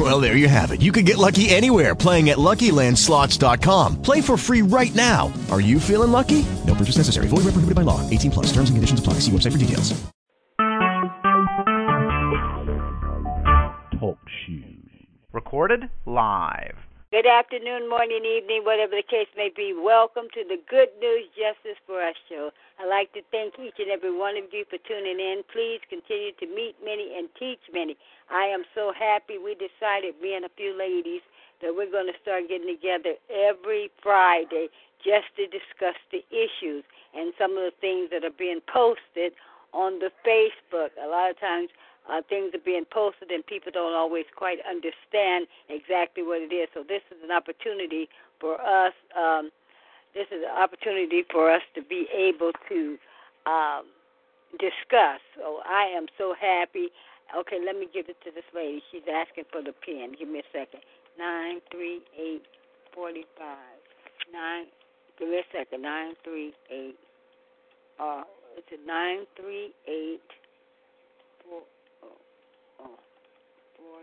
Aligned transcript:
Well, 0.00 0.18
there 0.18 0.34
you 0.34 0.48
have 0.48 0.70
it. 0.70 0.80
You 0.80 0.92
can 0.92 1.04
get 1.04 1.18
lucky 1.18 1.50
anywhere 1.50 1.94
playing 1.94 2.30
at 2.30 2.38
LuckyLandSlots.com. 2.38 4.00
Play 4.00 4.22
for 4.22 4.38
free 4.38 4.62
right 4.62 4.94
now. 4.94 5.30
Are 5.50 5.60
you 5.60 5.78
feeling 5.78 6.10
lucky? 6.10 6.46
No 6.66 6.74
purchase 6.74 6.96
necessary. 6.96 7.28
Void 7.28 7.44
where 7.44 7.52
prohibited 7.52 7.74
by 7.74 7.82
law. 7.82 8.00
18 8.08 8.30
plus. 8.30 8.46
Terms 8.46 8.70
and 8.70 8.78
conditions 8.78 8.98
apply. 8.98 9.14
See 9.20 9.30
website 9.30 9.52
for 9.52 9.58
details. 9.58 9.92
Talk 14.00 14.18
shoes. 14.46 14.88
Recorded 15.34 15.90
live. 16.06 16.76
Good 17.12 17.26
afternoon, 17.26 17.90
morning, 17.90 18.22
evening, 18.22 18.62
whatever 18.62 18.94
the 18.94 19.02
case 19.02 19.26
may 19.36 19.50
be. 19.50 19.74
Welcome 19.74 20.30
to 20.32 20.44
the 20.46 20.62
Good 20.70 20.94
News 21.02 21.26
Justice 21.34 21.74
for 21.84 22.00
Us 22.00 22.14
show. 22.28 22.52
I'd 22.78 22.88
like 22.88 23.12
to 23.14 23.20
thank 23.32 23.58
each 23.58 23.74
and 23.82 23.90
every 23.90 24.16
one 24.16 24.38
of 24.38 24.44
you 24.54 24.64
for 24.70 24.78
tuning 24.86 25.18
in. 25.18 25.42
Please 25.52 25.80
continue 25.90 26.30
to 26.38 26.46
meet 26.46 26.76
many 26.84 27.18
and 27.18 27.28
teach 27.36 27.58
many. 27.74 27.98
I 28.30 28.46
am 28.46 28.64
so 28.74 28.92
happy 28.96 29.38
we 29.38 29.54
decided, 29.54 30.14
me 30.22 30.34
and 30.34 30.44
a 30.44 30.50
few 30.56 30.76
ladies, 30.76 31.22
that 31.62 31.74
we're 31.74 31.90
going 31.90 32.06
to 32.06 32.18
start 32.22 32.48
getting 32.48 32.68
together 32.68 33.14
every 33.28 33.90
Friday 34.02 34.68
just 35.04 35.28
to 35.36 35.46
discuss 35.46 35.96
the 36.12 36.24
issues 36.30 36.84
and 37.14 37.32
some 37.38 37.52
of 37.52 37.64
the 37.64 37.76
things 37.80 38.08
that 38.12 38.24
are 38.24 38.36
being 38.36 38.60
posted 38.72 39.32
on 39.72 39.98
the 39.98 40.10
Facebook. 40.26 40.90
A 41.02 41.08
lot 41.08 41.30
of 41.30 41.38
times 41.40 41.68
uh, 42.08 42.22
things 42.28 42.54
are 42.54 42.64
being 42.64 42.84
posted 42.90 43.30
and 43.30 43.44
people 43.46 43.72
don't 43.72 43.94
always 43.94 44.24
quite 44.36 44.58
understand 44.68 45.46
exactly 45.68 46.22
what 46.22 46.40
it 46.40 46.54
is. 46.54 46.68
So 46.74 46.82
this 46.86 47.02
is 47.10 47.18
an 47.24 47.30
opportunity 47.30 48.08
for 48.40 48.60
us. 48.60 48.94
Um, 49.16 49.50
this 50.14 50.26
is 50.32 50.42
an 50.42 50.56
opportunity 50.56 51.24
for 51.30 51.50
us 51.50 51.62
to 51.74 51.82
be 51.82 52.06
able 52.14 52.52
to 52.68 52.98
um, 53.46 53.84
discuss. 54.58 55.20
So 55.36 55.60
I 55.64 55.92
am 55.94 56.06
so 56.18 56.34
happy. 56.38 56.88
Okay, 57.38 57.58
let 57.64 57.78
me 57.78 57.86
give 57.92 58.08
it 58.08 58.16
to 58.24 58.30
this 58.34 58.44
lady. 58.54 58.82
She's 58.90 59.06
asking 59.06 59.44
for 59.52 59.62
the 59.62 59.72
pin. 59.72 60.14
Give 60.18 60.28
me 60.28 60.40
a 60.40 60.48
second. 60.50 60.82
Nine 61.18 61.60
three 61.70 62.02
eight 62.18 62.42
forty 62.94 63.24
five. 63.38 63.78
Nine. 64.32 64.66
Give 65.18 65.28
me 65.28 65.38
a 65.38 65.46
second. 65.52 65.82
Nine 65.82 66.14
three 66.24 66.52
eight. 66.70 66.98
Uh, 68.00 68.22
it's 68.56 68.66
a 68.72 68.86
nine 68.86 69.26
three 69.36 69.70
eight. 69.86 70.26
Four, 71.46 71.62
oh, 72.02 72.18
oh, 72.80 72.98
four, 73.76 74.00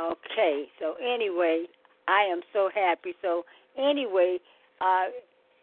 Okay, 0.00 0.66
so 0.80 0.94
anyway, 0.94 1.66
I 2.08 2.22
am 2.22 2.40
so 2.54 2.70
happy. 2.74 3.14
So 3.20 3.44
anyway, 3.76 4.38
uh, 4.80 5.06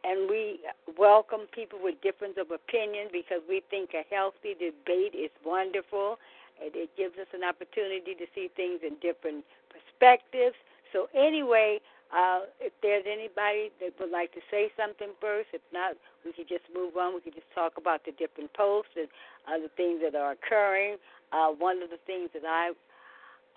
and 0.03 0.29
we 0.29 0.59
welcome 0.97 1.41
people 1.51 1.79
with 1.81 1.99
difference 2.01 2.35
of 2.39 2.51
opinion 2.51 3.07
because 3.11 3.41
we 3.49 3.63
think 3.71 3.91
a 3.95 4.03
healthy 4.13 4.53
debate 4.53 5.15
is 5.15 5.31
wonderful. 5.43 6.19
It, 6.61 6.73
it 6.75 6.89
gives 6.95 7.17
us 7.17 7.27
an 7.33 7.43
opportunity 7.43 8.13
to 8.13 8.25
see 8.35 8.49
things 8.55 8.81
in 8.85 8.95
different 9.01 9.43
perspectives. 9.73 10.55
So 10.93 11.09
anyway, 11.15 11.81
uh, 12.15 12.41
if 12.61 12.73
there's 12.83 13.05
anybody 13.09 13.71
that 13.81 13.93
would 13.99 14.11
like 14.11 14.33
to 14.33 14.41
say 14.51 14.69
something 14.77 15.17
first, 15.19 15.49
if 15.51 15.61
not, 15.73 15.97
we 16.23 16.31
could 16.31 16.47
just 16.47 16.63
move 16.73 16.95
on. 16.95 17.15
We 17.15 17.21
could 17.21 17.35
just 17.35 17.51
talk 17.55 17.73
about 17.77 18.05
the 18.05 18.11
different 18.11 18.53
posts 18.53 18.93
and 18.95 19.07
other 19.49 19.67
things 19.75 20.01
that 20.05 20.13
are 20.13 20.31
occurring. 20.37 20.97
Uh, 21.33 21.49
one 21.57 21.81
of 21.81 21.89
the 21.89 21.99
things 22.05 22.29
that 22.33 22.45
I 22.45 22.71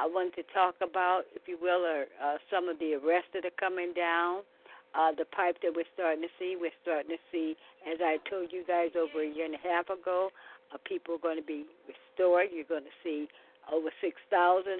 I 0.01 0.09
wanted 0.09 0.33
to 0.41 0.47
talk 0.57 0.81
about, 0.81 1.29
if 1.37 1.45
you 1.45 1.61
will, 1.61 1.85
are 1.85 2.09
uh, 2.17 2.41
some 2.49 2.73
of 2.73 2.81
the 2.81 2.97
arrests 2.97 3.37
that 3.37 3.45
are 3.45 3.59
coming 3.61 3.93
down. 3.93 4.49
Uh, 4.97 5.13
the 5.13 5.29
pipe 5.29 5.61
that 5.61 5.77
we're 5.77 5.87
starting 5.93 6.25
to 6.25 6.33
see, 6.41 6.57
we're 6.57 6.73
starting 6.81 7.13
to 7.13 7.21
see, 7.29 7.53
as 7.85 8.01
I 8.01 8.17
told 8.25 8.49
you 8.49 8.65
guys 8.65 8.97
over 8.97 9.21
a 9.21 9.29
year 9.29 9.45
and 9.45 9.55
a 9.55 9.61
half 9.61 9.93
ago, 9.93 10.33
uh, 10.73 10.81
people 10.89 11.21
are 11.21 11.23
going 11.23 11.37
to 11.37 11.45
be 11.45 11.69
restored. 11.85 12.49
You're 12.49 12.65
going 12.65 12.89
to 12.89 12.97
see 13.05 13.29
over 13.69 13.93
6,000, 14.01 14.17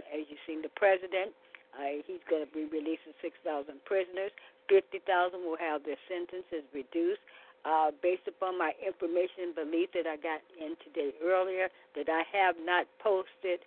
as 0.09 0.25
you've 0.25 0.41
seen 0.49 0.65
the 0.65 0.73
president. 0.73 1.37
Uh, 1.77 2.01
he's 2.09 2.25
going 2.25 2.41
to 2.41 2.51
be 2.51 2.65
releasing 2.73 3.13
6,000 3.21 3.45
prisoners. 3.85 4.33
50,000 4.73 5.05
will 5.45 5.61
have 5.61 5.85
their 5.85 6.01
sentences 6.09 6.65
reduced. 6.73 7.21
Uh, 7.69 7.93
based 8.01 8.25
upon 8.25 8.57
my 8.57 8.73
information 8.81 9.53
and 9.53 9.55
belief 9.55 9.93
that 9.93 10.09
I 10.09 10.17
got 10.17 10.41
in 10.57 10.81
today 10.81 11.13
earlier, 11.21 11.69
that 11.93 12.09
I 12.09 12.25
have 12.33 12.57
not 12.65 12.89
posted 13.05 13.61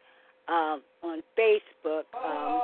um, 0.47 0.81
on 1.03 1.21
Facebook. 1.37 2.07
Um, 2.13 2.61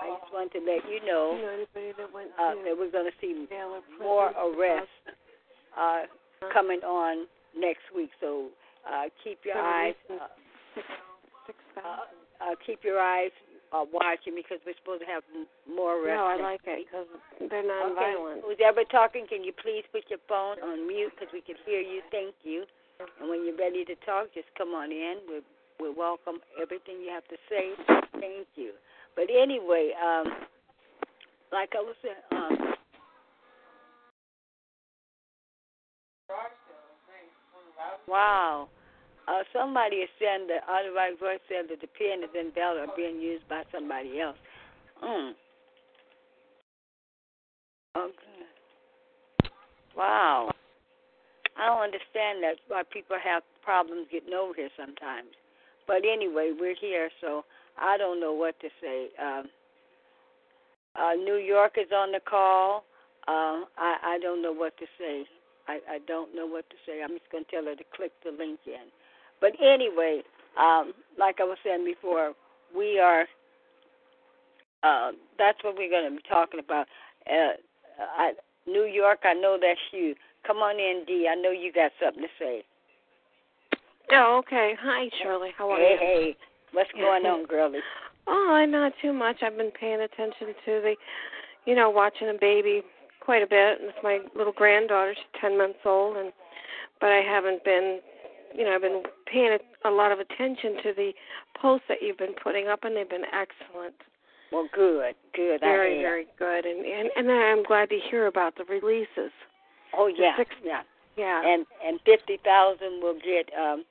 I 0.00 0.16
just 0.20 0.32
wanted 0.32 0.58
to 0.58 0.64
let 0.64 0.82
you 0.90 1.04
know 1.06 1.36
uh, 1.36 2.54
that 2.64 2.74
we're 2.78 2.90
going 2.90 3.10
to 3.10 3.16
see 3.20 3.46
more 4.00 4.30
arrests 4.30 4.88
uh, 5.78 6.02
coming 6.52 6.80
on 6.80 7.26
next 7.56 7.84
week. 7.94 8.10
So 8.20 8.48
uh, 8.88 9.04
keep 9.22 9.38
your 9.44 9.58
eyes. 9.58 9.94
Uh, 10.08 10.14
uh, 11.76 11.82
uh, 12.40 12.54
keep 12.66 12.80
your 12.82 12.98
eyes 12.98 13.30
uh, 13.72 13.84
watching 13.92 14.34
because 14.34 14.58
we're 14.66 14.74
supposed 14.82 15.02
to 15.02 15.06
have 15.06 15.22
more 15.68 16.00
arrests. 16.00 16.18
No, 16.18 16.26
I 16.26 16.36
like 16.40 16.60
it 16.64 16.86
because 16.86 17.06
they're 17.50 17.66
non-violent. 17.66 18.38
Okay. 18.38 18.46
Who's 18.46 18.62
ever 18.64 18.84
talking, 18.90 19.26
can 19.28 19.44
you 19.44 19.52
please 19.52 19.84
put 19.92 20.08
your 20.10 20.18
phone 20.28 20.58
on 20.62 20.86
mute 20.86 21.12
because 21.14 21.30
we 21.32 21.40
can 21.40 21.56
hear 21.66 21.80
you? 21.80 22.02
Thank 22.10 22.34
you. 22.42 22.64
And 23.20 23.30
when 23.30 23.46
you're 23.46 23.56
ready 23.56 23.84
to 23.84 23.94
talk, 24.04 24.32
just 24.34 24.48
come 24.58 24.74
on 24.76 24.92
in. 24.92 25.20
We'll, 25.28 25.46
we'll 25.80 25.94
welcome 25.94 26.40
everything 26.60 27.00
you 27.02 27.10
have 27.10 27.26
to 27.28 27.36
say. 27.48 27.72
Thank 28.20 28.48
you. 28.54 28.72
But 29.16 29.26
anyway, 29.30 29.92
um, 29.96 30.26
like 31.52 31.70
I 31.74 31.80
was 31.80 31.96
saying, 32.02 32.14
um, 32.32 32.74
wow. 38.06 38.68
Uh, 39.28 39.42
somebody 39.52 39.96
is 39.96 40.08
saying 40.18 40.48
that 40.48 40.62
Otherwise 40.68 41.14
Voice 41.20 41.38
said 41.48 41.70
that 41.70 41.80
the 41.80 41.86
pen 41.86 42.24
is 42.24 42.34
invalid 42.34 42.88
or 42.88 42.96
being 42.96 43.20
used 43.20 43.48
by 43.48 43.62
somebody 43.72 44.20
else. 44.20 44.36
Mm. 45.02 45.32
Okay. 47.96 48.40
Wow. 49.96 50.50
I 51.56 51.66
don't 51.66 51.82
understand 51.82 52.42
that 52.42 52.56
why 52.68 52.82
people 52.90 53.16
have 53.22 53.42
problems 53.62 54.06
getting 54.10 54.32
over 54.32 54.54
here 54.56 54.70
sometimes. 54.76 55.28
But 55.90 56.06
anyway, 56.06 56.52
we're 56.56 56.76
here, 56.80 57.10
so 57.20 57.42
I 57.76 57.98
don't 57.98 58.20
know 58.20 58.32
what 58.32 58.54
to 58.60 58.68
say. 58.80 59.08
Um, 59.20 59.46
uh, 60.94 61.14
New 61.14 61.34
York 61.34 61.72
is 61.78 61.90
on 61.92 62.12
the 62.12 62.20
call. 62.20 62.84
Uh, 63.26 63.66
I 63.76 63.96
I 64.14 64.18
don't 64.22 64.40
know 64.40 64.52
what 64.52 64.76
to 64.78 64.86
say. 64.96 65.24
I 65.66 65.80
I 65.90 65.98
don't 66.06 66.32
know 66.32 66.46
what 66.46 66.70
to 66.70 66.76
say. 66.86 67.02
I'm 67.02 67.10
just 67.18 67.28
gonna 67.32 67.44
tell 67.50 67.64
her 67.64 67.74
to 67.74 67.84
click 67.96 68.12
the 68.24 68.30
link 68.30 68.60
in. 68.66 68.86
But 69.40 69.54
anyway, 69.60 70.22
um, 70.56 70.92
like 71.18 71.40
I 71.40 71.44
was 71.44 71.58
saying 71.64 71.84
before, 71.84 72.34
we 72.76 73.00
are. 73.00 73.26
Uh, 74.84 75.10
that's 75.38 75.58
what 75.64 75.74
we're 75.76 75.90
going 75.90 76.08
to 76.08 76.16
be 76.16 76.22
talking 76.30 76.60
about. 76.60 76.86
Uh, 77.28 77.58
I, 78.16 78.32
New 78.66 78.84
York, 78.84 79.20
I 79.24 79.34
know 79.34 79.58
that's 79.60 79.80
you. 79.92 80.14
Come 80.46 80.58
on 80.58 80.78
in, 80.78 81.04
D. 81.06 81.26
I 81.30 81.34
know 81.34 81.50
you 81.50 81.72
got 81.72 81.90
something 82.00 82.22
to 82.22 82.28
say. 82.38 82.62
Oh, 84.12 84.42
okay. 84.44 84.74
Hi, 84.80 85.08
Shirley. 85.22 85.50
How 85.56 85.70
are 85.70 85.78
hey, 85.78 85.92
you? 85.92 85.98
hey, 85.98 86.36
what's 86.72 86.90
going 86.92 87.26
on, 87.26 87.46
girlie? 87.46 87.78
Oh, 88.26 88.64
not 88.68 88.92
too 89.00 89.12
much. 89.12 89.36
I've 89.42 89.56
been 89.56 89.70
paying 89.70 90.00
attention 90.00 90.48
to 90.66 90.80
the, 90.82 90.94
you 91.64 91.74
know, 91.74 91.90
watching 91.90 92.28
a 92.28 92.38
baby 92.38 92.82
quite 93.20 93.42
a 93.42 93.46
bit. 93.46 93.78
It's 93.80 93.98
my 94.02 94.18
little 94.36 94.52
granddaughter. 94.52 95.14
She's 95.14 95.40
ten 95.40 95.56
months 95.56 95.78
old, 95.84 96.16
and 96.16 96.32
but 97.00 97.10
I 97.10 97.22
haven't 97.26 97.64
been, 97.64 98.00
you 98.54 98.64
know, 98.64 98.74
I've 98.74 98.82
been 98.82 99.02
paying 99.30 99.56
a, 99.56 99.88
a 99.88 99.92
lot 99.92 100.12
of 100.12 100.18
attention 100.18 100.76
to 100.82 100.92
the 100.94 101.12
posts 101.60 101.86
that 101.88 101.98
you've 102.02 102.18
been 102.18 102.34
putting 102.42 102.68
up, 102.68 102.80
and 102.82 102.96
they've 102.96 103.08
been 103.08 103.26
excellent. 103.26 103.94
Well, 104.52 104.68
good, 104.74 105.14
good. 105.34 105.60
Very, 105.60 106.02
very 106.02 106.26
good. 106.38 106.64
And 106.66 106.84
and 106.84 107.10
and 107.16 107.30
I'm 107.30 107.62
glad 107.62 107.88
to 107.90 107.98
hear 108.10 108.26
about 108.26 108.56
the 108.56 108.64
releases. 108.64 109.32
Oh 109.96 110.08
yeah, 110.08 110.36
six- 110.36 110.50
yeah. 110.64 110.82
Yeah. 111.16 111.42
And 111.44 111.66
and 111.84 112.00
fifty 112.04 112.38
thousand 112.44 113.02
will 113.02 113.18
get 113.18 113.50
um 113.58 113.84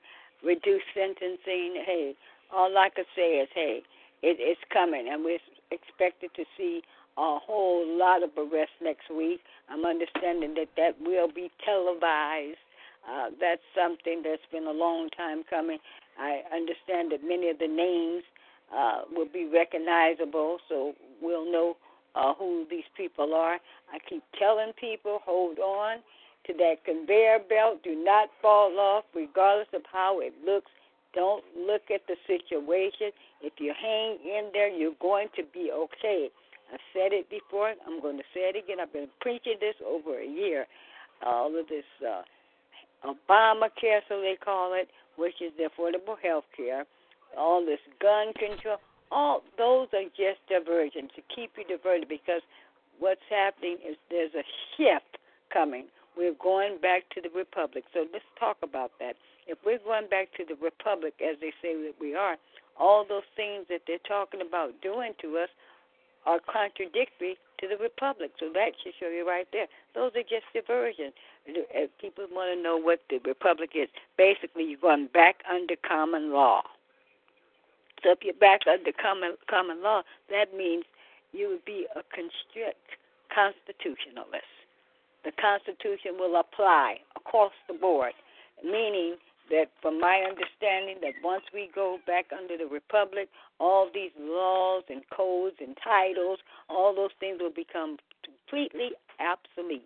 reduced 0.44 0.86
sentencing. 0.94 1.84
Hey, 1.86 2.16
all 2.52 2.78
I 2.78 2.90
could 2.90 3.06
say 3.16 3.40
is, 3.40 3.50
hey, 3.54 3.82
it, 4.22 4.38
it's 4.40 4.62
coming, 4.72 5.08
and 5.12 5.24
we're 5.24 5.40
expected 5.72 6.32
to 6.36 6.44
see 6.58 6.82
a 7.18 7.38
whole 7.40 7.86
lot 7.98 8.24
of 8.24 8.32
arrests 8.38 8.76
next 8.82 9.10
week. 9.10 9.42
I'm 9.70 9.86
understanding 9.86 10.56
that 10.56 10.70
that 10.78 11.00
will 11.02 11.28
be 11.32 11.52
televised. 11.66 12.58
Uh, 13.10 13.30
that's 13.40 13.62
something 13.76 14.22
that's 14.24 14.46
been 14.52 14.68
a 14.68 14.72
long 14.72 15.10
time 15.16 15.44
coming. 15.50 15.80
I 16.18 16.42
understand 16.54 17.12
that 17.12 17.24
many 17.24 17.50
of 17.50 17.60
the 17.60 17.68
names 17.68 18.24
uh, 18.76 19.02
will 19.12 19.28
be 19.32 19.50
recognizable, 19.52 20.58
so 20.68 20.94
we'll 21.22 21.50
know 21.50 21.78
uh, 22.16 22.34
who 22.34 22.66
these 22.70 22.88
people 22.96 23.34
are. 23.34 23.56
I 23.92 24.00
keep 24.08 24.24
telling 24.38 24.74
people, 24.80 25.20
hold 25.26 25.60
on 25.60 26.00
to 26.50 26.58
that 26.58 26.84
conveyor 26.84 27.40
belt. 27.48 27.84
Do 27.84 27.96
not 27.96 28.30
fall 28.42 28.74
off, 28.80 29.06
regardless 29.14 29.70
of 29.74 29.82
how 29.92 30.20
it 30.20 30.34
looks. 30.44 30.72
Don't 31.14 31.44
look 31.56 31.84
at 31.94 32.02
the 32.08 32.16
situation. 32.26 33.14
If 33.42 33.54
you 33.60 33.74
hang 33.80 34.18
in 34.26 34.50
there, 34.54 34.70
you're 34.70 34.98
going 35.00 35.28
to 35.38 35.44
be 35.54 35.72
okay. 35.72 36.30
I've 36.74 36.80
said 36.94 37.14
it 37.14 37.30
before. 37.30 37.74
I'm 37.88 38.02
going 38.02 38.18
to 38.18 38.24
say 38.34 38.50
it 38.50 38.56
again. 38.56 38.78
I've 38.82 38.94
been 38.94 39.10
preaching 39.22 39.56
this 39.60 39.76
over 39.86 40.20
a 40.20 40.26
year. 40.26 40.66
All 41.26 41.48
of 41.58 41.68
this 41.68 41.86
uh, 42.06 42.22
Obamacare, 43.06 44.02
so 44.08 44.22
they 44.22 44.38
call 44.44 44.74
it, 44.74 44.90
which 45.18 45.42
is 45.42 45.52
the 45.58 45.70
affordable 45.70 46.16
health 46.22 46.46
care, 46.56 46.86
all 47.38 47.66
this 47.66 47.80
gun 48.02 48.34
control, 48.34 48.78
all 49.12 49.42
those 49.58 49.88
are 49.94 50.04
just 50.16 50.40
diversions 50.48 51.10
to 51.16 51.22
keep 51.34 51.52
you 51.58 51.66
diverted 51.66 52.08
because 52.08 52.42
what's 53.00 53.22
happening 53.30 53.78
is 53.88 53.98
there's 54.10 54.34
a 54.36 54.44
shift 54.78 55.18
coming. 55.52 55.86
We're 56.18 56.34
going 56.42 56.80
back 56.82 57.10
to 57.16 57.22
the 57.22 57.30
republic. 57.30 57.86
So 57.94 58.06
let's 58.12 58.26
talk 58.40 58.58
about 58.64 58.92
that. 59.00 59.16
If 59.48 59.58
we're 59.66 59.80
going 59.80 60.08
back 60.10 60.30
to 60.38 60.46
the 60.46 60.56
republic, 60.62 61.14
as 61.22 61.38
they 61.42 61.52
say 61.62 61.74
that 61.74 61.96
we 62.00 62.16
are, 62.16 62.38
all 62.78 63.06
those 63.08 63.28
things 63.36 63.66
that 63.70 63.82
they're 63.88 64.04
talking 64.08 64.42
about 64.42 64.82
doing 64.82 65.14
to 65.22 65.38
us 65.38 65.50
are 66.26 66.40
contradictory 66.40 67.38
to 67.60 67.68
the 67.68 67.78
republic. 67.78 68.32
So 68.40 68.52
that 68.54 68.72
should 68.84 68.94
show 69.00 69.10
you 69.10 69.28
right 69.28 69.48
there. 69.52 69.68
Those 69.96 70.12
are 70.16 70.24
just 70.24 70.46
diversions. 70.54 71.14
If 71.46 71.90
people 72.00 72.26
want 72.32 72.56
to 72.56 72.62
know 72.62 72.78
what 72.78 73.00
the 73.10 73.20
republic 73.26 73.72
is, 73.76 73.90
basically 74.18 74.64
you're 74.66 74.80
going 74.80 75.08
back 75.14 75.44
under 75.50 75.76
common 75.88 76.32
law. 76.32 76.62
So 78.04 78.12
if 78.12 78.20
you're 78.24 78.34
back 78.34 78.62
under 78.68 78.92
common 78.92 79.36
common 79.50 79.82
law, 79.84 80.04
that 80.30 80.56
means 80.56 80.86
you 81.34 81.50
would 81.50 81.66
be 81.66 81.86
a 81.96 82.02
constrict 82.16 82.96
constitutionalist. 83.34 84.59
The 85.24 85.32
Constitution 85.32 86.18
will 86.18 86.40
apply 86.40 86.98
across 87.16 87.52
the 87.68 87.74
board, 87.74 88.14
meaning 88.64 89.16
that, 89.50 89.72
from 89.82 90.00
my 90.00 90.24
understanding, 90.28 90.98
that 91.02 91.14
once 91.24 91.44
we 91.54 91.70
go 91.74 91.98
back 92.08 92.28
under 92.36 92.58
the 92.58 92.68
Republic, 92.68 93.30
all 93.60 93.90
these 93.94 94.12
laws 94.18 94.84
and 94.90 95.02
codes 95.10 95.58
and 95.60 95.76
titles, 95.84 96.40
all 96.70 96.96
those 96.96 97.12
things 97.20 97.40
will 97.42 97.52
become 97.52 97.98
completely 98.24 98.92
obsolete. 99.20 99.84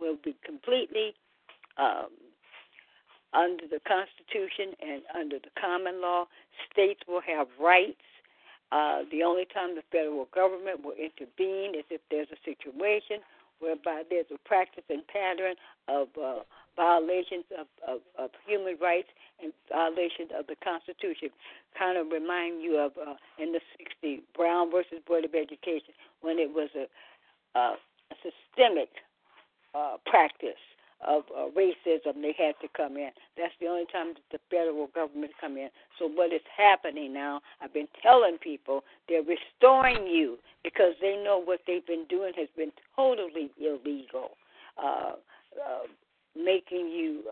Will 0.00 0.18
be 0.22 0.36
completely 0.44 1.14
um, 1.76 2.14
under 3.34 3.66
the 3.66 3.80
Constitution 3.82 4.74
and 4.80 5.02
under 5.12 5.38
the 5.38 5.50
common 5.60 6.00
law. 6.00 6.26
States 6.70 7.00
will 7.08 7.22
have 7.26 7.48
rights. 7.60 7.98
Uh, 8.70 9.02
the 9.10 9.22
only 9.22 9.46
time 9.46 9.74
the 9.74 9.82
federal 9.90 10.28
government 10.34 10.84
will 10.84 10.94
intervene 10.94 11.74
is 11.74 11.84
if 11.90 12.00
there's 12.10 12.28
a 12.30 12.38
situation 12.44 13.18
whereby 13.60 14.02
there's 14.08 14.30
a 14.32 14.38
practice 14.48 14.84
and 14.88 15.06
pattern 15.06 15.54
of 15.88 16.08
uh, 16.20 16.40
violations 16.76 17.44
of, 17.58 17.66
of, 17.86 18.00
of 18.18 18.30
human 18.46 18.76
rights 18.80 19.08
and 19.42 19.52
violations 19.68 20.30
of 20.36 20.46
the 20.46 20.56
Constitution. 20.62 21.30
Kind 21.78 21.98
of 21.98 22.08
remind 22.10 22.62
you 22.62 22.78
of 22.78 22.92
uh, 22.96 23.14
in 23.38 23.52
the 23.52 23.60
60s, 23.78 24.20
Brown 24.34 24.70
versus 24.70 24.98
Board 25.06 25.24
of 25.24 25.34
Education, 25.34 25.94
when 26.20 26.38
it 26.38 26.52
was 26.52 26.70
a, 26.74 26.86
a 27.58 27.74
systemic 28.22 28.90
uh, 29.74 29.96
practice 30.06 30.62
of 31.06 31.22
uh, 31.36 31.48
racism, 31.56 32.22
they 32.22 32.34
had 32.36 32.54
to 32.60 32.68
come 32.76 32.96
in. 32.96 33.10
That's 33.36 33.54
the 33.60 33.66
only 33.66 33.86
time 33.92 34.14
that 34.14 34.22
the 34.32 34.38
federal 34.50 34.88
government 34.88 35.32
come 35.40 35.56
in. 35.56 35.68
So 35.98 36.08
what 36.08 36.32
is 36.32 36.40
happening 36.56 37.12
now? 37.12 37.40
I've 37.62 37.72
been 37.72 37.88
telling 38.02 38.38
people 38.38 38.82
they're 39.08 39.22
restoring 39.22 40.06
you 40.06 40.38
because 40.64 40.94
they 41.00 41.20
know 41.22 41.40
what 41.42 41.60
they've 41.66 41.86
been 41.86 42.06
doing 42.08 42.32
has 42.36 42.48
been 42.56 42.72
totally 42.96 43.50
illegal, 43.60 44.30
uh, 44.82 45.12
uh, 45.56 45.86
making 46.36 46.88
you, 46.88 47.22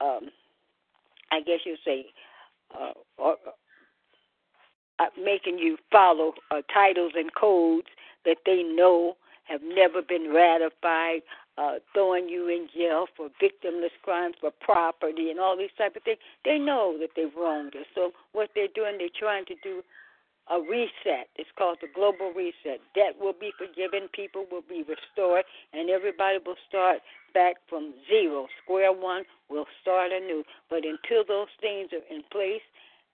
uh, 0.00 0.04
um, 0.04 0.30
I 1.32 1.40
guess 1.40 1.60
you 1.66 1.76
say, 1.84 2.06
uh, 2.78 2.92
or, 3.18 3.36
uh, 5.00 5.06
making 5.22 5.58
you 5.58 5.76
follow 5.90 6.34
uh, 6.52 6.62
titles 6.72 7.12
and 7.16 7.34
codes 7.34 7.88
that 8.24 8.38
they 8.46 8.62
know 8.62 9.16
have 9.44 9.60
never 9.62 10.00
been 10.00 10.32
ratified 10.32 11.20
uh, 11.56 11.74
throwing 11.92 12.28
you 12.28 12.48
in 12.48 12.68
jail 12.74 13.06
for 13.16 13.28
victimless 13.42 13.94
crimes 14.02 14.34
for 14.40 14.50
property 14.60 15.30
and 15.30 15.38
all 15.38 15.56
these 15.56 15.74
type 15.78 15.96
of 15.96 16.02
things. 16.02 16.18
They 16.44 16.58
know 16.58 16.96
that 17.00 17.10
they've 17.16 17.34
wronged 17.36 17.76
us. 17.76 17.86
So 17.94 18.12
what 18.32 18.50
they're 18.54 18.72
doing, 18.74 18.98
they're 18.98 19.08
trying 19.18 19.46
to 19.46 19.54
do 19.62 19.82
a 20.50 20.60
reset. 20.60 21.28
It's 21.36 21.48
called 21.56 21.78
the 21.80 21.88
global 21.94 22.32
reset. 22.34 22.80
Debt 22.94 23.16
will 23.18 23.32
be 23.32 23.52
forgiven, 23.56 24.08
people 24.12 24.46
will 24.50 24.64
be 24.68 24.84
restored, 24.84 25.44
and 25.72 25.88
everybody 25.88 26.38
will 26.44 26.58
start 26.68 26.98
back 27.32 27.56
from 27.68 27.94
zero, 28.08 28.46
square 28.62 28.92
one. 28.92 29.24
We'll 29.48 29.70
start 29.80 30.12
anew. 30.12 30.44
But 30.68 30.84
until 30.84 31.24
those 31.26 31.48
things 31.60 31.90
are 31.92 32.14
in 32.14 32.22
place 32.30 32.62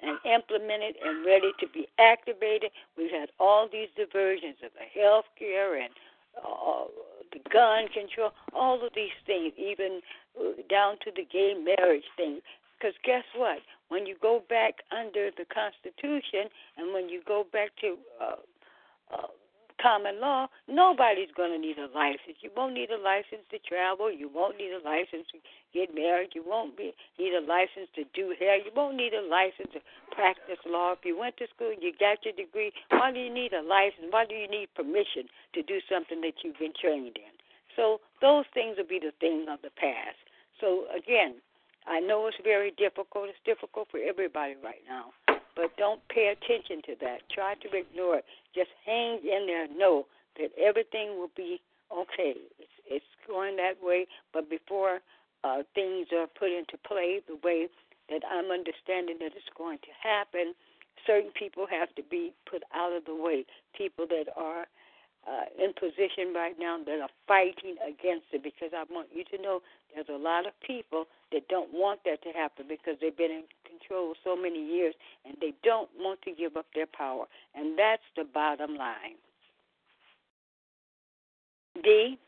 and 0.03 0.19
implemented 0.25 0.97
and 1.05 1.25
ready 1.25 1.53
to 1.61 1.69
be 1.69 1.87
activated, 1.99 2.71
we've 2.97 3.13
had 3.13 3.31
all 3.39 3.69
these 3.71 3.89
diversions 3.97 4.57
of 4.65 4.73
the 4.75 5.01
health 5.01 5.27
care 5.39 5.77
and 5.77 5.93
uh, 6.37 6.85
gun 7.53 7.89
control, 7.89 8.31
all 8.53 8.85
of 8.85 8.93
these 8.95 9.15
things, 9.27 9.53
even 9.57 10.01
uh, 10.39 10.63
down 10.69 10.97
to 11.05 11.11
the 11.15 11.25
gay 11.25 11.55
marriage 11.55 12.05
thing. 12.17 12.41
Because 12.79 12.95
guess 13.05 13.25
what? 13.37 13.59
When 13.89 14.07
you 14.07 14.17
go 14.21 14.43
back 14.49 14.75
under 14.91 15.31
the 15.37 15.45
Constitution 15.45 16.49
and 16.79 16.95
when 16.95 17.09
you 17.09 17.21
go 17.27 17.45
back 17.53 17.71
to 17.83 17.97
uh, 18.21 18.37
uh, 19.13 19.27
common 19.81 20.21
law, 20.21 20.47
nobody's 20.69 21.33
going 21.37 21.53
to 21.53 21.59
need 21.59 21.79
a 21.79 21.89
license. 21.97 22.37
You 22.41 22.51
won't 22.57 22.75
need 22.75 22.91
a 22.91 23.01
license 23.01 23.43
to 23.51 23.59
travel. 23.65 24.13
You 24.13 24.29
won't 24.29 24.59
need 24.59 24.73
a 24.73 24.83
license 24.85 25.27
to 25.33 25.39
get 25.73 25.95
married. 25.95 26.31
You 26.35 26.45
won't 26.47 26.77
be, 26.77 26.93
need 27.19 27.35
a 27.35 27.41
license 27.41 27.89
to 27.97 28.05
do 28.15 28.35
hair. 28.39 28.57
You 28.57 28.71
won't 28.75 28.97
need 28.97 29.15
a 29.15 29.25
license 29.25 29.73
to 29.73 29.81
practice 30.13 30.61
law. 30.67 30.93
If 30.93 31.05
you 31.05 31.19
went 31.19 31.37
to 31.39 31.47
school, 31.55 31.73
you 31.73 31.93
got 31.99 32.25
your 32.25 32.35
degree. 32.35 32.73
Why 32.91 33.13
do 33.13 33.19
you 33.19 33.33
need 33.33 33.53
a 33.53 33.63
license? 33.63 34.11
Why 34.11 34.27
do 34.27 34.35
you 34.35 34.49
need 34.49 34.69
permission 34.77 35.29
to 35.55 35.63
do 35.63 35.81
something 35.89 36.21
that 36.21 36.45
you've 36.45 36.59
been 36.59 36.77
trained 36.77 37.17
in? 37.17 37.35
So 37.77 38.01
those 38.21 38.45
things 38.53 38.77
will 38.77 38.91
be 38.91 39.01
the 39.01 39.17
things 39.21 39.49
of 39.49 39.63
the 39.63 39.71
past. 39.75 40.21
So 40.61 40.85
again, 40.93 41.41
I 41.87 42.01
know 42.01 42.27
it's 42.27 42.37
very 42.45 42.73
difficult. 42.77 43.31
It's 43.31 43.41
difficult 43.45 43.89
for 43.91 43.99
everybody 43.99 44.55
right 44.63 44.85
now 44.87 45.17
but 45.61 45.77
don't 45.77 46.01
pay 46.09 46.33
attention 46.33 46.81
to 46.87 46.97
that. 47.05 47.21
Try 47.29 47.55
to 47.61 47.69
ignore 47.77 48.17
it. 48.17 48.25
Just 48.55 48.71
hang 48.87 49.21
in 49.23 49.45
there. 49.47 49.69
Know 49.69 50.07
that 50.39 50.51
everything 50.59 51.19
will 51.19 51.31
be 51.37 51.61
okay. 51.93 52.35
It's, 52.59 52.73
it's 52.89 53.13
going 53.29 53.57
that 53.57 53.75
way, 53.83 54.07
but 54.33 54.49
before 54.49 55.01
uh, 55.45 55.63
things 55.75 56.09
are 56.17 56.27
put 56.27 56.49
into 56.49 56.79
play 56.89 57.21
the 57.29 57.37
way 57.45 57.69
that 58.09 58.23
I'm 58.25 58.51
understanding 58.51 59.19
that 59.21 59.37
it's 59.37 59.53
going 59.57 59.79
to 59.85 59.93
happen, 60.01 60.55
certain 61.07 61.31
people 61.39 61.67
have 61.71 61.95
to 61.97 62.03
be 62.03 62.33
put 62.51 62.63
out 62.75 62.97
of 62.97 63.05
the 63.05 63.15
way. 63.15 63.45
People 63.77 64.07
that 64.09 64.33
are 64.37 64.65
uh, 65.29 65.63
in 65.63 65.73
position 65.75 66.33
right 66.35 66.57
now 66.59 66.79
that 66.85 67.01
are 67.01 67.13
fighting 67.29 67.77
against 67.87 68.27
it 68.33 68.43
because 68.43 68.71
I 68.75 68.85
want 68.93 69.09
you 69.15 69.25
to 69.37 69.43
know 69.43 69.61
there's 69.95 70.09
a 70.09 70.17
lot 70.17 70.47
of 70.47 70.53
people 70.67 71.05
that 71.33 71.47
don't 71.49 71.73
want 71.73 72.01
that 72.05 72.23
to 72.23 72.31
happen 72.31 72.67
because 72.69 72.95
they've 73.01 73.17
been 73.17 73.31
in 73.31 73.45
control 73.67 74.15
so 74.25 74.35
many 74.35 74.65
years 74.65 74.95
and 75.27 75.37
they 75.41 75.53
don't 75.63 75.91
want 75.99 76.23
to 76.23 76.33
give 76.33 76.57
up 76.57 76.67
their 76.75 76.87
power. 76.87 77.27
And 77.55 77.79
that's 77.79 78.03
the 78.17 78.25
bottom 78.25 78.77
line. 78.77 79.19
D? 81.83 82.19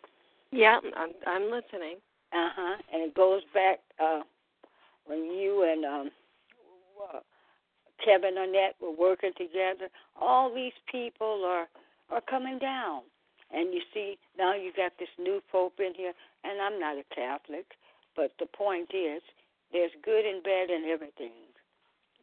Yeah, 0.50 0.78
I'm, 0.96 1.10
I'm 1.26 1.44
listening. 1.44 1.96
Uh 2.32 2.48
huh. 2.54 2.76
And 2.92 3.02
it 3.02 3.14
goes 3.14 3.42
back 3.54 3.80
uh, 4.02 4.20
when 5.06 5.18
you 5.18 5.64
and 5.70 5.84
um, 5.84 6.10
uh, 7.12 7.20
Kevin 8.04 8.34
Annett 8.34 8.72
were 8.80 8.94
working 8.94 9.32
together. 9.36 9.88
All 10.20 10.54
these 10.54 10.72
people 10.90 11.44
are 11.46 11.68
are 12.12 12.20
coming 12.20 12.58
down. 12.58 13.02
And 13.50 13.74
you 13.74 13.80
see, 13.92 14.18
now 14.38 14.54
you 14.54 14.72
got 14.74 14.92
this 14.98 15.12
new 15.18 15.42
pope 15.50 15.78
in 15.78 15.92
here, 15.94 16.12
and 16.44 16.60
I'm 16.60 16.80
not 16.80 16.96
a 16.96 17.04
Catholic, 17.14 17.66
but 18.16 18.32
the 18.38 18.46
point 18.46 18.90
is, 18.94 19.22
there's 19.72 19.92
good 20.04 20.24
and 20.24 20.42
bad 20.42 20.70
in 20.70 20.84
everything. 20.88 21.32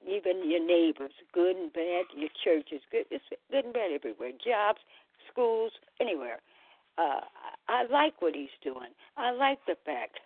Even 0.08 0.50
your 0.50 0.66
neighbors, 0.66 1.12
good 1.34 1.56
and 1.56 1.74
bad. 1.74 2.06
Your 2.16 2.30
churches, 2.44 2.82
good. 2.92 3.06
It's 3.12 3.26
good 3.52 3.66
and 3.66 3.74
bad 3.74 3.92
everywhere. 3.92 4.32
Jobs, 4.32 4.80
schools, 5.32 5.72
anywhere. 6.00 6.40
Uh, 6.98 7.22
I 7.68 7.86
like 7.92 8.22
what 8.22 8.36
he's 8.36 8.54
doing. 8.64 8.94
I 9.18 9.32
like 9.32 9.60
the 9.68 9.76
fact 9.86 10.20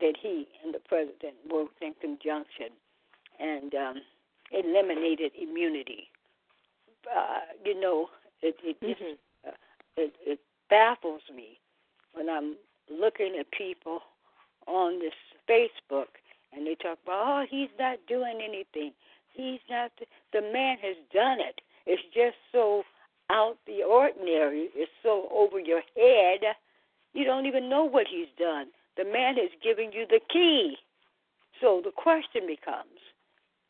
that 0.00 0.14
he 0.20 0.46
and 0.64 0.74
the 0.74 0.80
president 0.80 1.34
worked 1.50 1.82
in 1.82 1.94
conjunction 2.00 2.70
and 3.40 3.74
um, 3.74 3.96
eliminated 4.52 5.32
immunity. 5.40 6.08
Uh, 7.06 7.40
you 7.64 7.78
know, 7.80 8.08
it 8.42 8.56
it 8.62 8.80
mm-hmm. 8.80 8.88
just, 8.88 9.20
uh, 9.46 9.50
it 9.96 10.14
it 10.26 10.40
baffles 10.70 11.22
me 11.34 11.58
when 12.12 12.28
I'm 12.28 12.56
looking 12.90 13.36
at 13.38 13.50
people 13.50 14.00
on 14.66 14.98
this 15.00 15.14
Facebook 15.48 16.18
and 16.52 16.66
they 16.66 16.74
talk 16.74 16.98
about, 17.04 17.26
oh, 17.26 17.44
he's 17.48 17.68
not 17.78 17.98
doing 18.08 18.40
anything. 18.42 18.92
He's 19.32 19.60
not. 19.70 19.92
The 20.32 20.40
man 20.40 20.78
has 20.82 20.96
done 21.12 21.38
it. 21.40 21.60
It's 21.86 22.02
just 22.14 22.36
so 22.52 22.84
out 23.30 23.56
the 23.66 23.82
ordinary. 23.82 24.68
It's 24.74 24.90
so 25.02 25.28
over 25.32 25.60
your 25.60 25.82
head. 25.96 26.56
You 27.14 27.24
don't 27.24 27.46
even 27.46 27.68
know 27.68 27.84
what 27.84 28.06
he's 28.10 28.28
done. 28.38 28.66
The 28.96 29.04
man 29.04 29.36
has 29.36 29.50
given 29.62 29.92
you 29.92 30.06
the 30.08 30.20
key. 30.32 30.76
So 31.60 31.80
the 31.84 31.92
question 31.92 32.46
becomes 32.46 32.98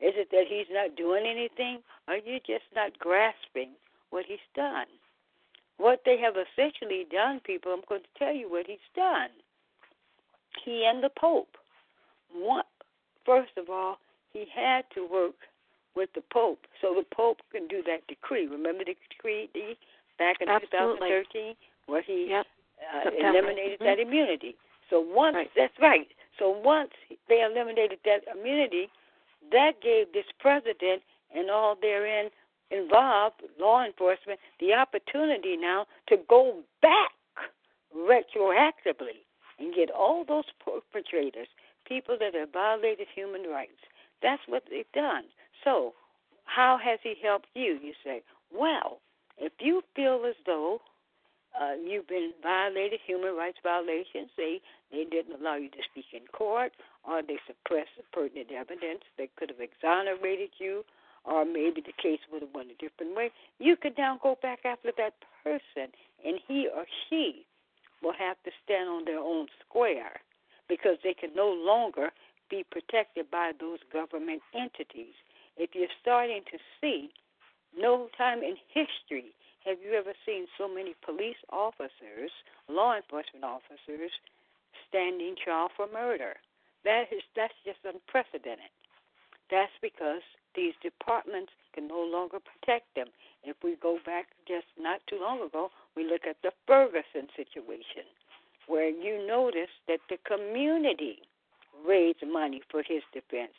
is 0.00 0.14
it 0.14 0.30
that 0.30 0.44
he's 0.48 0.70
not 0.70 0.94
doing 0.96 1.26
anything, 1.26 1.80
or 2.06 2.14
are 2.14 2.18
you 2.18 2.38
just 2.46 2.64
not 2.74 2.96
grasping 3.00 3.70
what 4.10 4.24
he's 4.26 4.38
done? 4.54 4.86
What 5.76 6.02
they 6.04 6.18
have 6.18 6.34
essentially 6.34 7.06
done, 7.10 7.40
people, 7.44 7.72
I'm 7.72 7.82
going 7.88 8.02
to 8.02 8.18
tell 8.18 8.34
you 8.34 8.50
what 8.50 8.66
he's 8.66 8.78
done. 8.96 9.30
He 10.64 10.84
and 10.84 11.02
the 11.02 11.10
Pope. 11.18 11.56
One, 12.32 12.64
first 13.24 13.52
of 13.56 13.70
all, 13.70 13.98
he 14.32 14.44
had 14.54 14.84
to 14.94 15.06
work 15.06 15.34
with 15.94 16.10
the 16.14 16.22
Pope 16.32 16.66
so 16.80 16.94
the 16.94 17.06
Pope 17.14 17.38
can 17.52 17.66
do 17.68 17.82
that 17.86 18.06
decree. 18.06 18.46
Remember 18.46 18.84
the 18.84 18.94
decree 19.10 19.48
back 20.18 20.36
in 20.40 20.48
Absolutely. 20.48 21.08
2013 21.34 21.54
where 21.86 22.02
he 22.02 22.28
yep. 22.30 22.46
uh, 22.78 23.10
eliminated 23.10 23.80
mm-hmm. 23.80 23.84
that 23.84 23.98
immunity. 23.98 24.54
So 24.90 25.00
once 25.00 25.34
right. 25.34 25.50
that's 25.56 25.74
right. 25.80 26.08
So 26.38 26.50
once 26.50 26.92
they 27.28 27.42
eliminated 27.42 27.98
that 28.04 28.22
immunity, 28.30 28.88
that 29.50 29.80
gave 29.82 30.12
this 30.12 30.28
president 30.38 31.02
and 31.34 31.50
all 31.50 31.76
therein 31.80 32.30
involved, 32.70 33.42
law 33.58 33.84
enforcement, 33.84 34.40
the 34.60 34.72
opportunity 34.72 35.56
now 35.56 35.86
to 36.08 36.16
go 36.28 36.60
back 36.82 37.12
retroactively 37.96 39.24
and 39.58 39.74
get 39.74 39.90
all 39.90 40.24
those 40.24 40.44
perpetrators, 40.64 41.48
people 41.86 42.16
that 42.18 42.34
have 42.34 42.52
violated 42.52 43.06
human 43.14 43.44
rights. 43.44 43.80
That's 44.22 44.42
what 44.46 44.64
they've 44.70 44.90
done. 44.92 45.24
So, 45.64 45.94
how 46.44 46.78
has 46.82 46.98
he 47.02 47.14
helped 47.22 47.48
you? 47.54 47.78
You 47.82 47.92
say, 48.04 48.22
well, 48.52 49.00
if 49.36 49.52
you 49.60 49.82
feel 49.94 50.24
as 50.28 50.34
though 50.46 50.80
uh, 51.58 51.74
you've 51.74 52.08
been 52.08 52.32
violated, 52.42 53.00
human 53.04 53.34
rights 53.34 53.58
violations, 53.62 54.30
they 54.36 54.60
they 54.90 55.04
didn't 55.04 55.40
allow 55.40 55.56
you 55.56 55.68
to 55.70 55.82
speak 55.90 56.06
in 56.12 56.26
court, 56.32 56.72
or 57.04 57.20
they 57.22 57.38
suppressed 57.46 57.90
pertinent 58.12 58.50
evidence 58.52 59.02
that 59.18 59.34
could 59.36 59.50
have 59.50 59.60
exonerated 59.60 60.50
you, 60.58 60.82
or 61.28 61.44
maybe 61.44 61.80
the 61.80 61.92
case 62.00 62.20
would 62.32 62.42
have 62.42 62.54
went 62.54 62.70
a 62.70 62.74
different 62.74 63.14
way. 63.14 63.30
You 63.58 63.76
could 63.76 63.98
now 63.98 64.18
go 64.22 64.38
back 64.40 64.60
after 64.64 64.90
that 64.96 65.14
person, 65.44 65.92
and 66.24 66.40
he 66.46 66.68
or 66.74 66.84
she 67.08 67.44
will 68.02 68.14
have 68.18 68.36
to 68.44 68.50
stand 68.64 68.88
on 68.88 69.04
their 69.04 69.18
own 69.18 69.46
square 69.60 70.20
because 70.68 70.96
they 71.02 71.14
can 71.14 71.30
no 71.34 71.48
longer 71.50 72.10
be 72.50 72.64
protected 72.70 73.30
by 73.30 73.52
those 73.60 73.78
government 73.92 74.42
entities. 74.54 75.14
If 75.56 75.70
you're 75.74 75.92
starting 76.00 76.42
to 76.52 76.58
see, 76.80 77.10
no 77.76 78.08
time 78.16 78.42
in 78.42 78.56
history 78.72 79.34
have 79.68 79.78
you 79.84 79.92
ever 79.92 80.14
seen 80.24 80.46
so 80.56 80.66
many 80.66 80.94
police 81.04 81.36
officers, 81.52 82.32
law 82.68 82.96
enforcement 82.96 83.44
officers, 83.44 84.12
standing 84.88 85.36
trial 85.36 85.68
for 85.76 85.86
murder? 85.92 86.36
That 86.84 87.12
is 87.12 87.20
that's 87.36 87.52
just 87.66 87.84
unprecedented. 87.84 88.72
That's 89.50 89.72
because 89.80 90.22
these 90.54 90.74
departments 90.82 91.52
can 91.72 91.88
no 91.88 92.00
longer 92.00 92.38
protect 92.40 92.94
them. 92.94 93.08
If 93.44 93.56
we 93.62 93.76
go 93.76 93.98
back 94.04 94.26
just 94.46 94.66
not 94.78 95.00
too 95.06 95.18
long 95.20 95.40
ago, 95.40 95.70
we 95.96 96.04
look 96.04 96.26
at 96.28 96.36
the 96.42 96.52
Ferguson 96.66 97.28
situation, 97.36 98.04
where 98.66 98.88
you 98.88 99.26
notice 99.26 99.70
that 99.86 100.00
the 100.08 100.18
community 100.26 101.22
raised 101.86 102.26
money 102.26 102.62
for 102.70 102.82
his 102.82 103.02
defense. 103.12 103.54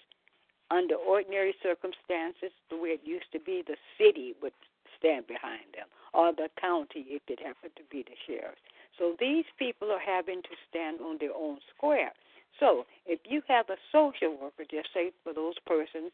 Under 0.72 0.96
ordinary 0.96 1.56
circumstances, 1.64 2.52
the 2.70 2.78
way 2.78 2.90
it 2.90 3.02
used 3.04 3.32
to 3.32 3.40
be, 3.40 3.64
the 3.66 3.78
city 3.98 4.36
would 4.42 4.54
stand 4.98 5.26
behind 5.26 5.66
them, 5.74 5.88
or 6.14 6.32
the 6.34 6.50
county 6.60 7.06
if 7.08 7.24
it 7.28 7.40
happened 7.40 7.74
to 7.78 7.84
be 7.90 8.04
the 8.04 8.16
sheriff. 8.28 8.60
So 8.98 9.16
these 9.20 9.46
people 9.58 9.90
are 9.92 10.04
having 10.04 10.44
to 10.44 10.54
stand 10.70 11.00
on 11.00 11.18
their 11.20 11.34
own 11.34 11.60
square. 11.74 12.12
So 12.60 12.86
if 13.06 13.20
you 13.28 13.42
have 13.48 13.70
a 13.70 13.78
social 13.92 14.38
worker, 14.42 14.64
just 14.70 14.90
say 14.94 15.12
for 15.24 15.34
those 15.34 15.56
persons 15.66 16.12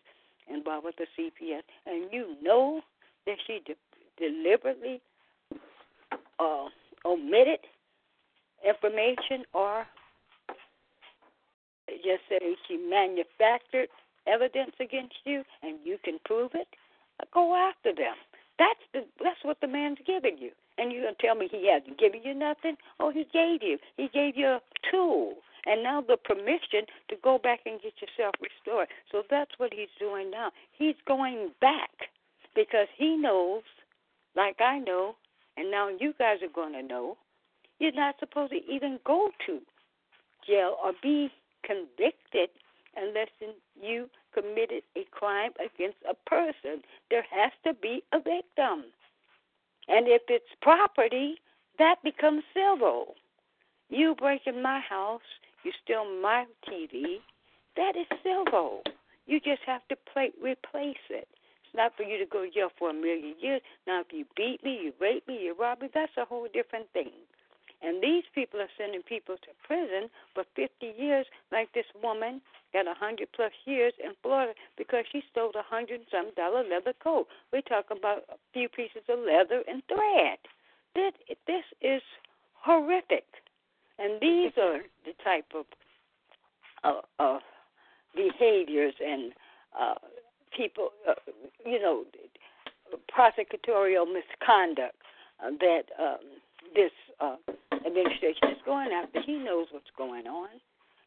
involved 0.48 0.86
with 0.86 0.96
the 0.98 1.08
CPS, 1.18 1.64
and 1.86 2.12
you 2.12 2.36
know 2.42 2.82
that 3.26 3.38
she 3.48 3.62
de- 3.66 3.76
deliberately 4.18 5.02
uh, 6.40 6.66
omitted 7.06 7.60
information 8.68 9.44
or 9.54 9.86
just 11.88 12.22
say 12.30 12.40
she 12.68 12.78
manufactured 12.78 13.90
evidence 14.28 14.74
against 14.80 15.16
you 15.24 15.44
and 15.62 15.78
you 15.84 15.98
can 16.04 16.20
prove 16.26 16.52
it, 16.54 16.68
go 17.34 17.56
after 17.56 17.94
them. 17.94 18.16
That's 18.58 18.80
the 18.94 19.02
that's 19.22 19.44
what 19.44 19.60
the 19.62 19.68
man's 19.68 19.98
giving 20.06 20.38
you. 20.38 20.52
And 20.78 20.92
you're 20.92 21.04
gonna 21.04 21.16
tell 21.20 21.36
me 21.36 21.48
he 21.52 21.70
hasn't 21.72 22.00
given 22.00 22.22
you 22.24 22.34
nothing? 22.34 22.78
Oh, 23.00 23.12
he 23.12 23.26
gave 23.32 23.62
you. 23.62 23.78
He 23.98 24.08
gave 24.14 24.38
you 24.38 24.48
a 24.48 24.62
tool 24.90 25.36
and 25.66 25.84
now 25.84 26.02
the 26.02 26.18
permission 26.18 26.86
to 27.10 27.16
go 27.24 27.38
back 27.38 27.62
and 27.66 27.82
get 27.82 27.94
yourself 28.02 28.36
restored. 28.42 28.88
So 29.12 29.24
that's 29.30 29.52
what 29.58 29.74
he's 29.74 29.90
doing 30.00 30.32
now. 30.32 30.52
He's 30.72 30.96
going 31.08 31.52
back 31.62 32.10
because 32.56 32.88
he 32.98 33.16
knows, 33.16 33.64
like 34.36 34.62
I 34.62 34.80
know, 34.80 35.16
and 35.58 35.72
now 35.72 35.90
you 35.90 36.14
guys 36.18 36.38
are 36.42 36.54
going 36.54 36.74
to 36.74 36.84
know, 36.84 37.18
you're 37.80 37.92
not 37.92 38.16
supposed 38.20 38.52
to 38.52 38.60
even 38.72 39.00
go 39.06 39.30
to 39.46 39.60
jail 40.48 40.78
or 40.84 40.94
be 41.02 41.30
convicted 41.64 42.50
unless 42.96 43.30
you 43.82 44.10
committed 44.34 44.84
a 44.96 45.06
crime 45.12 45.52
against 45.60 45.98
a 46.10 46.14
person. 46.30 46.82
There 47.10 47.26
has 47.30 47.52
to 47.66 47.74
be 47.74 48.04
a 48.14 48.18
victim. 48.18 48.86
And 49.88 50.08
if 50.08 50.24
it's 50.30 50.46
property, 50.62 51.36
that 51.78 51.96
becomes 52.04 52.44
civil. 52.54 53.16
You 53.90 54.16
break 54.16 54.42
in 54.48 54.62
my 54.62 54.80
house, 54.80 55.22
you 55.66 55.72
steal 55.84 56.06
my 56.22 56.46
TV, 56.70 57.18
that 57.76 57.98
is 57.98 58.08
civil. 58.24 58.82
You 59.26 59.40
just 59.40 59.62
have 59.66 59.82
to 59.90 59.96
play, 60.14 60.32
replace 60.42 61.02
it. 61.10 61.28
It's 61.66 61.76
not 61.76 61.98
for 61.98 62.04
you 62.04 62.18
to 62.20 62.26
go 62.26 62.46
to 62.46 62.52
jail 62.52 62.70
for 62.78 62.92
a 62.92 62.94
million 62.94 63.34
years. 63.42 63.62
Now, 63.88 64.02
if 64.02 64.08
you 64.14 64.26
beat 64.38 64.64
me, 64.64 64.80
you 64.84 64.94
rape 65.02 65.28
me, 65.28 65.42
you 65.42 65.56
rob 65.60 65.82
me, 65.82 65.90
that's 65.94 66.16
a 66.18 66.26
whole 66.26 66.48
different 66.54 66.86
thing. 66.94 67.12
And 67.82 68.02
these 68.02 68.24
people 68.34 68.62
are 68.62 68.72
sending 68.78 69.02
people 69.04 69.36
to 69.36 69.52
prison 69.66 70.10
for 70.34 70.44
50 70.56 70.70
years, 70.98 71.26
like 71.52 71.74
this 71.74 71.86
woman 72.02 72.42
got 72.72 72.86
a 72.86 72.98
100 72.98 73.28
plus 73.36 73.52
years 73.66 73.94
in 74.04 74.12
Florida 74.22 74.54
because 74.78 75.06
she 75.12 75.24
stole 75.32 75.52
a 75.56 75.62
hundred 75.62 76.02
some 76.10 76.32
dollar 76.36 76.64
leather 76.64 76.94
coat. 77.04 77.28
We're 77.52 77.62
talking 77.62 77.98
about 77.98 78.24
a 78.30 78.38
few 78.54 78.70
pieces 78.70 79.04
of 79.10 79.20
leather 79.20 79.64
and 79.68 79.84
thread. 79.88 80.40
This, 80.96 81.14
this 81.48 81.66
is 81.82 82.02
horrific. 82.54 83.26
And 83.98 84.20
these 84.22 84.52
are 84.58 84.80
the 85.06 85.14
type 85.24 85.46
of 85.56 85.66
uh, 86.84 87.02
uh, 87.20 87.40
behaviors 88.16 88.94
and 89.04 89.32
uh, 89.80 89.96
people, 90.56 90.90
uh, 91.08 91.14
you 91.66 91.80
know, 91.80 92.04
prosecutorial 93.10 94.06
misconduct 94.06 94.96
uh, 95.44 95.52
that 95.60 95.84
um, 96.00 96.18
this 96.74 96.92
uh, 97.20 97.36
administration 97.86 98.50
is 98.52 98.62
going 98.66 98.90
after. 98.92 99.22
He 99.22 99.38
knows 99.38 99.68
what's 99.72 99.92
going 99.98 100.28
on. 100.28 100.50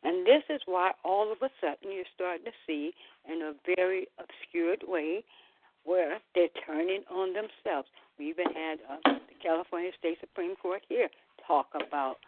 And 0.05 0.25
this 0.27 0.43
is 0.49 0.61
why 0.67 0.93
all 1.05 1.33
of 1.33 1.39
a 1.43 1.51
sudden 1.61 1.93
you're 1.93 2.09
starting 2.15 2.45
to 2.45 2.53
see 2.67 2.93
in 3.29 3.43
a 3.43 3.53
very 3.77 4.07
obscured 4.19 4.85
way 4.87 5.25
where 5.85 6.19
they're 6.35 6.55
turning 6.67 7.03
on 7.11 7.33
themselves. 7.33 7.89
We 8.19 8.29
even 8.29 8.47
had 8.55 8.79
uh, 8.89 8.97
the 9.05 9.35
California 9.43 9.91
State 9.99 10.19
Supreme 10.21 10.55
Court 10.57 10.83
here 10.89 11.09
talk 11.47 11.67
about 11.75 12.19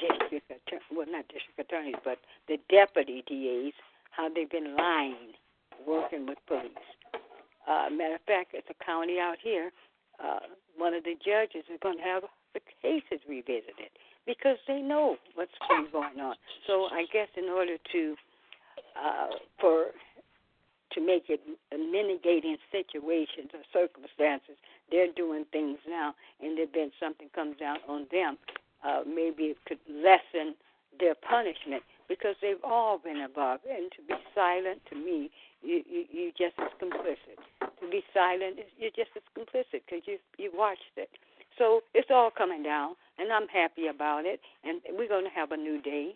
district 0.00 0.50
attorney, 0.50 0.82
well, 0.92 1.06
not 1.08 1.26
district 1.28 1.58
attorneys, 1.58 2.00
but 2.04 2.18
the 2.48 2.58
deputy 2.70 3.22
DAs, 3.26 3.74
how 4.10 4.28
they've 4.28 4.50
been 4.50 4.76
lying, 4.76 5.34
working 5.86 6.26
with 6.26 6.38
police. 6.46 6.72
Uh, 7.68 7.90
matter 7.90 8.14
of 8.14 8.24
fact, 8.26 8.54
it's 8.54 8.68
a 8.70 8.84
county 8.84 9.18
out 9.18 9.36
here. 9.42 9.70
Uh, 10.22 10.40
one 10.76 10.94
of 10.94 11.04
the 11.04 11.14
judges 11.24 11.64
is 11.72 11.78
going 11.82 11.98
to 11.98 12.04
have 12.04 12.22
the 12.54 12.60
cases 12.80 13.20
revisited 13.28 13.90
because 14.26 14.56
they 14.66 14.80
know 14.80 15.16
what's 15.34 15.52
been 15.68 15.86
going 15.92 16.20
on. 16.20 16.36
So 16.66 16.86
I 16.92 17.04
guess 17.12 17.28
in 17.36 17.44
order 17.44 17.76
to 17.92 18.16
uh, 18.96 19.36
for 19.60 19.86
to 20.92 21.00
make 21.04 21.24
it 21.28 21.40
mitigating 21.72 22.56
situations 22.72 23.50
or 23.52 23.60
circumstances, 23.72 24.56
they're 24.90 25.12
doing 25.12 25.44
things 25.52 25.78
now, 25.86 26.14
and 26.40 26.56
then 26.72 26.90
something 26.98 27.28
comes 27.34 27.56
out 27.60 27.80
on 27.88 28.06
them 28.10 28.38
uh, 28.84 29.02
maybe 29.06 29.54
it 29.54 29.58
could 29.66 29.80
lessen 29.88 30.54
their 30.98 31.14
punishment 31.14 31.82
because 32.08 32.36
they've 32.40 32.62
all 32.64 32.98
been 32.98 33.22
above. 33.22 33.60
And 33.68 33.90
to 33.92 34.02
be 34.06 34.14
silent, 34.34 34.80
to 34.90 34.96
me, 34.96 35.30
you, 35.62 35.82
you, 35.88 36.04
you're 36.10 36.36
just 36.38 36.58
as 36.58 36.72
complicit. 36.80 37.38
To 37.60 37.90
be 37.90 38.02
silent, 38.14 38.58
you're 38.78 38.94
just 38.94 39.10
as 39.16 39.22
complicit 39.36 39.82
because 39.86 40.06
you 40.06 40.18
you 40.38 40.50
watched 40.54 40.96
it. 40.96 41.10
So 41.58 41.80
it's 41.94 42.08
all 42.10 42.30
coming 42.30 42.62
down, 42.62 42.94
and 43.18 43.32
I'm 43.32 43.48
happy 43.48 43.86
about 43.86 44.24
it. 44.26 44.40
And 44.64 44.80
we're 44.92 45.08
going 45.08 45.24
to 45.24 45.30
have 45.30 45.52
a 45.52 45.56
new 45.56 45.80
day. 45.80 46.14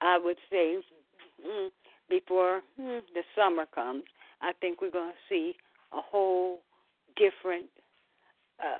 I 0.00 0.18
would 0.18 0.38
say 0.50 0.78
mm, 1.46 1.68
before 2.08 2.62
hmm, 2.76 2.98
the 3.14 3.22
summer 3.36 3.66
comes, 3.72 4.04
I 4.42 4.52
think 4.60 4.80
we're 4.80 4.90
going 4.90 5.12
to 5.12 5.28
see 5.28 5.54
a 5.92 6.00
whole 6.00 6.60
different 7.16 7.66
uh, 8.58 8.78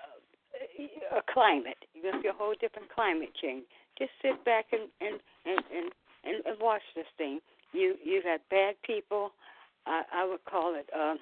a 1.16 1.22
climate. 1.32 1.78
You're 1.94 2.10
going 2.10 2.22
to 2.22 2.28
see 2.28 2.28
a 2.28 2.32
whole 2.32 2.54
different 2.60 2.88
climate 2.94 3.30
change. 3.40 3.64
Just 3.98 4.10
sit 4.22 4.44
back 4.44 4.66
and 4.72 4.88
and 5.00 5.20
and 5.44 5.60
and, 5.74 5.92
and, 6.24 6.46
and 6.46 6.56
watch 6.60 6.82
this 6.94 7.06
thing. 7.18 7.40
You 7.72 7.96
you 8.02 8.22
got 8.22 8.40
bad 8.50 8.74
people. 8.84 9.32
I, 9.86 10.02
I 10.12 10.26
would 10.26 10.44
call 10.44 10.74
it 10.74 10.88
uh, 10.96 11.14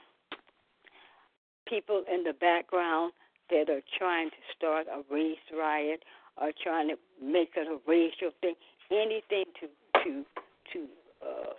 people 1.69 2.03
in 2.13 2.25
the 2.25 2.33
background 2.33 3.13
that 3.51 3.71
are 3.71 3.83
trying 3.99 4.31
to 4.31 4.37
start 4.57 4.87
a 4.87 5.03
race 5.13 5.37
riot 5.57 6.03
or 6.41 6.53
trying 6.63 6.89
to 6.89 6.97
make 7.23 7.51
it 7.57 7.67
a 7.67 7.79
racial 7.89 8.31
thing. 8.41 8.55
Anything 8.91 9.45
to 9.61 9.67
to 10.05 10.25
to 10.73 10.87
uh, 11.23 11.53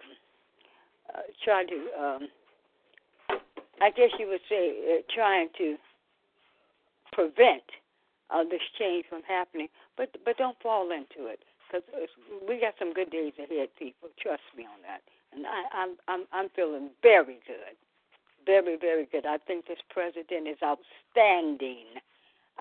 uh, 1.16 1.22
try 1.44 1.66
to 1.66 2.02
um, 2.02 2.28
I 3.82 3.90
guess 3.92 4.10
you 4.20 4.28
would 4.28 4.42
say 4.50 4.72
uh, 4.72 5.02
trying 5.14 5.50
to 5.58 5.76
prevent 7.20 7.68
uh, 8.32 8.44
this 8.48 8.64
change 8.80 9.06
from 9.10 9.22
happening. 9.28 9.68
But 9.98 10.16
but 10.24 10.38
don't 10.38 10.58
fall 10.64 10.92
into 10.92 11.28
it 11.28 11.40
because 11.68 11.84
we 12.48 12.60
got 12.60 12.76
some 12.80 12.94
good 12.94 13.12
days 13.12 13.34
ahead, 13.38 13.70
people. 13.78 14.10
Trust 14.22 14.48
me 14.56 14.64
on 14.64 14.80
that. 14.88 15.02
And 15.34 15.46
I, 15.46 15.60
I'm 15.76 15.92
I'm 16.08 16.24
I'm 16.32 16.50
feeling 16.56 16.90
very 17.04 17.40
good, 17.46 17.76
very 18.46 18.78
very 18.78 19.06
good. 19.12 19.26
I 19.26 19.38
think 19.38 19.68
this 19.68 19.84
president 19.90 20.48
is 20.48 20.58
outstanding. 20.64 22.00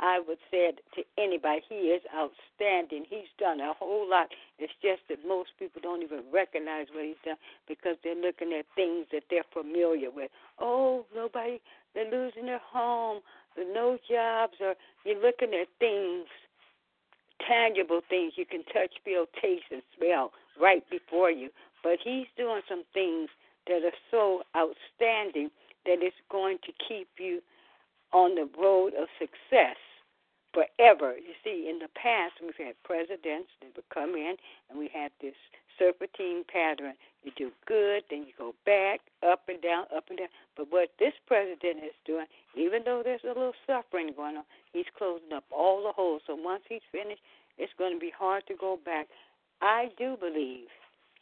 I 0.00 0.20
would 0.28 0.38
say 0.48 0.70
it 0.70 0.78
to 0.94 1.02
anybody, 1.18 1.60
he 1.68 1.90
is 1.90 2.02
outstanding. 2.14 3.04
He's 3.10 3.26
done 3.36 3.58
a 3.58 3.72
whole 3.74 4.08
lot. 4.08 4.28
It's 4.60 4.72
just 4.80 5.02
that 5.08 5.26
most 5.26 5.50
people 5.58 5.82
don't 5.82 6.02
even 6.02 6.22
recognize 6.32 6.86
what 6.94 7.04
he's 7.04 7.18
done 7.24 7.34
because 7.66 7.96
they're 8.04 8.14
looking 8.14 8.52
at 8.52 8.64
things 8.76 9.06
that 9.10 9.24
they're 9.28 9.48
familiar 9.52 10.10
with. 10.12 10.30
Oh, 10.60 11.04
nobody, 11.14 11.60
they're 11.94 12.10
losing 12.10 12.46
their 12.46 12.62
home, 12.62 13.22
no 13.56 13.98
jobs, 14.08 14.54
or 14.60 14.74
you're 15.04 15.20
looking 15.20 15.54
at 15.54 15.68
things, 15.78 16.26
tangible 17.46 18.00
things 18.08 18.34
you 18.36 18.46
can 18.46 18.64
touch, 18.64 18.94
feel, 19.04 19.26
taste, 19.40 19.70
and 19.70 19.82
smell 19.96 20.32
right 20.60 20.84
before 20.90 21.30
you. 21.30 21.50
But 21.82 21.98
he's 22.02 22.26
doing 22.36 22.62
some 22.68 22.82
things 22.92 23.28
that 23.66 23.82
are 23.84 23.98
so 24.10 24.42
outstanding 24.56 25.50
that 25.86 25.98
it's 26.00 26.16
going 26.30 26.58
to 26.64 26.72
keep 26.86 27.08
you 27.18 27.40
on 28.12 28.34
the 28.34 28.48
road 28.58 28.92
of 28.94 29.08
success 29.18 29.76
forever. 30.52 31.14
You 31.16 31.34
see, 31.44 31.68
in 31.68 31.78
the 31.78 31.88
past, 31.94 32.34
we've 32.40 32.56
had 32.56 32.74
presidents 32.84 33.50
that 33.60 33.74
would 33.76 33.88
come 33.92 34.14
in, 34.14 34.36
and 34.68 34.78
we 34.78 34.90
had 34.92 35.12
this 35.20 35.36
serpentine 35.78 36.44
pattern. 36.50 36.94
You 37.22 37.32
do 37.36 37.50
good, 37.66 38.02
then 38.10 38.26
you 38.26 38.32
go 38.36 38.54
back, 38.66 39.00
up 39.22 39.48
and 39.48 39.60
down, 39.60 39.86
up 39.94 40.04
and 40.08 40.18
down. 40.18 40.32
But 40.56 40.70
what 40.70 40.90
this 40.98 41.14
president 41.26 41.84
is 41.84 41.94
doing, 42.04 42.26
even 42.56 42.82
though 42.84 43.02
there's 43.04 43.24
a 43.24 43.28
little 43.28 43.56
suffering 43.66 44.12
going 44.16 44.36
on, 44.36 44.44
he's 44.72 44.90
closing 44.96 45.32
up 45.34 45.44
all 45.50 45.82
the 45.82 45.92
holes. 45.92 46.22
So 46.26 46.34
once 46.34 46.62
he's 46.68 46.84
finished, 46.90 47.22
it's 47.58 47.72
going 47.78 47.94
to 47.94 48.00
be 48.00 48.12
hard 48.16 48.46
to 48.48 48.54
go 48.54 48.78
back. 48.84 49.08
I 49.60 49.90
do 49.98 50.16
believe 50.18 50.70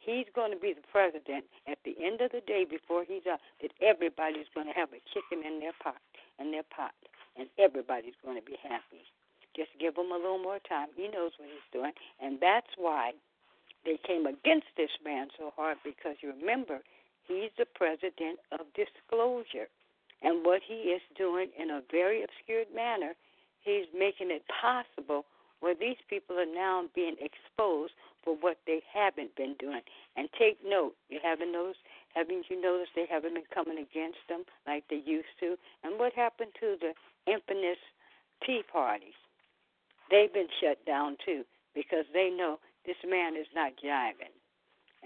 he's 0.01 0.27
going 0.35 0.53
to 0.53 0.61
be 0.61 0.73
the 0.73 0.87
president 0.93 1.45
at 1.67 1.79
the 1.85 1.97
end 1.99 2.21
of 2.21 2.31
the 2.31 2.45
day 2.47 2.65
before 2.69 3.05
he's 3.07 3.27
out 3.31 3.41
that 3.61 3.73
everybody's 3.81 4.49
going 4.55 4.69
to 4.69 4.77
have 4.77 4.93
a 4.93 5.03
chicken 5.13 5.45
in 5.45 5.61
their 5.61 5.75
pot 5.83 5.97
in 6.39 6.53
their 6.53 6.67
pot 6.69 6.93
and 7.39 7.49
everybody's 7.59 8.17
going 8.25 8.37
to 8.37 8.45
be 8.45 8.57
happy 8.63 9.05
just 9.55 9.71
give 9.81 9.97
him 9.97 10.13
a 10.13 10.17
little 10.17 10.43
more 10.43 10.61
time 10.69 10.89
he 10.97 11.09
knows 11.09 11.33
what 11.39 11.49
he's 11.49 11.73
doing 11.73 11.93
and 12.21 12.39
that's 12.41 12.71
why 12.77 13.13
they 13.85 13.99
came 14.07 14.27
against 14.27 14.67
this 14.77 14.91
man 15.05 15.29
so 15.39 15.53
hard 15.57 15.79
because 15.85 16.17
you 16.21 16.33
remember 16.39 16.81
he's 17.27 17.51
the 17.59 17.67
president 17.75 18.39
of 18.53 18.67
disclosure 18.75 19.69
and 20.23 20.45
what 20.45 20.61
he 20.67 20.93
is 20.97 21.03
doing 21.17 21.49
in 21.59 21.71
a 21.71 21.83
very 21.91 22.23
obscured 22.23 22.69
manner 22.75 23.13
he's 23.63 23.87
making 23.97 24.31
it 24.31 24.43
possible 24.49 25.25
where 25.61 25.75
these 25.75 25.97
people 26.09 26.39
are 26.39 26.47
now 26.47 26.85
being 26.95 27.17
exposed 27.21 27.93
for 28.23 28.37
what 28.37 28.59
they 28.67 28.83
haven't 28.93 29.35
been 29.37 29.55
doing. 29.59 29.81
And 30.17 30.29
take 30.39 30.59
note, 30.67 30.95
you 31.09 31.19
haven't 31.23 31.53
noticed, 31.53 31.81
haven't 32.15 32.47
you 32.51 32.61
noticed 32.61 32.91
they 32.95 33.07
haven't 33.09 33.35
been 33.35 33.51
coming 33.53 33.79
against 33.79 34.19
them 34.29 34.45
like 34.67 34.85
they 34.91 35.03
used 35.05 35.33
to? 35.41 35.57
And 35.83 35.99
what 35.99 36.13
happened 36.13 36.51
to 36.61 36.77
the 36.81 36.93
infamous 37.27 37.79
Tea 38.45 38.63
Parties? 38.71 39.17
They've 40.11 40.33
been 40.33 40.49
shut 40.61 40.85
down 40.87 41.17
too 41.25 41.45
because 41.75 42.05
they 42.13 42.31
know 42.31 42.59
this 42.87 42.97
man 43.07 43.37
is 43.37 43.47
not 43.55 43.73
jiving. 43.83 44.35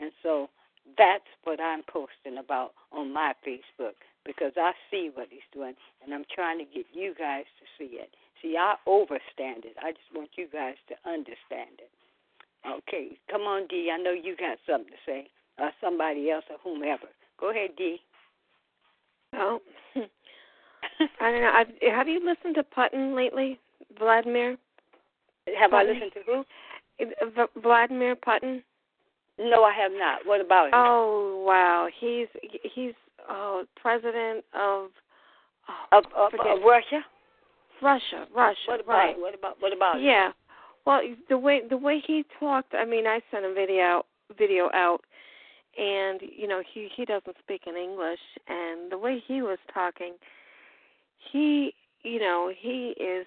And 0.01 0.13
so 0.23 0.49
that's 0.97 1.29
what 1.45 1.61
I'm 1.61 1.83
posting 1.83 2.39
about 2.39 2.73
on 2.93 3.13
my 3.13 3.33
Facebook 3.47 3.97
because 4.25 4.53
I 4.57 4.73
see 4.91 5.11
what 5.13 5.29
he's 5.31 5.47
doing 5.53 5.75
and 6.03 6.13
I'm 6.15 6.25
trying 6.35 6.59
to 6.59 6.65
get 6.65 6.87
you 6.93 7.15
guys 7.19 7.45
to 7.61 7.65
see 7.79 7.97
it. 7.97 8.11
See, 8.43 8.57
I 8.59 8.77
overstand 8.87 9.65
it. 9.65 9.77
I 9.83 9.93
just 9.93 10.09
want 10.15 10.31
you 10.37 10.47
guys 10.53 10.77
to 10.89 10.95
understand 11.09 11.79
it. 11.79 11.91
Okay, 12.67 13.19
come 13.31 13.43
on, 13.43 13.67
D. 13.69 13.91
I 13.93 14.01
know 14.01 14.13
you 14.13 14.37
got 14.37 14.59
something 14.69 14.93
to 14.93 15.01
say, 15.07 15.29
or 15.59 15.71
somebody 15.81 16.31
else, 16.31 16.45
or 16.51 16.57
whomever. 16.63 17.09
Go 17.39 17.51
ahead, 17.51 17.71
D. 17.77 18.01
Oh, 19.35 19.61
I 21.21 21.31
don't 21.31 21.41
know. 21.41 21.53
I've, 21.55 21.93
have 21.93 22.09
you 22.09 22.21
listened 22.25 22.55
to 22.57 22.65
Putin 22.65 23.15
lately, 23.15 23.59
Vladimir? 23.99 24.57
Have 25.59 25.71
Putin? 25.71 25.75
I 25.75 25.83
listened 25.85 26.13
to 26.15 26.21
who? 26.27 26.45
V- 27.01 27.61
Vladimir 27.63 28.17
Putin. 28.17 28.63
No, 29.39 29.65
I 29.65 29.73
have 29.73 29.93
not. 29.93 30.27
What 30.27 30.41
about 30.41 30.67
him? 30.67 30.73
Oh 30.75 31.43
wow, 31.47 31.89
he's 31.99 32.29
he's 32.75 32.93
oh 33.29 33.65
president 33.81 34.45
of 34.55 34.91
oh, 35.69 35.99
of, 35.99 36.05
of, 36.15 36.35
of 36.35 36.63
Russia. 36.63 37.03
Russia, 37.83 38.27
Russia. 38.35 38.59
What 38.67 38.81
about 38.81 38.93
right. 38.93 39.19
what 39.19 39.35
about 39.35 39.57
what 39.61 39.73
about 39.73 40.03
Yeah. 40.03 40.33
Well, 40.87 41.01
the 41.29 41.39
way 41.39 41.63
the 41.69 41.77
way 41.77 42.03
he 42.07 42.25
talked, 42.39 42.75
I 42.75 42.85
mean, 42.85 43.07
I 43.07 43.21
sent 43.31 43.45
a 43.45 43.55
video 43.55 44.05
video 44.37 44.71
out 44.75 45.01
and 45.79 46.21
you 46.37 46.47
know, 46.47 46.63
he 46.73 46.89
he 46.95 47.05
doesn't 47.05 47.37
speak 47.43 47.63
in 47.67 47.77
English 47.77 48.21
and 48.49 48.91
the 48.91 48.99
way 48.99 49.23
he 49.27 49.43
was 49.43 49.59
talking, 49.73 50.15
he, 51.33 51.75
you 52.03 52.21
know, 52.21 52.51
he 52.57 52.95
is 52.99 53.27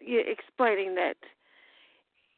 explaining 0.00 0.94
that 0.96 1.16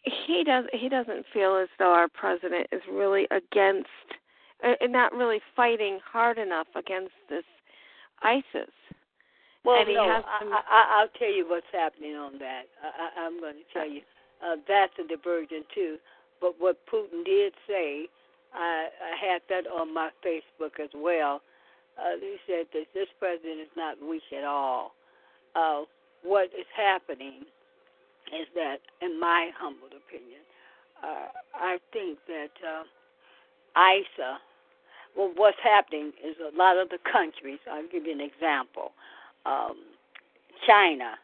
he 0.04 0.44
does 0.44 0.64
he 0.72 0.88
doesn't 0.88 1.24
feel 1.32 1.56
as 1.56 1.68
though 1.78 1.92
our 1.92 2.08
president 2.08 2.66
is 2.72 2.82
really 2.92 3.26
against 3.30 3.88
and 4.62 4.92
not 4.92 5.12
really 5.12 5.40
fighting 5.56 5.98
hard 6.10 6.38
enough 6.38 6.66
against 6.76 7.12
this 7.28 7.44
ISIS. 8.22 8.72
Well, 9.64 9.80
and 9.80 9.94
no, 9.94 10.22
some... 10.40 10.52
I, 10.52 10.60
I, 10.68 11.00
I'll 11.00 11.18
tell 11.18 11.32
you 11.32 11.48
what's 11.48 11.66
happening 11.72 12.14
on 12.14 12.38
that. 12.38 12.64
I, 12.82 13.26
I'm 13.26 13.40
going 13.40 13.54
to 13.54 13.72
tell 13.72 13.88
you 13.88 14.00
uh, 14.44 14.56
that's 14.68 14.92
a 15.02 15.08
diversion 15.08 15.64
too. 15.74 15.96
But 16.40 16.54
what 16.58 16.78
Putin 16.92 17.24
did 17.24 17.54
say, 17.66 18.06
I, 18.54 18.88
I 18.88 19.32
had 19.32 19.42
that 19.48 19.70
on 19.70 19.92
my 19.94 20.10
Facebook 20.24 20.82
as 20.82 20.90
well. 20.94 21.40
Uh, 21.98 22.18
he 22.20 22.36
said 22.46 22.66
that 22.72 22.86
this 22.94 23.08
president 23.18 23.60
is 23.60 23.72
not 23.76 23.96
weak 24.02 24.22
at 24.36 24.44
all. 24.44 24.92
Uh, 25.54 25.82
what 26.22 26.46
is 26.58 26.66
happening 26.76 27.44
is 28.32 28.46
that, 28.54 28.78
in 29.02 29.20
my 29.20 29.50
humble 29.56 29.88
opinion, 29.88 30.40
uh, 31.02 31.28
I 31.54 31.78
think 31.92 32.18
that 32.26 32.54
uh, 32.64 32.82
ISA, 33.78 34.38
well, 35.16 35.30
what's 35.36 35.58
happening 35.62 36.12
is 36.24 36.34
a 36.40 36.56
lot 36.56 36.78
of 36.78 36.88
the 36.88 36.98
countries, 37.10 37.60
I'll 37.70 37.86
give 37.86 38.06
you 38.06 38.12
an 38.12 38.20
example 38.20 38.92
um, 39.46 39.76
China, 40.66 41.14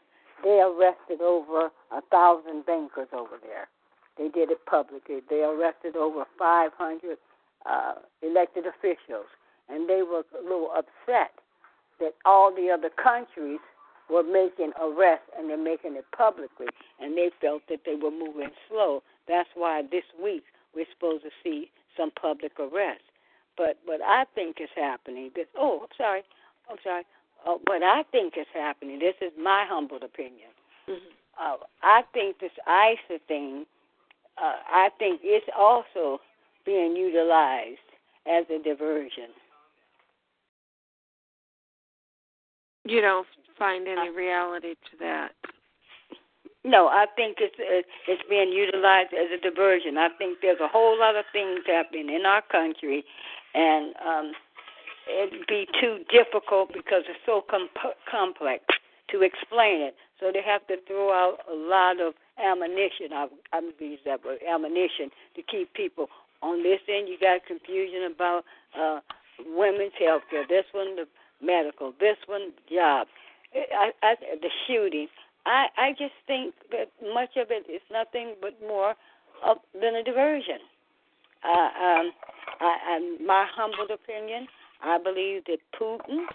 they 0.44 0.60
arrested 0.60 1.20
over 1.20 1.70
a 1.92 2.00
thousand 2.10 2.66
bankers 2.66 3.08
over 3.12 3.36
there. 3.42 3.68
They 4.18 4.28
did 4.28 4.50
it 4.50 4.64
publicly. 4.66 5.20
They 5.28 5.42
arrested 5.42 5.96
over 5.96 6.24
500 6.38 7.18
uh, 7.66 7.94
elected 8.22 8.64
officials, 8.66 9.28
and 9.70 9.88
they 9.88 10.02
were 10.02 10.22
a 10.38 10.42
little 10.42 10.70
upset 10.76 11.32
that 11.98 12.14
all 12.24 12.54
the 12.54 12.70
other 12.70 12.90
countries 12.90 13.60
were 14.08 14.22
making 14.22 14.72
arrests 14.80 15.30
and 15.38 15.48
they're 15.48 15.56
making 15.56 15.94
it 15.96 16.04
publicly, 16.16 16.66
and 17.00 17.16
they 17.16 17.30
felt 17.40 17.62
that 17.68 17.80
they 17.86 17.94
were 17.94 18.10
moving 18.10 18.50
slow. 18.68 19.02
That's 19.28 19.48
why 19.54 19.82
this 19.90 20.04
week 20.22 20.44
we're 20.74 20.86
supposed 20.92 21.24
to 21.24 21.30
see 21.44 21.70
some 21.96 22.10
public 22.10 22.52
arrests. 22.58 23.04
But 23.56 23.78
what 23.84 24.00
I 24.02 24.24
think 24.34 24.56
is 24.60 24.70
happening, 24.74 25.30
this 25.34 25.46
oh, 25.56 25.80
I'm 25.82 25.94
sorry, 25.96 26.22
I'm 26.70 26.78
sorry 26.82 27.04
uh, 27.46 27.56
what 27.66 27.82
I 27.82 28.02
think 28.12 28.34
is 28.38 28.46
happening, 28.54 28.98
this 28.98 29.14
is 29.20 29.32
my 29.40 29.64
humble 29.68 29.98
opinion. 30.02 30.50
Mm-hmm. 30.88 31.12
Uh, 31.40 31.56
I 31.82 32.02
think 32.12 32.38
this 32.40 32.52
ISA 32.66 33.20
thing, 33.28 33.64
uh, 34.38 34.56
I 34.70 34.90
think 34.98 35.20
it's 35.22 35.46
also 35.56 36.20
being 36.66 36.96
utilized 36.96 37.78
as 38.26 38.44
a 38.50 38.62
diversion. 38.62 39.32
You 42.90 43.00
don't 43.00 43.26
find 43.56 43.86
any 43.86 44.10
reality 44.10 44.74
to 44.90 44.98
that. 44.98 45.30
No, 46.64 46.88
I 46.88 47.06
think 47.14 47.36
it's 47.38 47.54
it's 47.56 48.22
being 48.28 48.50
utilized 48.50 49.14
as 49.14 49.30
a 49.30 49.40
diversion. 49.40 49.96
I 49.96 50.08
think 50.18 50.38
there's 50.42 50.58
a 50.60 50.66
whole 50.66 50.98
lot 50.98 51.14
of 51.14 51.24
things 51.32 51.60
happening 51.66 52.10
in 52.10 52.26
our 52.26 52.42
country, 52.42 53.04
and 53.54 53.94
um, 54.04 54.32
it'd 55.06 55.46
be 55.46 55.68
too 55.80 56.02
difficult 56.10 56.72
because 56.74 57.06
it's 57.08 57.22
so 57.24 57.42
comp- 57.48 57.94
complex 58.10 58.64
to 59.10 59.22
explain 59.22 59.80
it. 59.80 59.94
So 60.18 60.32
they 60.34 60.42
have 60.42 60.66
to 60.66 60.76
throw 60.88 61.14
out 61.14 61.38
a 61.46 61.54
lot 61.54 62.00
of 62.00 62.14
ammunition. 62.42 63.14
I, 63.14 63.28
I'm 63.52 63.70
use 63.78 64.00
that 64.04 64.24
word, 64.24 64.40
ammunition, 64.42 65.14
to 65.36 65.42
keep 65.42 65.72
people 65.74 66.08
on 66.42 66.64
this 66.64 66.80
end. 66.90 67.08
You 67.08 67.16
got 67.22 67.46
confusion 67.46 68.10
about 68.12 68.42
uh, 68.74 68.98
women's 69.46 69.94
health 69.96 70.22
care. 70.28 70.44
This 70.46 70.66
one, 70.72 70.96
the 70.96 71.06
medical. 71.42 71.92
This 71.98 72.16
one, 72.26 72.52
job. 72.72 73.06
I, 73.54 73.90
I, 74.02 74.14
the 74.40 74.50
shooting. 74.66 75.08
I, 75.46 75.66
I 75.76 75.90
just 75.92 76.14
think 76.26 76.54
that 76.70 76.92
much 77.14 77.36
of 77.36 77.48
it 77.50 77.68
is 77.70 77.80
nothing 77.90 78.34
but 78.40 78.54
more 78.60 78.94
of, 79.44 79.56
than 79.74 79.96
a 79.96 80.04
diversion. 80.04 80.60
Uh, 81.42 81.48
um, 81.48 82.12
I, 82.60 82.76
I, 82.86 83.16
my 83.24 83.46
humble 83.50 83.92
opinion, 83.92 84.46
I 84.82 84.98
believe 84.98 85.44
that 85.46 85.58
Putin, 85.80 86.26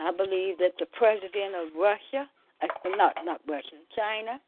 I 0.00 0.12
believe 0.12 0.58
that 0.58 0.78
the 0.78 0.86
president 0.86 1.54
of 1.58 1.74
Russia, 1.76 2.28
uh, 2.62 2.66
not 2.96 3.14
not 3.24 3.40
Russia, 3.48 3.82
China, 3.94 4.38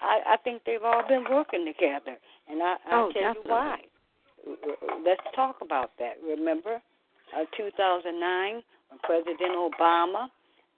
I, 0.00 0.34
I 0.34 0.36
think 0.38 0.62
they've 0.64 0.82
all 0.82 1.02
been 1.06 1.24
working 1.30 1.66
together, 1.66 2.16
and 2.48 2.62
I, 2.62 2.76
I'll 2.90 3.04
oh, 3.04 3.12
tell 3.12 3.34
definitely. 3.34 3.42
you 3.44 3.50
why. 3.50 3.78
Let's 5.04 5.24
talk 5.34 5.56
about 5.60 5.92
that. 5.98 6.14
Remember, 6.24 6.80
uh, 7.36 7.44
2009, 7.56 8.62
when 8.88 8.98
President 9.02 9.56
Obama 9.56 10.28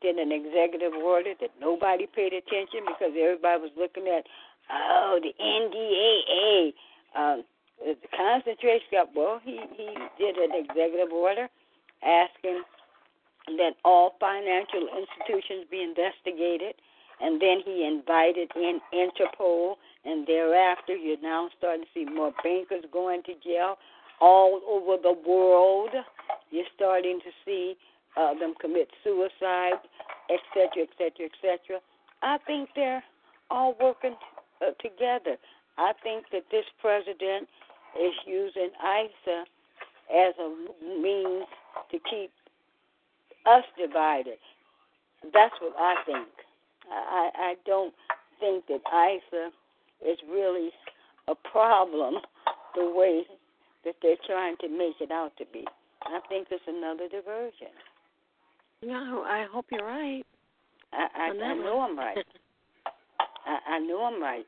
did 0.00 0.16
an 0.16 0.30
executive 0.30 0.94
order 0.94 1.34
that 1.40 1.50
nobody 1.60 2.06
paid 2.06 2.32
attention 2.32 2.86
because 2.86 3.12
everybody 3.18 3.62
was 3.62 3.72
looking 3.76 4.06
at, 4.06 4.24
oh, 4.70 5.18
the 5.22 5.34
NDAA. 5.42 6.72
Um, 7.16 7.44
the 7.80 7.96
concentration 8.16 8.86
camp. 8.90 9.10
Well, 9.14 9.40
he 9.44 9.60
he 9.76 9.88
did 10.18 10.36
an 10.36 10.50
executive 10.54 11.12
order 11.12 11.48
asking 12.02 12.62
that 13.58 13.74
all 13.84 14.14
financial 14.20 14.88
institutions 14.92 15.66
be 15.70 15.82
investigated, 15.82 16.74
and 17.20 17.40
then 17.40 17.60
he 17.64 17.86
invited 17.86 18.50
in 18.54 18.80
Interpol, 18.92 19.76
and 20.04 20.26
thereafter 20.26 20.94
you're 20.94 21.20
now 21.22 21.48
starting 21.56 21.84
to 21.84 21.88
see 21.94 22.04
more 22.04 22.32
bankers 22.42 22.84
going 22.92 23.22
to 23.24 23.34
jail 23.42 23.76
all 24.20 24.60
over 24.68 25.00
the 25.00 25.14
world. 25.26 25.90
You're 26.50 26.70
starting 26.74 27.20
to 27.20 27.30
see 27.44 27.76
uh, 28.16 28.34
them 28.34 28.54
commit 28.60 28.88
suicide, 29.04 29.78
et 30.30 30.40
cetera, 30.54 30.82
et 30.82 30.88
cetera, 30.98 31.26
et 31.26 31.36
cetera. 31.40 31.80
I 32.22 32.38
think 32.46 32.70
they're 32.74 33.04
all 33.50 33.76
working 33.80 34.16
uh, 34.60 34.72
together. 34.80 35.36
I 35.76 35.92
think 36.02 36.26
that 36.32 36.44
this 36.50 36.64
president 36.80 37.48
is 38.00 38.12
using 38.26 38.70
ISA 38.82 39.44
as 40.14 40.34
a 40.40 40.48
means 41.00 41.46
to 41.90 41.98
keep 42.10 42.30
us 43.46 43.64
divided. 43.78 44.38
That's 45.32 45.54
what 45.60 45.74
I 45.78 45.94
think. 46.06 46.28
I, 46.90 47.30
I 47.34 47.54
don't 47.66 47.94
think 48.40 48.66
that 48.66 48.80
ISA 48.86 49.50
is 50.06 50.18
really 50.30 50.70
a 51.28 51.34
problem 51.34 52.14
the 52.74 52.90
way 52.90 53.24
that 53.84 53.96
they're 54.02 54.16
trying 54.26 54.56
to 54.60 54.68
make 54.68 55.00
it 55.00 55.10
out 55.10 55.32
to 55.38 55.44
be. 55.52 55.64
I 56.02 56.20
think 56.28 56.48
it's 56.50 56.62
another 56.66 57.08
diversion. 57.08 57.74
No, 58.82 59.24
I 59.26 59.46
hope 59.52 59.66
you're 59.70 59.84
right. 59.84 60.24
I, 60.92 61.06
I, 61.14 61.30
I 61.30 61.54
know 61.54 61.80
I'm 61.88 61.98
right. 61.98 62.18
I, 63.46 63.74
I 63.74 63.78
know 63.80 64.04
I'm 64.04 64.22
right. 64.22 64.46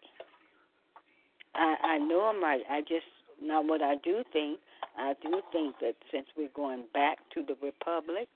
I, 1.54 1.76
I 1.82 1.98
know 1.98 2.22
I'm 2.22 2.42
right. 2.42 2.60
I 2.70 2.80
just 2.80 3.06
now 3.42 3.62
what 3.62 3.82
I 3.82 3.96
do 4.04 4.22
think. 4.32 4.58
I 4.96 5.14
do 5.22 5.40
think 5.52 5.76
that 5.80 5.94
since 6.12 6.26
we're 6.36 6.48
going 6.54 6.84
back 6.92 7.18
to 7.34 7.42
the 7.42 7.54
republic, 7.62 8.28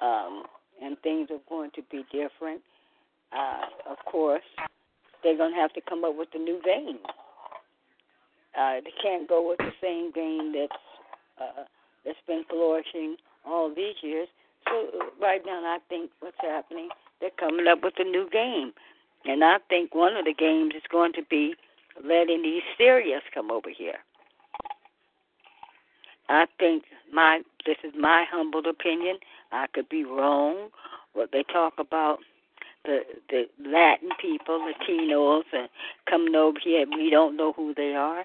um, 0.00 0.44
and 0.82 0.96
things 1.02 1.28
are 1.30 1.40
going 1.48 1.70
to 1.74 1.82
be 1.90 2.04
different, 2.12 2.60
uh, 3.32 3.90
of 3.90 3.96
course, 4.10 4.44
they're 5.22 5.36
going 5.36 5.52
to 5.52 5.60
have 5.60 5.72
to 5.72 5.80
come 5.88 6.04
up 6.04 6.14
with 6.16 6.28
a 6.34 6.38
new 6.38 6.60
game. 6.64 6.98
Uh, 8.58 8.76
they 8.84 8.92
can't 9.02 9.28
go 9.28 9.48
with 9.48 9.58
the 9.58 9.72
same 9.82 10.12
game 10.12 10.52
that's 10.52 10.82
uh, 11.40 11.64
that's 12.04 12.18
been 12.26 12.44
flourishing 12.48 13.16
all 13.46 13.72
these 13.74 13.96
years. 14.02 14.28
Right 15.20 15.42
now, 15.44 15.62
I 15.64 15.78
think 15.88 16.10
what's 16.20 16.36
happening, 16.40 16.88
they're 17.20 17.30
coming 17.38 17.66
up 17.66 17.82
with 17.82 17.94
a 17.98 18.04
new 18.04 18.28
game, 18.30 18.72
and 19.24 19.44
I 19.44 19.58
think 19.68 19.94
one 19.94 20.16
of 20.16 20.24
the 20.24 20.34
games 20.34 20.74
is 20.76 20.82
going 20.90 21.12
to 21.14 21.22
be 21.28 21.54
letting 22.04 22.42
these 22.42 22.62
Syrians 22.76 23.24
come 23.34 23.50
over 23.50 23.70
here. 23.70 23.98
I 26.28 26.46
think 26.58 26.84
my 27.12 27.40
this 27.66 27.76
is 27.82 27.92
my 27.98 28.24
humble 28.30 28.62
opinion. 28.68 29.16
I 29.52 29.66
could 29.72 29.88
be 29.88 30.04
wrong. 30.04 30.68
What 31.14 31.30
they 31.32 31.42
talk 31.42 31.74
about 31.78 32.18
the 32.84 33.00
the 33.30 33.44
Latin 33.64 34.10
people, 34.20 34.60
Latinos, 34.60 35.44
and 35.52 35.68
coming 36.08 36.34
over 36.34 36.58
here, 36.62 36.84
we 36.94 37.10
don't 37.10 37.36
know 37.36 37.52
who 37.52 37.74
they 37.74 37.94
are. 37.94 38.24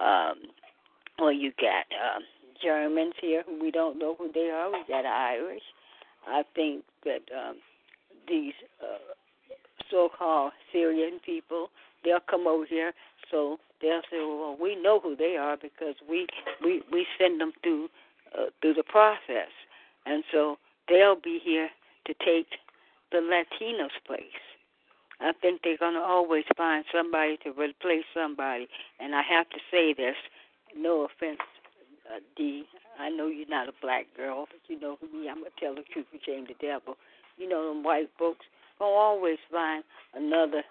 Um, 0.00 0.36
or 1.18 1.32
you 1.32 1.52
got 1.58 1.86
um, 1.96 2.22
Germans 2.62 3.14
here 3.20 3.42
who 3.46 3.60
we 3.60 3.70
don't 3.70 3.98
know 3.98 4.14
who 4.18 4.30
they 4.32 4.50
are. 4.50 4.70
We 4.70 4.84
got 4.88 5.04
Irish. 5.06 5.62
I 6.26 6.42
think 6.54 6.84
that 7.04 7.22
um, 7.36 7.56
these 8.28 8.54
uh, 8.82 8.98
so-called 9.90 10.52
Syrian 10.72 11.20
people, 11.24 11.68
they'll 12.04 12.20
come 12.20 12.46
over 12.46 12.66
here. 12.66 12.92
So 13.30 13.58
they'll 13.80 14.02
say, 14.10 14.18
"Well, 14.18 14.56
we 14.60 14.74
know 14.80 15.00
who 15.00 15.16
they 15.16 15.36
are 15.36 15.56
because 15.56 15.94
we 16.08 16.26
we 16.62 16.82
we 16.92 17.06
send 17.18 17.40
them 17.40 17.52
through 17.62 17.88
uh, 18.36 18.46
through 18.60 18.74
the 18.74 18.82
process." 18.82 19.50
And 20.04 20.24
so 20.32 20.58
they'll 20.88 21.20
be 21.20 21.40
here 21.42 21.68
to 22.06 22.14
take 22.14 22.58
the 23.12 23.18
Latinos' 23.18 23.90
place. 24.06 24.42
I 25.20 25.32
think 25.40 25.62
they're 25.62 25.78
going 25.78 25.94
to 25.94 26.00
always 26.00 26.44
find 26.56 26.84
somebody 26.92 27.38
to 27.44 27.50
replace 27.50 28.04
somebody. 28.14 28.68
And 29.00 29.14
I 29.14 29.22
have 29.22 29.48
to 29.50 29.58
say 29.70 29.94
this, 29.94 30.16
no 30.76 31.06
offense. 31.06 31.40
You're 33.46 33.58
not 33.58 33.68
a 33.68 33.72
black 33.80 34.06
girl, 34.16 34.46
but 34.50 34.60
you 34.68 34.80
know 34.80 34.98
me, 35.12 35.28
I'm 35.28 35.40
going 35.40 35.50
to 35.54 35.60
tell 35.60 35.74
the 35.74 35.82
truth 35.92 36.06
and 36.12 36.20
shame 36.24 36.46
the 36.48 36.54
devil. 36.60 36.96
You 37.36 37.48
know, 37.48 37.68
them 37.68 37.82
white 37.82 38.10
folks 38.18 38.46
will 38.80 38.94
always 38.94 39.38
find 39.50 39.84
another 40.14 40.62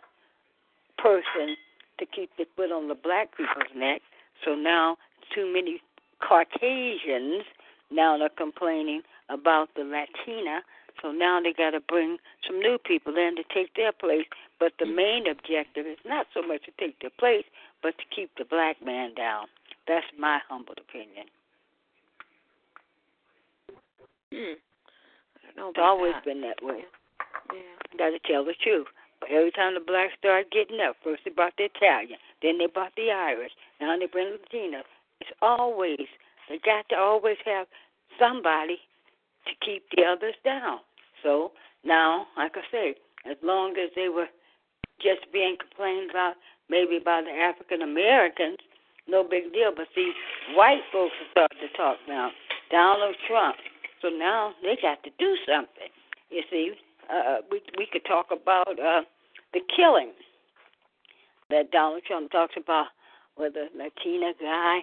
person 0.98 1.56
to 2.00 2.06
keep 2.06 2.30
their 2.38 2.48
foot 2.56 2.72
on 2.72 2.88
the 2.88 2.96
black 2.96 3.32
people's 3.38 3.72
neck. 3.76 4.02
So 4.44 4.56
now 4.56 4.98
too 5.34 5.52
many 5.52 5.82
Caucasians 6.20 7.44
now 7.92 8.20
are 8.20 8.30
complaining 8.30 9.02
about 9.30 9.70
the 9.76 9.84
Latina. 9.84 10.62
So 11.02 11.12
now 11.12 11.40
they 11.42 11.54
got 11.54 11.72
to 11.72 11.80
bring 11.80 12.18
some 12.46 12.60
new 12.60 12.78
people 12.78 13.16
in 13.16 13.36
to 13.36 13.44
take 13.54 13.76
their 13.76 13.92
place. 13.92 14.26
But 14.60 14.74
the 14.80 14.86
main 14.86 15.28
objective 15.30 15.86
is 15.86 16.00
not 16.06 16.28
so 16.34 16.42
much 16.42 16.64
to 16.66 16.72
take 16.80 17.00
their 17.00 17.12
place, 17.20 17.46
but 17.84 17.98
to 17.98 18.04
keep 18.14 18.32
the 18.38 18.46
black 18.46 18.78
man 18.84 19.14
down. 19.14 19.48
That's 19.88 20.06
my 20.18 20.40
humble 20.50 20.76
opinion. 20.78 21.28
Hmm. 24.36 24.60
I 24.60 25.40
don't 25.48 25.56
know 25.56 25.70
It's 25.70 25.80
always 25.82 26.14
that. 26.14 26.26
been 26.26 26.42
that 26.42 26.60
way. 26.62 26.84
Yeah. 27.54 27.98
Got 27.98 28.12
to 28.12 28.20
tell 28.28 28.44
the 28.44 28.56
truth. 28.62 28.88
But 29.22 29.32
every 29.32 29.52
time 29.52 29.74
the 29.76 29.80
blacks 29.80 30.14
start 30.20 30.52
getting 30.52 30.82
up, 30.82 30.98
first 31.04 31.24
they 31.24 31.32
brought 31.32 31.54
the 31.58 31.72
Italian, 31.72 32.20
then 32.42 32.58
they 32.58 32.68
brought 32.68 32.92
the 32.98 33.12
Irish, 33.12 33.52
now 33.80 33.98
they 33.98 34.08
bring 34.08 34.32
the 34.36 34.40
Latino. 34.44 34.84
It's 35.22 35.32
always 35.42 36.04
they 36.50 36.60
got 36.60 36.88
to 36.90 36.96
always 36.98 37.38
have 37.46 37.68
somebody 38.20 38.78
to 39.48 39.54
keep 39.66 39.84
the 39.96 40.04
others 40.04 40.36
down. 40.44 40.80
So 41.24 41.52
now, 41.84 42.28
like 42.38 42.54
I 42.56 42.62
say, 42.72 42.96
as 43.30 43.38
long 43.42 43.72
as 43.82 43.90
they 43.96 44.10
were 44.10 44.28
just 45.02 45.32
being 45.32 45.56
complained 45.58 46.12
about, 46.12 46.34
maybe 46.70 46.98
about 46.98 47.24
the 47.24 47.32
African 47.32 47.82
Americans, 47.82 48.58
no 49.08 49.24
big 49.24 49.54
deal. 49.54 49.72
But 49.76 49.88
see, 49.96 50.12
white 50.56 50.82
folks 50.92 51.14
are 51.22 51.32
starting 51.32 51.60
to 51.66 51.78
talk 51.78 51.98
now. 52.08 52.32
Donald 52.70 53.16
Trump. 53.28 53.56
So 54.06 54.12
now 54.12 54.54
they 54.62 54.78
got 54.80 55.02
to 55.04 55.10
do 55.18 55.36
something. 55.50 55.90
You 56.30 56.44
see, 56.52 56.74
uh, 57.10 57.38
we 57.50 57.62
we 57.76 57.88
could 57.92 58.06
talk 58.06 58.28
about 58.30 58.78
uh, 58.80 59.02
the 59.52 59.62
killing 59.76 60.12
that 61.50 61.72
Donald 61.72 62.04
Trump 62.06 62.32
talks 62.32 62.54
about, 62.56 62.88
where 63.36 63.50
the 63.50 63.66
Latina 63.76 64.34
guy 64.40 64.80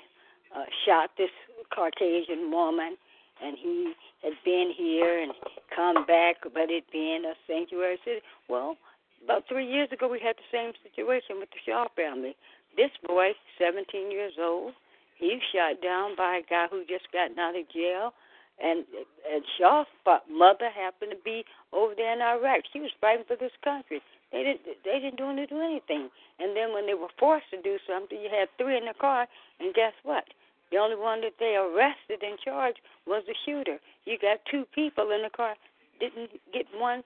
uh, 0.57 0.65
shot 0.85 1.11
this 1.17 1.31
Caucasian 1.73 2.51
woman, 2.51 2.97
and 3.41 3.57
he 3.57 3.93
had 4.25 4.33
been 4.45 4.73
here 4.77 5.23
and 5.23 5.33
come 5.75 6.05
back, 6.05 6.43
but 6.43 6.71
it 6.71 6.83
being 6.91 7.23
a 7.25 7.35
sanctuary 7.47 7.99
city. 8.05 8.23
Well, 8.49 8.77
about 9.23 9.45
three 9.49 9.71
years 9.71 9.89
ago, 9.93 10.09
we 10.09 10.19
had 10.19 10.35
the 10.35 10.51
same 10.51 10.73
situation 10.83 11.39
with 11.39 11.51
the 11.51 11.63
Shaw 11.65 11.87
family. 11.95 12.35
This 12.77 12.91
boy, 13.07 13.33
17 13.61 14.11
years 14.11 14.33
old, 14.41 14.73
he 15.17 15.39
was 15.39 15.43
shot 15.55 15.81
down 15.81 16.17
by 16.17 16.39
a 16.39 16.43
guy 16.43 16.67
who 16.69 16.83
just 16.87 17.07
gotten 17.13 17.39
out 17.39 17.55
of 17.55 17.71
jail. 17.71 18.13
And, 18.63 18.85
and 19.27 19.43
Shaw's 19.59 19.87
mother 20.31 20.71
happened 20.71 21.11
to 21.11 21.21
be 21.25 21.45
over 21.73 21.95
there 21.97 22.13
in 22.15 22.23
Iraq. 22.23 22.63
She 22.73 22.79
was 22.79 22.91
fighting 23.01 23.25
for 23.27 23.37
this 23.37 23.53
country. 23.65 24.01
They 24.31 24.45
didn't. 24.45 24.63
They 24.85 24.99
didn't 25.01 25.21
want 25.21 25.39
to 25.39 25.47
do 25.47 25.61
anything. 25.61 26.09
And 26.39 26.57
then 26.57 26.73
when 26.73 26.87
they 26.87 26.95
were 26.95 27.13
forced 27.19 27.51
to 27.51 27.61
do 27.61 27.77
something, 27.87 28.17
you 28.17 28.31
had 28.31 28.49
three 28.57 28.77
in 28.79 28.87
the 28.87 28.95
car, 28.99 29.27
and 29.61 29.75
guess 29.75 29.93
what? 30.05 30.25
The 30.71 30.79
only 30.79 30.97
one 30.97 31.21
that 31.21 31.37
they 31.39 31.55
arrested 31.55 32.23
and 32.23 32.39
charged 32.39 32.81
was 33.07 33.23
the 33.27 33.35
shooter. 33.45 33.79
You 34.07 34.17
got 34.17 34.41
two 34.51 34.65
people 34.75 35.11
in 35.11 35.23
the 35.23 35.29
car, 35.29 35.55
didn't 36.01 36.31
get 36.55 36.65
one 36.79 37.05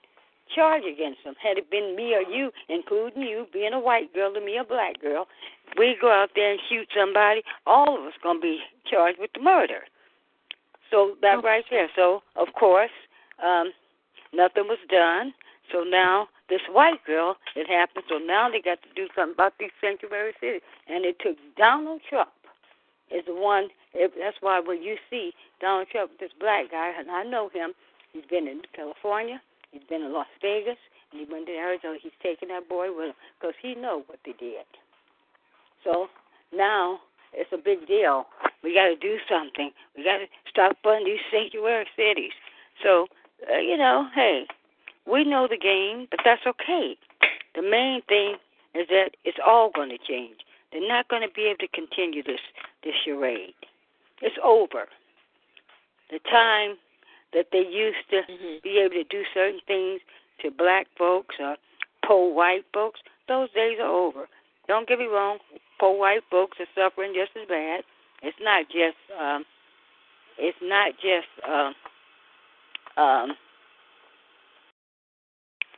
charge 0.55 0.85
against 0.85 1.25
them. 1.25 1.35
Had 1.43 1.59
it 1.59 1.71
been 1.71 1.97
me 1.97 2.15
or 2.15 2.23
you, 2.23 2.53
including 2.69 3.23
you, 3.23 3.47
being 3.53 3.73
a 3.73 3.81
white 3.81 4.15
girl 4.15 4.33
and 4.37 4.45
me 4.45 4.57
a 4.57 4.65
black 4.65 5.01
girl, 5.03 5.27
we 5.77 5.97
go 6.01 6.13
out 6.13 6.31
there 6.37 6.53
and 6.53 6.61
shoot 6.69 6.87
somebody, 6.97 7.43
all 7.67 7.99
of 7.99 8.05
us 8.05 8.15
gonna 8.23 8.39
be 8.39 8.61
charged 8.89 9.19
with 9.19 9.33
the 9.35 9.41
murder. 9.41 9.83
So 10.91 11.17
that 11.23 11.43
right 11.43 11.65
there. 11.71 11.89
So 11.97 12.23
of 12.37 12.49
course, 12.59 12.91
um, 13.45 13.73
nothing 14.33 14.65
was 14.69 14.79
done. 14.91 15.35
So 15.73 15.83
now 15.83 16.29
this 16.49 16.61
white 16.71 17.05
girl, 17.05 17.37
it 17.57 17.69
happened. 17.69 18.05
So 18.09 18.19
now 18.19 18.49
they 18.51 18.61
got 18.61 18.79
to 18.83 18.89
do 18.95 19.09
something 19.17 19.35
about 19.35 19.55
these 19.59 19.75
sanctuary 19.81 20.33
cities, 20.41 20.63
and 20.89 21.05
it 21.05 21.17
took 21.21 21.37
Donald 21.57 22.01
Trump 22.09 22.31
is 23.11 23.25
the 23.27 23.35
one. 23.35 23.69
If, 23.95 24.13
that's 24.19 24.37
why 24.41 24.61
when 24.61 24.83
you 24.83 24.97
see 25.11 25.33
Donald 25.61 25.89
Trump, 25.91 26.13
this 26.21 26.31
black 26.39 26.71
guy, 26.71 26.93
and 26.99 27.11
I 27.11 27.25
know 27.25 27.49
him. 27.53 27.73
He's 28.13 28.25
been 28.31 28.49
in 28.49 28.63
California. 28.75 29.41
He's 29.73 29.83
been 29.89 30.03
in 30.03 30.13
Las 30.13 30.27
Vegas, 30.41 30.79
and 31.13 31.21
he 31.21 31.31
went 31.31 31.47
to 31.47 31.53
Arizona. 31.53 31.99
He's 32.03 32.17
taking 32.23 32.49
that 32.49 32.69
boy 32.69 32.95
with 32.95 33.09
him 33.09 33.15
because 33.39 33.55
he 33.61 33.75
know 33.75 34.05
what 34.07 34.19
they 34.25 34.33
did. 34.39 34.65
So 35.85 36.09
now 36.55 37.01
it's 37.33 37.53
a 37.53 37.59
big 37.59 37.87
deal. 37.87 38.27
We 38.67 38.75
got 38.75 38.89
to 38.89 38.97
do 38.97 39.19
something. 39.31 39.71
We 39.97 40.03
got 40.03 40.19
to 40.19 40.27
stop 40.51 40.77
funding 40.83 41.07
these 41.07 41.21
sanctuary 41.31 41.87
cities. 41.95 42.33
So 42.83 43.07
uh, 43.49 43.59
you 43.59 43.77
know, 43.77 44.09
hey, 44.13 44.47
we 45.07 45.25
know 45.25 45.47
the 45.49 45.57
game, 45.57 46.09
but 46.11 46.19
that's 46.25 46.45
okay. 46.45 46.97
The 47.55 47.63
main 47.63 48.03
thing 48.09 48.35
is 48.75 48.89
that 48.89 49.11
it's 49.25 49.39
all 49.47 49.71
going 49.73 49.91
to 49.91 49.99
change. 49.99 50.39
They're 50.73 50.87
not 50.87 51.07
going 51.07 51.23
to 51.23 51.33
be 51.33 51.43
able 51.43 51.59
to 51.59 51.69
continue 51.69 52.25
this 52.25 52.41
this 52.83 52.95
charade. 53.05 53.55
It's 54.21 54.37
over. 54.43 54.89
The 56.11 56.19
time 56.29 56.77
that 57.35 57.53
they 57.53 57.67
used 57.67 58.09
to 58.11 58.23
Mhm. 58.23 58.63
be 58.63 58.79
able 58.79 58.95
to 58.95 59.05
do 59.05 59.25
certain 59.33 59.61
things 59.61 60.01
to 60.41 60.51
black 60.51 60.89
folks 60.97 61.39
or 61.39 61.57
poor 62.03 62.33
white 62.33 62.65
folks, 62.73 63.01
those 63.29 63.51
days 63.53 63.79
are 63.79 63.87
over. 63.87 64.29
Don't 64.67 64.89
get 64.89 64.99
me 64.99 65.07
wrong, 65.07 65.39
poor 65.79 65.97
white 65.97 66.25
folks 66.31 66.59
are 66.59 66.69
suffering 66.75 67.15
just 67.15 67.37
as 67.37 67.47
bad. 67.47 67.85
It's 68.27 68.43
not 68.43 68.67
just 68.67 68.99
um 69.15 69.45
it's 70.39 70.59
not 70.61 70.93
just 70.99 71.31
um 71.47 71.75
um 72.99 73.29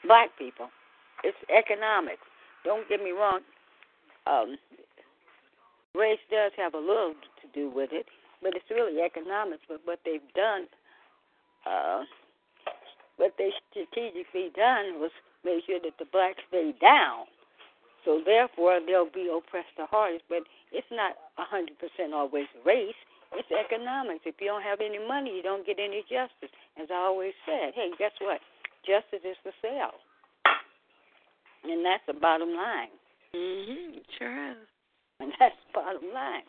black 0.05 0.31
people. 0.39 0.69
It's 1.25 1.37
economics. 1.53 2.25
Don't 2.65 2.89
get 2.89 3.03
me 3.05 3.11
wrong. 3.11 3.41
Um 4.27 4.57
race 5.95 6.21
does 6.31 6.53
have 6.57 6.73
a 6.75 6.79
little 6.79 7.15
to 7.43 7.47
do 7.55 7.71
with 7.71 7.91
it, 7.93 8.07
but 8.43 8.57
it's 8.57 8.71
really 8.71 9.03
economics. 9.03 9.63
But 9.69 9.81
what 9.85 10.01
they've 10.07 10.33
done, 10.35 10.67
uh, 11.67 12.05
what 13.19 13.35
they 13.37 13.51
strategically 13.71 14.51
done 14.57 15.01
was 15.01 15.11
make 15.45 15.65
sure 15.67 15.81
that 15.85 15.99
the 15.99 16.07
blacks 16.11 16.41
stay 16.49 16.73
down. 16.81 17.27
So 18.09 18.25
therefore, 18.25 18.81
they'll 18.81 19.13
be 19.13 19.29
oppressed 19.29 19.77
the 19.77 19.85
hardest. 19.85 20.25
But 20.33 20.49
it's 20.73 20.89
not 20.89 21.13
a 21.37 21.45
hundred 21.45 21.77
percent 21.77 22.17
always 22.17 22.49
race. 22.65 22.97
It's 23.37 23.53
economics. 23.53 24.25
If 24.25 24.41
you 24.41 24.49
don't 24.49 24.65
have 24.65 24.81
any 24.81 24.97
money, 24.97 25.37
you 25.37 25.43
don't 25.43 25.67
get 25.67 25.77
any 25.77 26.01
justice. 26.09 26.49
As 26.81 26.89
I 26.89 27.05
always 27.05 27.37
said, 27.45 27.77
hey, 27.77 27.93
guess 28.01 28.17
what? 28.25 28.41
Justice 28.89 29.21
is 29.29 29.37
for 29.45 29.53
sale, 29.61 29.93
and 31.69 31.85
that's 31.85 32.01
the 32.09 32.15
bottom 32.17 32.57
line. 32.57 32.89
Mhm. 33.37 34.01
Sure 34.19 34.53
is. 34.53 34.57
And 35.21 35.33
that's 35.39 35.57
the 35.67 35.73
bottom 35.75 36.15
line. 36.15 36.47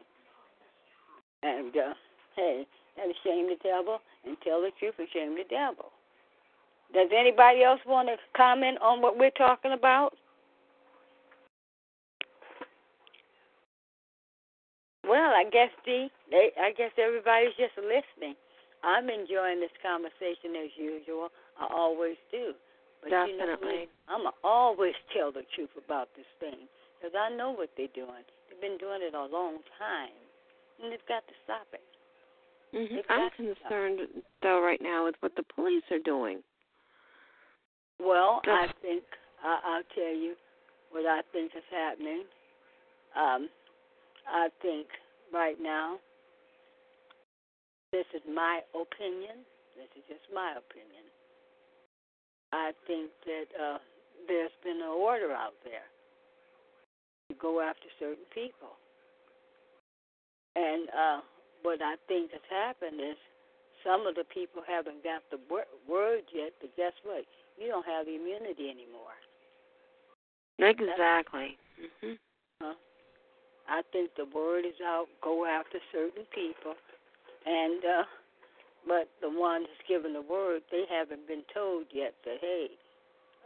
And 1.44 1.76
uh, 1.76 1.94
hey, 2.36 2.68
is 3.04 3.16
shame 3.24 3.50
the 3.50 3.58
devil 3.64 4.00
and 4.26 4.38
tell 4.44 4.62
the 4.62 4.72
truth 4.80 4.94
and 5.00 5.08
shame 5.12 5.36
the 5.36 5.44
devil. 5.50 5.92
Does 6.94 7.10
anybody 7.12 7.64
else 7.64 7.82
want 7.86 8.08
to 8.08 8.16
comment 8.38 8.78
on 8.80 9.02
what 9.02 9.18
we're 9.18 9.32
talking 9.32 9.74
about? 9.74 10.14
Well, 15.10 15.34
I 15.34 15.44
guess 15.50 15.74
Dee, 15.86 16.14
they, 16.30 16.54
I 16.54 16.70
guess 16.78 16.94
everybody's 17.02 17.58
just 17.58 17.74
listening. 17.82 18.38
I'm 18.86 19.10
enjoying 19.10 19.60
this 19.60 19.74
conversation 19.82 20.54
as 20.54 20.72
usual. 20.78 21.34
I 21.58 21.66
always 21.66 22.16
do. 22.32 22.54
But 23.02 23.10
you 23.10 23.38
know 23.38 23.58
Definitely. 23.58 23.90
I'm 24.08 24.30
always 24.44 24.94
tell 25.18 25.32
the 25.32 25.44
truth 25.56 25.74
about 25.74 26.10
this 26.16 26.30
thing 26.40 26.70
because 26.96 27.18
I 27.18 27.34
know 27.34 27.52
what 27.52 27.74
they're 27.76 27.92
doing. 27.96 28.22
They've 28.48 28.62
been 28.62 28.78
doing 28.78 29.02
it 29.02 29.18
a 29.18 29.26
long 29.26 29.66
time, 29.82 30.14
and 30.78 30.92
they've 30.92 31.10
got 31.10 31.26
to 31.28 31.36
stop 31.44 31.68
it. 31.74 31.84
Mhm. 32.70 33.02
I'm 33.10 33.30
concerned 33.32 34.02
though 34.44 34.62
right 34.62 34.82
now 34.82 35.06
with 35.06 35.16
what 35.22 35.36
the 35.36 35.44
police 35.56 35.84
are 35.90 36.00
doing. 36.06 36.44
Well, 38.00 38.42
I 38.46 38.68
think 38.82 39.04
I, 39.44 39.60
I'll 39.66 39.90
tell 39.96 40.14
you 40.14 40.36
what 40.92 41.06
I 41.06 41.22
think 41.32 41.52
is 41.56 41.64
happening. 41.72 42.26
Um, 43.16 43.50
I 44.32 44.50
think 44.62 44.88
right 45.34 45.58
now, 45.62 45.98
this 47.92 48.06
is 48.14 48.22
my 48.28 48.62
opinion. 48.74 49.46
This 49.76 49.90
is 49.98 50.04
just 50.08 50.26
my 50.34 50.54
opinion. 50.58 51.06
I 52.54 52.72
think 52.88 53.10
that 53.26 53.50
uh, 53.58 53.78
there's 54.28 54.54
been 54.64 54.78
an 54.78 54.94
order 54.94 55.32
out 55.32 55.54
there 55.64 55.86
to 57.30 57.36
go 57.36 57.62
after 57.62 57.88
certain 58.00 58.26
people. 58.34 58.78
And 60.56 60.90
uh, 60.90 61.22
what 61.62 61.82
I 61.82 61.96
think 62.08 62.32
has 62.32 62.42
happened 62.50 63.00
is 63.00 63.18
some 63.86 64.08
of 64.08 64.16
the 64.16 64.26
people 64.34 64.62
haven't 64.68 65.04
got 65.04 65.22
the 65.32 65.40
word 65.88 66.24
yet, 66.34 66.54
but 66.60 66.76
guess 66.76 66.94
what? 67.04 67.24
You 67.58 67.68
don't 67.68 67.86
have 67.86 68.08
immunity 68.08 68.70
anymore. 68.70 69.16
Exactly. 70.60 71.58
Mhm. 72.04 72.18
Huh? 72.62 72.74
I 73.70 73.82
think 73.92 74.12
the 74.18 74.26
word 74.34 74.66
is 74.66 74.80
out. 74.84 75.08
Go 75.24 75.46
after 75.46 75.80
certain 75.92 76.26
people, 76.34 76.74
and 77.46 77.84
uh, 77.86 78.04
but 78.88 79.10
the 79.22 79.30
ones 79.30 79.68
given 79.88 80.14
the 80.14 80.22
word, 80.22 80.62
they 80.72 80.84
haven't 80.90 81.28
been 81.28 81.44
told 81.54 81.86
yet 81.94 82.14
that 82.26 82.38
hey, 82.42 82.68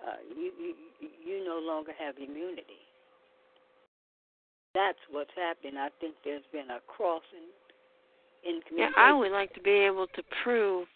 uh, 0.08 0.18
you 0.36 0.52
you 0.60 1.10
you 1.26 1.46
no 1.46 1.60
longer 1.60 1.92
have 2.00 2.16
immunity. 2.18 2.82
That's 4.74 4.98
what's 5.12 5.32
happening. 5.36 5.78
I 5.78 5.90
think 6.00 6.16
there's 6.26 6.48
been 6.52 6.72
a 6.72 6.80
crossing 6.88 7.54
in 8.44 8.62
Yeah. 8.76 8.90
I 8.98 9.14
would 9.14 9.32
like 9.32 9.54
to 9.54 9.62
be 9.62 9.72
able 9.72 10.08
to 10.08 10.24
prove 10.44 10.88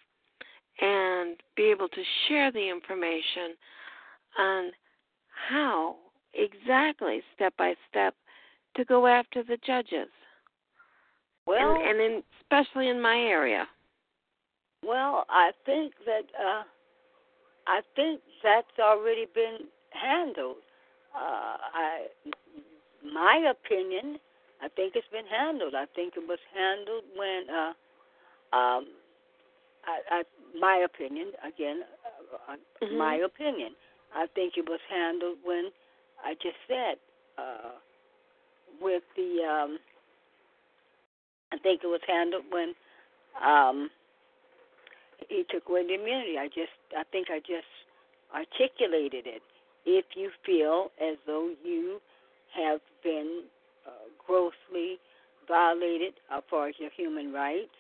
and 0.80 1.38
be 1.56 1.72
able 1.72 1.88
to 1.90 2.04
share 2.28 2.52
the 2.52 2.70
information 2.70 3.56
on 4.38 4.72
how 5.50 5.96
exactly, 6.34 7.22
step 7.36 7.54
by 7.58 7.76
step, 7.90 8.16
to 8.78 8.86
go 8.86 9.08
after 9.08 9.44
the 9.44 9.58
judges, 9.66 10.08
well, 11.46 11.60
and, 11.60 11.78
and 11.90 12.00
in, 12.00 12.24
especially 12.42 12.90
in 12.90 13.02
my 13.02 13.18
area. 13.18 13.68
Well, 14.86 15.26
I 15.30 15.52
think 15.66 15.94
that 16.06 16.24
uh, 16.40 16.63
I 17.68 17.82
think 17.96 18.22
that's 18.44 18.80
already 18.80 19.26
been 19.34 19.68
handled. 19.92 20.58
Uh, 21.13 21.58
I, 21.74 22.06
my 23.04 23.52
opinion, 23.52 24.20
I 24.62 24.70
think 24.70 24.94
it's 24.96 25.08
been 25.12 25.26
handled. 25.26 25.74
I 25.76 25.86
think 25.96 26.13
it 26.16 26.24
was 26.28 26.40
handled 26.56 27.04
when, 27.16 27.44
uh, 27.50 27.74
um, 28.56 28.88
I, 29.86 30.00
I, 30.12 30.24
my 30.60 30.78
opinion 30.86 31.32
again, 31.46 31.84
uh, 32.48 32.56
Mhm. 32.82 32.98
my 32.98 33.16
opinion. 33.16 33.76
I 34.16 34.28
think 34.28 34.58
it 34.58 34.68
was 34.70 34.80
handled 34.90 35.38
when 35.44 35.72
I 36.24 36.34
just 36.36 36.58
said 36.68 36.98
uh, 37.38 37.72
with 38.82 39.04
the. 39.16 39.44
Um, 39.44 39.80
I 41.54 41.58
think 41.58 41.82
it 41.84 41.88
was 41.88 42.02
handled 42.08 42.44
when. 42.52 42.74
Um, 43.44 43.90
he 45.30 45.44
took 45.50 45.68
away 45.70 45.86
the 45.86 45.96
immunity. 45.96 46.38
I 46.38 46.48
just, 46.48 46.78
I 46.96 47.04
think 47.12 47.28
I 47.30 47.40
just 47.40 47.68
articulated 48.34 49.26
it. 49.28 49.42
If 49.86 50.06
you 50.16 50.32
feel 50.46 50.92
as 51.02 51.18
though 51.26 51.54
you 51.63 52.00
have 52.56 52.82
been 53.04 53.44
uh, 53.86 54.08
grossly 54.26 55.00
violated 55.48 56.13
as 56.32 56.44
far 56.50 56.68
as 56.70 56.76
your 56.80 56.92
human 56.96 57.32
rights, 57.32 57.76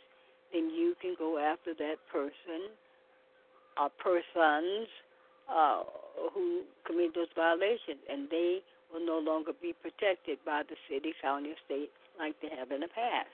then 0.53 0.69
you 0.69 0.95
can 1.01 1.15
go 1.17 1.37
after 1.37 1.73
that 1.73 1.95
person 2.11 2.71
or 3.79 3.89
persons 4.01 4.87
uh, 5.49 5.83
who 6.33 6.63
commit 6.85 7.13
those 7.13 7.27
violations, 7.35 7.99
and 8.09 8.29
they 8.29 8.59
will 8.91 9.05
no 9.05 9.19
longer 9.19 9.51
be 9.61 9.73
protected 9.73 10.37
by 10.45 10.63
the 10.67 10.75
city, 10.89 11.13
county, 11.21 11.49
or 11.49 11.59
state 11.65 11.89
like 12.19 12.35
they 12.41 12.49
have 12.57 12.71
in 12.71 12.81
the 12.81 12.87
past. 12.87 13.29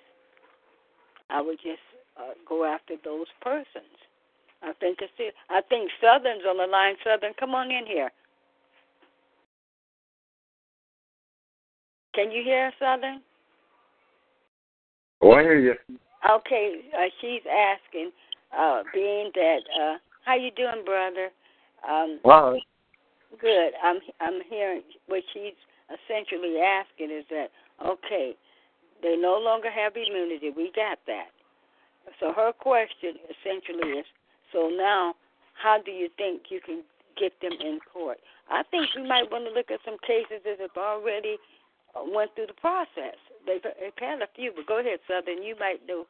I 1.30 1.42
would 1.42 1.58
just 1.58 1.84
uh, 2.18 2.34
go 2.48 2.66
after 2.66 2.96
those 3.04 3.28
persons. 3.42 3.98
I 4.62 4.74
think 4.80 5.00
it's 5.02 5.12
it. 5.20 5.34
I 5.50 5.62
think 5.68 5.90
Southern's 6.02 6.44
on 6.48 6.58
the 6.58 6.68
line. 6.68 6.96
Southern, 7.04 7.34
come 7.40 7.56
on 7.56 7.72
in 7.72 7.86
here. 7.86 8.12
Can 12.16 12.32
you 12.32 12.44
hear 12.44 12.72
Southern? 12.80 13.22
Oh, 15.22 15.32
I 15.32 15.42
hear 15.42 15.60
you. 15.60 15.74
Okay, 16.30 16.82
uh, 16.94 17.10
she's 17.20 17.42
asking, 17.50 18.12
uh, 18.58 18.84
being 18.94 19.32
that, 19.34 19.60
uh, 19.82 19.98
how 20.26 20.36
you 20.36 20.52
doing, 20.52 20.86
brother? 20.86 21.30
Um, 21.88 22.20
Well, 22.24 22.58
good. 23.40 23.72
I'm 23.84 24.00
I'm 24.20 24.42
hearing 24.50 24.82
what 25.08 25.24
she's 25.34 25.58
essentially 25.90 26.60
asking 26.60 27.12
is 27.12 27.26
that 27.30 27.48
okay, 27.86 28.36
they 29.02 29.16
no 29.18 29.38
longer 29.38 29.70
have 29.70 29.94
immunity. 29.96 30.50
We 30.56 30.72
got 30.76 31.00
that. 31.08 31.30
So 32.20 32.34
her 32.34 32.52
question 32.52 33.16
essentially 33.32 34.00
is, 34.00 34.06
so 34.52 34.70
now, 34.70 35.16
how 35.56 35.80
do 35.84 35.92
you 35.92 36.10
think 36.18 36.44
you 36.50 36.60
can 36.60 36.84
get 37.20 37.34
them 37.42 37.54
in 37.60 37.80
court? 37.92 38.20
I 38.50 38.64
think 38.70 38.88
we 38.96 39.08
might 39.08 39.32
want 39.32 39.46
to 39.48 39.54
look 39.54 39.72
at 39.72 39.80
some 39.86 39.98
cases 40.06 40.44
that 40.44 40.60
have 40.60 40.76
already 40.78 41.38
uh, 41.96 42.04
went 42.04 42.36
through 42.36 42.48
the 42.48 42.60
process. 42.60 43.18
They've, 43.48 43.64
they've 43.64 43.96
had 43.98 44.22
a 44.22 44.28
few, 44.36 44.52
but 44.56 44.68
go 44.68 44.80
ahead, 44.80 45.00
Southern. 45.08 45.44
You 45.44 45.56
might 45.60 45.86
know 45.88 46.06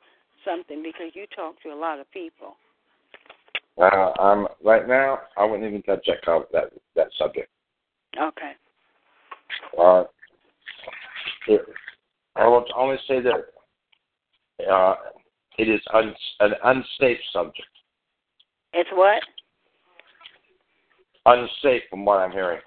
something 0.45 0.81
because 0.81 1.13
you 1.13 1.25
talk 1.35 1.61
to 1.63 1.69
a 1.69 1.77
lot 1.77 1.99
of 1.99 2.09
people. 2.11 2.57
Uh, 3.77 4.11
um, 4.19 4.47
right 4.63 4.87
now, 4.87 5.19
I 5.37 5.45
wouldn't 5.45 5.67
even 5.67 5.81
touch 5.83 6.05
that 6.07 6.23
co- 6.23 6.47
that 6.51 6.71
that 6.95 7.07
subject. 7.17 7.49
Okay. 8.19 8.51
Uh, 9.79 10.03
it, 11.47 11.61
I 12.35 12.47
will 12.47 12.65
only 12.75 12.97
say 13.07 13.19
that 13.21 14.71
uh, 14.71 14.95
it 15.57 15.69
is 15.69 15.81
un, 15.93 16.13
an 16.39 16.51
unsafe 16.63 17.17
subject. 17.31 17.67
It's 18.73 18.89
what? 18.93 19.21
Unsafe, 21.25 21.83
from 21.89 22.05
what 22.05 22.19
I'm 22.19 22.31
hearing. 22.31 22.59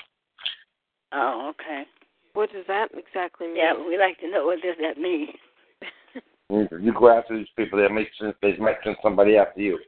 Oh, 1.12 1.52
okay. 1.52 1.84
What 2.32 2.52
does 2.52 2.64
that 2.68 2.88
exactly 2.94 3.48
mean? 3.48 3.56
Yeah, 3.56 3.74
we 3.74 3.98
like 3.98 4.18
to 4.20 4.30
know 4.30 4.46
what 4.46 4.62
does 4.62 4.76
that 4.80 5.00
mean. 5.00 5.28
You, 6.48 6.68
you 6.80 6.94
go 6.96 7.08
after 7.08 7.36
these 7.36 7.48
people, 7.56 7.76
they 7.80 7.92
make 7.92 8.06
sense. 8.20 8.36
They 8.40 8.56
might 8.58 8.76
send 8.84 8.94
somebody 9.02 9.36
after 9.36 9.60
you. 9.60 9.80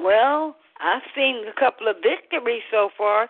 Well, 0.00 0.56
I've 0.80 1.02
seen 1.14 1.44
a 1.48 1.58
couple 1.58 1.88
of 1.88 1.96
victories 2.02 2.62
so 2.70 2.90
far. 2.96 3.28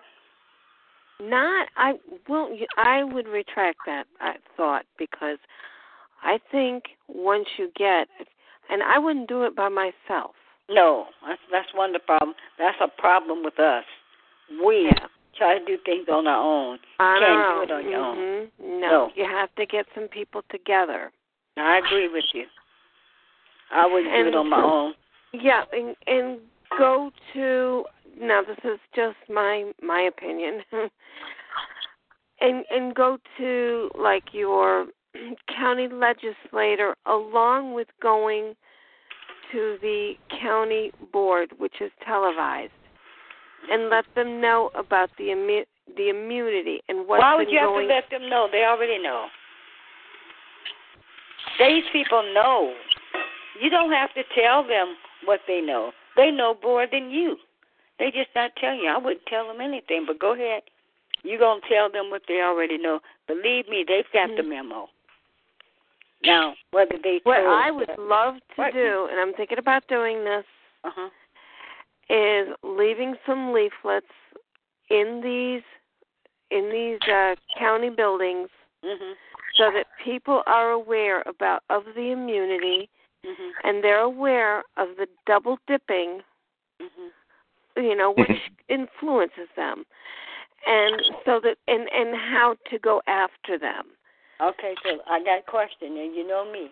Not 1.21 1.69
I 1.77 1.95
well 2.29 2.51
I 2.77 3.03
would 3.05 3.27
retract 3.27 3.79
that 3.87 4.05
I 4.21 4.35
thought 4.57 4.85
because 4.99 5.39
I 6.23 6.39
think 6.51 6.85
once 7.09 7.47
you 7.57 7.71
get 7.77 8.09
and 8.69 8.83
I 8.83 8.99
wouldn't 8.99 9.29
do 9.29 9.45
it 9.45 9.57
by 9.57 9.69
myself. 9.69 10.33
No, 10.69 11.07
that's 11.27 11.41
that's 11.51 11.69
one 11.75 11.91
of 11.91 11.95
the 11.95 12.01
problem. 12.01 12.35
That's 12.59 12.77
a 12.83 12.89
problem 13.01 13.43
with 13.45 13.59
us. 13.59 13.85
We 14.63 14.87
Yeah. 14.87 15.07
try 15.39 15.59
to 15.59 15.65
do 15.65 15.79
things 15.87 16.07
on 16.11 16.27
our 16.27 16.43
own. 16.43 16.79
I 16.99 17.19
Can't 17.19 17.39
know. 17.39 17.55
do 17.57 17.63
it 17.63 17.77
on 17.77 17.91
your 17.91 18.01
own. 18.01 18.17
Mm-hmm. 18.19 18.81
No, 18.81 18.91
No. 18.91 19.11
you 19.15 19.25
have 19.25 19.55
to 19.57 19.65
get 19.67 19.87
some 19.95 20.09
people 20.09 20.43
together. 20.51 21.13
I 21.57 21.79
agree 21.79 22.09
with 22.09 22.25
you. 22.35 22.45
I 23.73 23.87
wouldn't 23.87 24.13
do 24.13 24.29
it 24.29 24.35
on 24.35 24.51
my 24.51 24.63
own. 24.63 24.95
Yeah, 25.43 25.63
and 25.73 25.97
and 26.07 26.39
go 26.79 27.11
to 27.35 27.85
now 28.21 28.43
this 28.43 28.59
is 28.65 28.79
just 28.95 29.17
my 29.29 29.73
my 29.83 30.03
opinion. 30.03 30.63
and 32.41 32.65
and 32.71 32.95
go 32.95 33.19
to 33.39 33.91
like 33.99 34.25
your 34.33 34.87
county 35.57 35.89
legislator 35.89 36.95
along 37.07 37.75
with 37.75 37.89
going 38.03 38.55
to 39.53 39.77
the 39.81 40.15
county 40.43 40.91
board 41.13 41.53
which 41.59 41.75
is 41.81 41.91
televised 42.05 42.73
and 43.71 43.89
let 43.91 44.05
them 44.15 44.41
know 44.41 44.71
about 44.75 45.11
the 45.19 45.25
immu- 45.25 45.67
the 45.97 46.09
immunity 46.09 46.81
and 46.89 47.07
what's 47.07 47.21
Why 47.21 47.37
would 47.37 47.51
you 47.51 47.59
have 47.59 47.69
to 47.71 47.87
let 47.87 48.11
them 48.11 48.29
know? 48.29 48.49
They 48.51 48.65
already 48.65 49.01
know. 49.03 49.27
These 51.59 51.85
people 51.93 52.23
know. 52.35 52.75
You 53.63 53.71
don't 53.71 53.93
have 53.93 54.13
to 54.15 54.23
tell 54.35 54.67
them 54.67 54.95
what 55.25 55.41
they 55.47 55.61
know. 55.61 55.93
They 56.17 56.31
know 56.31 56.57
more 56.63 56.87
than 56.91 57.11
you. 57.11 57.37
They 57.99 58.07
just 58.11 58.31
not 58.35 58.53
tell 58.61 58.75
you. 58.75 58.89
I 58.89 58.99
wouldn't 58.99 59.27
tell 59.27 59.47
them 59.49 59.61
anything, 59.61 60.05
but 60.07 60.19
go 60.19 60.35
ahead. 60.35 60.63
You're 61.23 61.39
going 61.39 61.61
to 61.61 61.69
tell 61.69 61.91
them 61.91 62.11
what 62.11 62.23
they 62.29 62.41
already 62.41 62.79
know. 62.79 63.01
Believe 63.27 63.69
me, 63.69 63.85
they've 63.87 64.05
got 64.13 64.31
the 64.37 64.43
memo. 64.43 64.89
Now, 66.25 66.55
whether 66.71 66.97
they 67.03 67.21
what 67.25 67.39
I 67.39 67.71
would 67.71 67.91
love 67.99 68.35
to 68.35 68.41
What? 68.57 68.73
do 68.73 69.09
and 69.11 69.21
I'm 69.21 69.35
thinking 69.35 69.59
about 69.59 69.87
doing 69.89 70.25
this 70.25 70.45
uh-huh. 70.83 71.09
is 72.09 72.49
leaving 72.63 73.15
some 73.27 73.53
leaflets 73.53 74.07
in 74.89 75.21
these 75.23 75.63
in 76.51 76.71
these 76.71 77.01
uh, 77.09 77.35
county 77.59 77.91
buildings 77.91 78.49
Mhm. 78.85 79.15
so 79.57 79.71
that 79.73 79.87
people 80.05 80.43
are 80.47 80.71
aware 80.71 81.23
about 81.27 81.63
of 81.71 81.85
the 81.95 82.13
immunity 82.13 82.89
Mhm. 83.27 83.51
and 83.65 83.83
they're 83.83 84.01
aware 84.01 84.63
of 84.77 84.97
the 84.97 85.09
double 85.27 85.59
dipping 85.67 86.23
Mhm. 86.81 87.11
you 87.77 87.95
know 87.95 88.13
which 88.13 88.51
influences 88.69 89.49
them 89.57 89.85
and 90.67 91.03
so 91.25 91.41
that 91.41 91.59
and 91.67 91.91
and 91.93 92.15
how 92.17 92.57
to 92.71 92.79
go 92.79 93.03
after 93.07 93.59
them 93.59 93.97
Okay, 94.39 94.75
so 94.83 95.01
I 95.07 95.23
got 95.25 95.39
a 95.39 95.43
question, 95.43 95.97
and 95.97 96.15
you 96.15 96.27
know 96.27 96.45
me. 96.45 96.71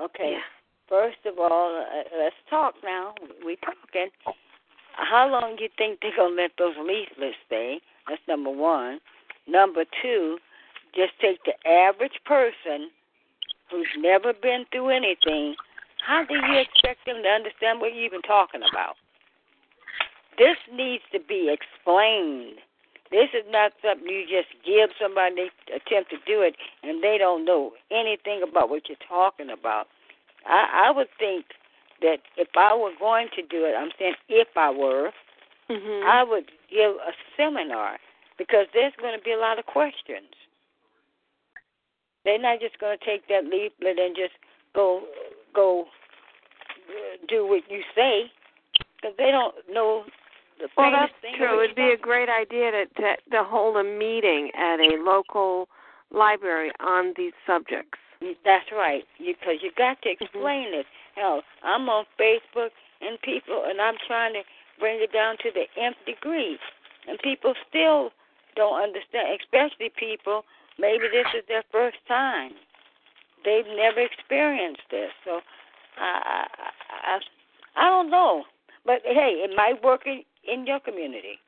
Okay. 0.00 0.32
yeah 0.32 0.42
First 0.88 1.24
of 1.24 1.38
all, 1.38 1.76
uh, 1.80 2.02
let's 2.18 2.36
talk 2.50 2.74
now. 2.84 3.14
We 3.44 3.56
talking. 3.56 4.10
How 4.92 5.26
long 5.28 5.56
do 5.56 5.62
you 5.62 5.70
think 5.78 6.00
they're 6.00 6.14
gonna 6.14 6.34
let 6.34 6.52
those 6.58 6.76
leaflets 6.76 7.36
stay? 7.46 7.80
That's 8.06 8.20
number 8.28 8.50
one. 8.50 9.00
Number 9.46 9.84
two, 10.02 10.38
just 10.94 11.18
take 11.20 11.42
the 11.44 11.54
average 11.66 12.20
person 12.26 12.90
who's 13.70 13.88
never 13.96 14.34
been 14.34 14.66
through 14.72 14.90
anything. 14.90 15.56
How 16.06 16.24
do 16.24 16.34
you 16.34 16.58
expect 16.60 17.06
them 17.06 17.22
to 17.22 17.28
understand 17.28 17.80
what 17.80 17.94
you're 17.94 18.04
even 18.04 18.22
talking 18.22 18.60
about? 18.60 18.96
This 20.36 20.56
needs 20.72 21.02
to 21.12 21.20
be 21.20 21.48
explained. 21.48 22.58
This 23.10 23.30
is 23.32 23.44
not 23.48 23.72
something 23.80 24.08
you 24.08 24.26
just 24.28 24.50
give 24.66 24.90
somebody 25.00 25.34
they 25.36 25.74
attempt 25.76 26.10
to 26.10 26.16
do 26.26 26.42
it 26.42 26.56
and 26.82 27.02
they 27.02 27.16
don't 27.18 27.44
know 27.44 27.72
anything 27.90 28.42
about 28.42 28.68
what 28.68 28.88
you're 28.88 29.06
talking 29.08 29.50
about. 29.50 29.86
I, 30.46 30.88
I 30.88 30.90
would 30.90 31.08
think 31.18 31.46
that 32.00 32.18
if 32.36 32.48
I 32.56 32.74
were 32.74 32.92
going 32.98 33.28
to 33.36 33.42
do 33.42 33.64
it, 33.64 33.74
I'm 33.78 33.90
saying 33.98 34.14
if 34.28 34.48
I 34.56 34.70
were, 34.70 35.10
mhm 35.70 36.04
I 36.04 36.24
would 36.24 36.50
give 36.70 36.90
a 37.00 37.12
seminar 37.36 37.98
because 38.36 38.66
there's 38.74 38.92
going 39.00 39.16
to 39.16 39.24
be 39.24 39.32
a 39.32 39.38
lot 39.38 39.58
of 39.58 39.66
questions. 39.66 40.34
They're 42.24 42.40
not 42.40 42.60
just 42.60 42.78
going 42.78 42.98
to 42.98 43.04
take 43.04 43.28
that 43.28 43.44
leaflet 43.44 43.98
and 43.98 44.16
just 44.16 44.34
go 44.74 45.02
go 45.54 45.84
uh, 45.84 47.16
do 47.28 47.46
what 47.46 47.62
you 47.70 47.80
say 47.94 48.30
because 48.96 49.14
they 49.16 49.30
don't 49.30 49.54
know 49.70 50.04
the 50.58 50.68
well 50.76 50.90
that's 50.90 51.12
thing. 51.20 51.34
true 51.36 51.62
it'd 51.62 51.76
be 51.76 51.90
a 51.92 51.96
great 51.96 52.28
idea 52.28 52.70
to, 52.70 52.86
to 53.00 53.16
to 53.30 53.42
hold 53.44 53.76
a 53.76 53.84
meeting 53.84 54.50
at 54.56 54.78
a 54.80 55.02
local 55.02 55.68
library 56.12 56.70
on 56.80 57.12
these 57.16 57.32
subjects 57.46 57.98
That's 58.44 58.70
right, 58.72 59.04
because 59.18 59.60
you 59.62 59.70
got 59.76 60.00
to 60.02 60.10
Mm-hmm. 60.10 60.24
explain 60.24 60.68
it. 60.72 60.86
Hell, 61.16 61.42
I'm 61.62 61.88
on 61.88 62.04
Facebook 62.18 62.70
and 63.00 63.20
people, 63.20 63.64
and 63.68 63.80
I'm 63.80 63.96
trying 64.06 64.32
to 64.34 64.42
bring 64.78 65.00
it 65.02 65.12
down 65.12 65.36
to 65.44 65.50
the 65.52 65.66
nth 65.80 65.98
degree, 66.06 66.56
and 67.08 67.18
people 67.20 67.54
still 67.68 68.10
don't 68.56 68.80
understand. 68.80 69.38
Especially 69.42 69.90
people, 69.98 70.44
maybe 70.78 71.04
this 71.12 71.26
is 71.36 71.44
their 71.48 71.64
first 71.70 71.98
time. 72.08 72.52
They've 73.44 73.66
never 73.76 74.00
experienced 74.00 74.82
this, 74.90 75.10
so 75.24 75.40
I, 75.98 76.46
I, 76.48 77.16
I, 77.76 77.86
I 77.86 77.90
don't 77.90 78.10
know. 78.10 78.44
But 78.86 79.00
hey, 79.04 79.42
it 79.44 79.50
might 79.56 79.82
work 79.82 80.02
in, 80.06 80.22
in 80.50 80.66
your 80.66 80.80
community. 80.80 81.38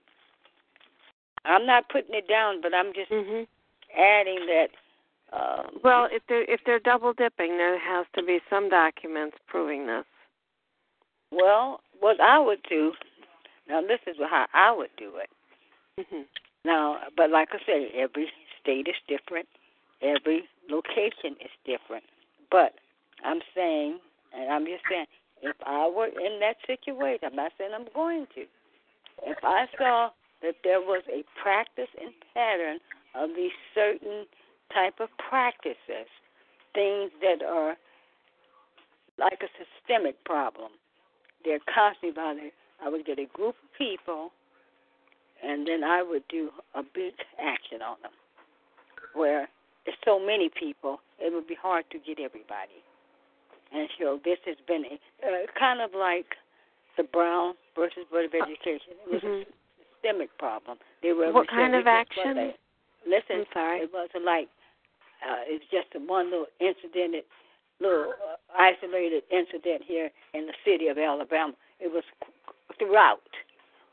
I'm 1.44 1.66
not 1.66 1.88
putting 1.88 2.14
it 2.14 2.28
down, 2.28 2.60
but 2.60 2.74
I'm 2.74 2.92
just 2.94 3.10
mhm 3.10 3.46
adding 3.96 4.46
that. 4.46 4.68
Um, 5.32 5.80
Well, 5.82 6.08
if 6.10 6.22
they're 6.28 6.44
if 6.44 6.60
they're 6.66 6.80
double 6.80 7.12
dipping, 7.12 7.56
there 7.56 7.78
has 7.78 8.06
to 8.14 8.22
be 8.22 8.40
some 8.50 8.68
documents 8.68 9.36
proving 9.46 9.86
this. 9.86 10.04
Well, 11.30 11.80
what 12.00 12.20
I 12.20 12.38
would 12.38 12.62
do, 12.68 12.92
now 13.68 13.80
this 13.80 14.00
is 14.06 14.16
how 14.18 14.46
I 14.54 14.72
would 14.72 14.90
do 14.96 15.12
it. 15.16 15.30
hmm 16.10 16.22
Now, 16.64 16.98
but 17.16 17.30
like 17.30 17.48
I 17.52 17.58
said, 17.66 17.88
every 17.94 18.28
state 18.60 18.88
is 18.88 18.96
different, 19.08 19.48
every 20.02 20.48
location 20.70 21.36
is 21.40 21.50
different. 21.64 22.04
But 22.50 22.74
I'm 23.24 23.40
saying, 23.54 23.98
and 24.34 24.50
I'm 24.52 24.64
just 24.64 24.82
saying, 24.90 25.06
if 25.42 25.56
I 25.66 25.88
were 25.88 26.06
in 26.06 26.40
that 26.40 26.56
situation, 26.66 27.20
I'm 27.24 27.36
not 27.36 27.52
saying 27.58 27.70
I'm 27.74 27.88
going 27.94 28.26
to. 28.34 28.42
If 29.24 29.38
I 29.42 29.66
saw 29.78 30.10
that 30.42 30.56
there 30.64 30.80
was 30.80 31.02
a 31.08 31.24
practice 31.40 31.88
and 32.00 32.12
pattern 32.34 32.78
of 33.14 33.30
these 33.36 33.52
certain 33.74 34.26
type 34.72 35.00
of 35.00 35.08
practices, 35.18 36.08
things 36.74 37.10
that 37.22 37.44
are 37.44 37.76
like 39.18 39.40
a 39.42 39.48
systemic 39.56 40.22
problem, 40.24 40.72
they're 41.44 41.60
constantly 41.72 42.12
bothering. 42.14 42.50
I 42.84 42.88
would 42.90 43.06
get 43.06 43.18
a 43.18 43.26
group 43.32 43.54
of 43.56 43.78
people, 43.78 44.30
and 45.42 45.66
then 45.66 45.84
I 45.84 46.02
would 46.02 46.24
do 46.28 46.50
a 46.74 46.82
big 46.82 47.14
action 47.40 47.80
on 47.80 47.96
them. 48.02 48.12
where 49.14 49.48
there's 49.86 49.96
so 50.04 50.18
many 50.18 50.50
people, 50.50 51.00
it 51.18 51.32
would 51.32 51.46
be 51.46 51.54
hard 51.54 51.84
to 51.92 51.98
get 51.98 52.18
everybody. 52.18 52.82
And 53.72 53.88
so 53.98 54.20
this 54.24 54.38
has 54.44 54.56
been 54.66 54.84
a, 54.84 54.94
uh, 55.26 55.46
kind 55.58 55.80
of 55.80 55.90
like 55.94 56.34
the 56.96 57.04
Brown 57.04 57.54
versus 57.74 58.04
Board 58.10 58.26
of 58.26 58.34
Education. 58.34 58.94
It 59.06 59.10
was 59.10 59.22
Mhm. 59.22 59.42
a 59.42 59.46
systemic 59.94 60.36
problem. 60.38 60.78
They 61.02 61.12
were 61.12 61.32
What 61.32 61.48
kind 61.48 61.74
of 61.74 61.86
action? 61.86 62.34
They, 62.36 62.56
listen, 63.06 63.40
I'm 63.40 63.52
sorry. 63.52 63.80
it 63.80 63.92
wasn't 63.92 64.24
like 64.24 64.48
uh, 65.22 65.42
it's 65.46 65.64
just 65.70 65.88
a 65.94 65.98
one 65.98 66.30
little 66.30 66.46
incident, 66.60 67.24
little 67.80 68.12
uh, 68.12 68.36
isolated 68.54 69.24
incident 69.30 69.82
here 69.82 70.10
in 70.34 70.46
the 70.46 70.54
city 70.64 70.88
of 70.88 70.98
Alabama. 70.98 71.54
It 71.80 71.90
was 71.90 72.04
throughout. 72.78 73.22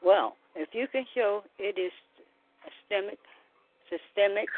Well, 0.01 0.35
if 0.55 0.75
you 0.75 0.87
can 0.87 1.05
show 1.15 1.43
it 1.59 1.77
is 1.77 1.93
systemic, 2.65 3.19
systemic, 3.89 4.49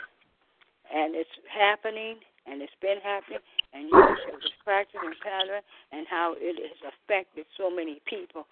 and 0.95 1.13
it's 1.13 1.35
happening, 1.51 2.15
and 2.47 2.61
it's 2.61 2.79
been 2.81 3.03
happening, 3.03 3.43
and 3.73 3.91
you 3.91 3.91
can 3.91 4.15
show 4.23 4.37
this 4.39 4.55
practice 4.63 5.03
and 5.03 5.15
pattern, 5.19 5.61
and 5.91 6.07
how 6.09 6.33
it 6.37 6.55
has 6.55 6.93
affected 6.95 7.45
so 7.57 7.69
many 7.69 7.99
people, 8.07 8.47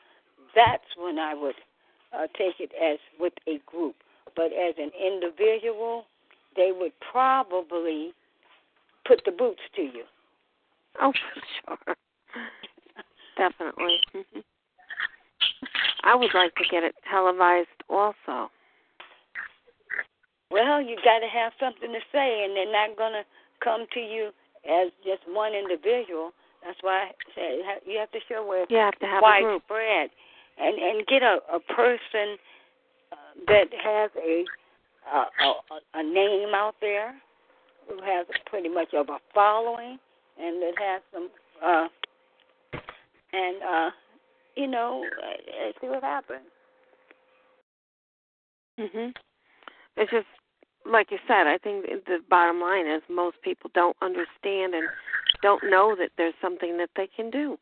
that's 0.54 0.84
when 1.00 1.18
I 1.18 1.34
would 1.34 1.56
uh, 2.12 2.28
take 2.38 2.60
it 2.60 2.72
as 2.76 3.00
with 3.20 3.34
a 3.48 3.60
group. 3.66 3.96
But 4.36 4.52
as 4.52 4.76
an 4.78 4.92
individual, 5.00 6.06
they 6.56 6.72
would 6.78 6.92
probably 7.00 8.14
put 9.08 9.22
the 9.26 9.32
boots 9.32 9.62
to 9.78 9.82
you. 9.82 10.04
Oh, 11.02 11.12
for 11.12 11.78
sure. 11.86 11.96
Definitely. 13.38 14.00
hmm 14.12 14.40
I 16.06 16.16
would 16.16 16.34
like 16.34 16.54
to 16.56 16.64
get 16.70 16.84
it 16.84 16.96
televised 17.10 17.70
also. 17.90 18.52
Well, 20.54 20.80
you 20.82 20.96
got 21.04 21.20
to 21.20 21.28
have 21.28 21.52
something 21.60 21.92
to 21.92 22.00
say, 22.12 22.44
and 22.46 22.56
they're 22.56 22.72
not 22.72 22.96
going 22.96 23.14
to 23.14 23.24
come 23.64 23.88
to 23.96 24.00
you 24.00 24.30
as 24.70 24.92
just 25.04 25.22
one 25.28 25.54
individual. 25.56 26.30
That's 26.64 26.78
why 26.82 27.10
I 27.10 27.12
say 27.36 27.58
you 27.88 27.98
have- 27.98 28.12
to 28.12 28.20
show 28.30 28.46
where 28.46 28.66
You 28.70 28.78
have 28.78 28.98
to 29.00 29.08
have 29.08 29.24
a 29.24 29.42
group. 29.42 29.64
widespread, 29.68 30.12
and 30.60 30.78
and 30.78 31.08
get 31.08 31.24
a 31.24 31.40
a 31.52 31.60
person 31.60 32.38
uh, 33.12 33.16
that 33.48 33.68
has 33.74 34.12
a, 34.16 34.46
a 35.12 35.20
a 35.42 35.80
a 35.96 36.04
name 36.04 36.54
out 36.54 36.76
there, 36.80 37.16
who 37.90 38.00
has 38.04 38.28
pretty 38.46 38.70
much 38.70 38.94
of 38.94 39.10
a 39.10 39.18
following, 39.34 39.98
and 40.40 40.62
that 40.62 40.74
has 40.78 41.02
some 41.12 41.30
uh 41.66 41.88
and 43.34 43.64
uh 43.64 43.90
you 44.56 44.68
know 44.68 45.04
uh, 45.24 45.72
see 45.82 45.88
what 45.88 46.04
happens. 46.04 46.46
Mhm. 48.80 49.14
It's 49.98 50.12
just 50.12 50.28
like 50.90 51.12
you 51.12 51.18
said. 51.28 51.48
I 51.48 51.58
think 51.58 51.86
the 51.86 52.20
bottom 52.30 52.60
line 52.60 52.88
is 52.88 53.02
most 53.10 53.38
people 53.44 53.70
don't 53.74 53.98
understand 54.02 54.74
and 54.74 54.88
don't 55.42 55.64
know 55.70 55.96
that 55.98 56.12
there's 56.18 56.34
something 56.42 56.78
that 56.78 56.90
they 56.96 57.08
can 57.16 57.30
do. 57.30 57.58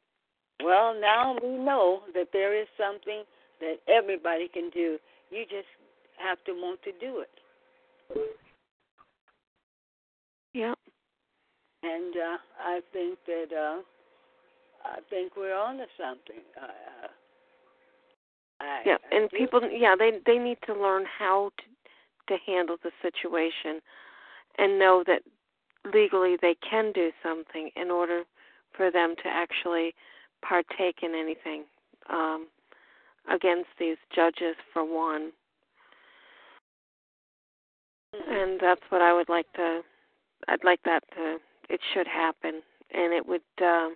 Well, 0.64 0.94
now 1.00 1.38
we 1.42 1.50
know 1.58 2.02
that 2.14 2.28
there 2.34 2.60
is 2.60 2.68
something 2.78 3.24
that 3.60 3.76
everybody 3.88 4.48
can 4.48 4.70
do. 4.70 4.98
You 5.32 5.44
just 5.44 5.68
have 6.18 6.38
to 6.46 6.52
want 6.54 6.82
to 6.84 6.92
do 7.00 7.20
it. 7.22 7.30
Yep. 10.54 10.78
And 11.84 12.16
uh, 12.16 12.38
I 12.64 12.82
think 12.94 13.18
that 13.26 13.56
uh, 13.56 13.82
I 14.86 15.00
think 15.10 15.34
we're 15.36 15.56
on 15.56 15.78
to 15.78 15.86
something. 15.98 16.44
Uh, 16.62 17.08
I, 18.60 18.82
Yeah, 18.86 18.98
I 19.12 19.16
and 19.16 19.30
do. 19.30 19.38
people, 19.38 19.62
yeah, 19.72 19.96
they 19.98 20.20
they 20.26 20.38
need 20.38 20.58
to 20.68 20.74
learn 20.74 21.06
how 21.18 21.52
to 21.58 21.64
to 22.32 22.38
handle 22.46 22.78
the 22.82 22.92
situation, 23.02 23.82
and 24.58 24.80
know 24.80 25.04
that 25.06 25.22
legally 25.94 26.38
they 26.42 26.56
can 26.68 26.92
do 26.94 27.12
something 27.22 27.70
in 27.76 27.92
order 27.92 28.24
for 28.76 28.90
them 28.92 29.16
to 29.18 29.28
actually 29.28 29.94
partake 30.42 30.98
in 31.04 31.14
anything 31.14 31.64
um, 32.10 32.48
against 33.30 33.70
these 33.80 33.98
judges, 34.16 34.56
for 34.74 34.84
one. 34.84 35.32
And 38.14 38.60
that's 38.60 38.82
what 38.90 39.02
I 39.02 39.14
would 39.14 39.30
like 39.30 39.52
to. 39.54 39.82
I'd 40.48 40.64
like 40.64 40.82
that 40.84 41.04
to. 41.16 41.38
It 41.70 41.80
should 41.94 42.08
happen, 42.08 42.62
and 42.94 43.14
it 43.14 43.26
would 43.26 43.42
uh, 43.62 43.90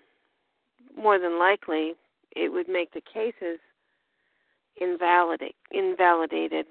more 0.98 1.20
than 1.20 1.40
likely 1.40 1.94
it 2.36 2.52
would 2.52 2.70
make 2.70 2.94
the 2.94 3.02
cases 3.02 3.60
invalidate 4.80 5.56
invalidated. 5.72 6.66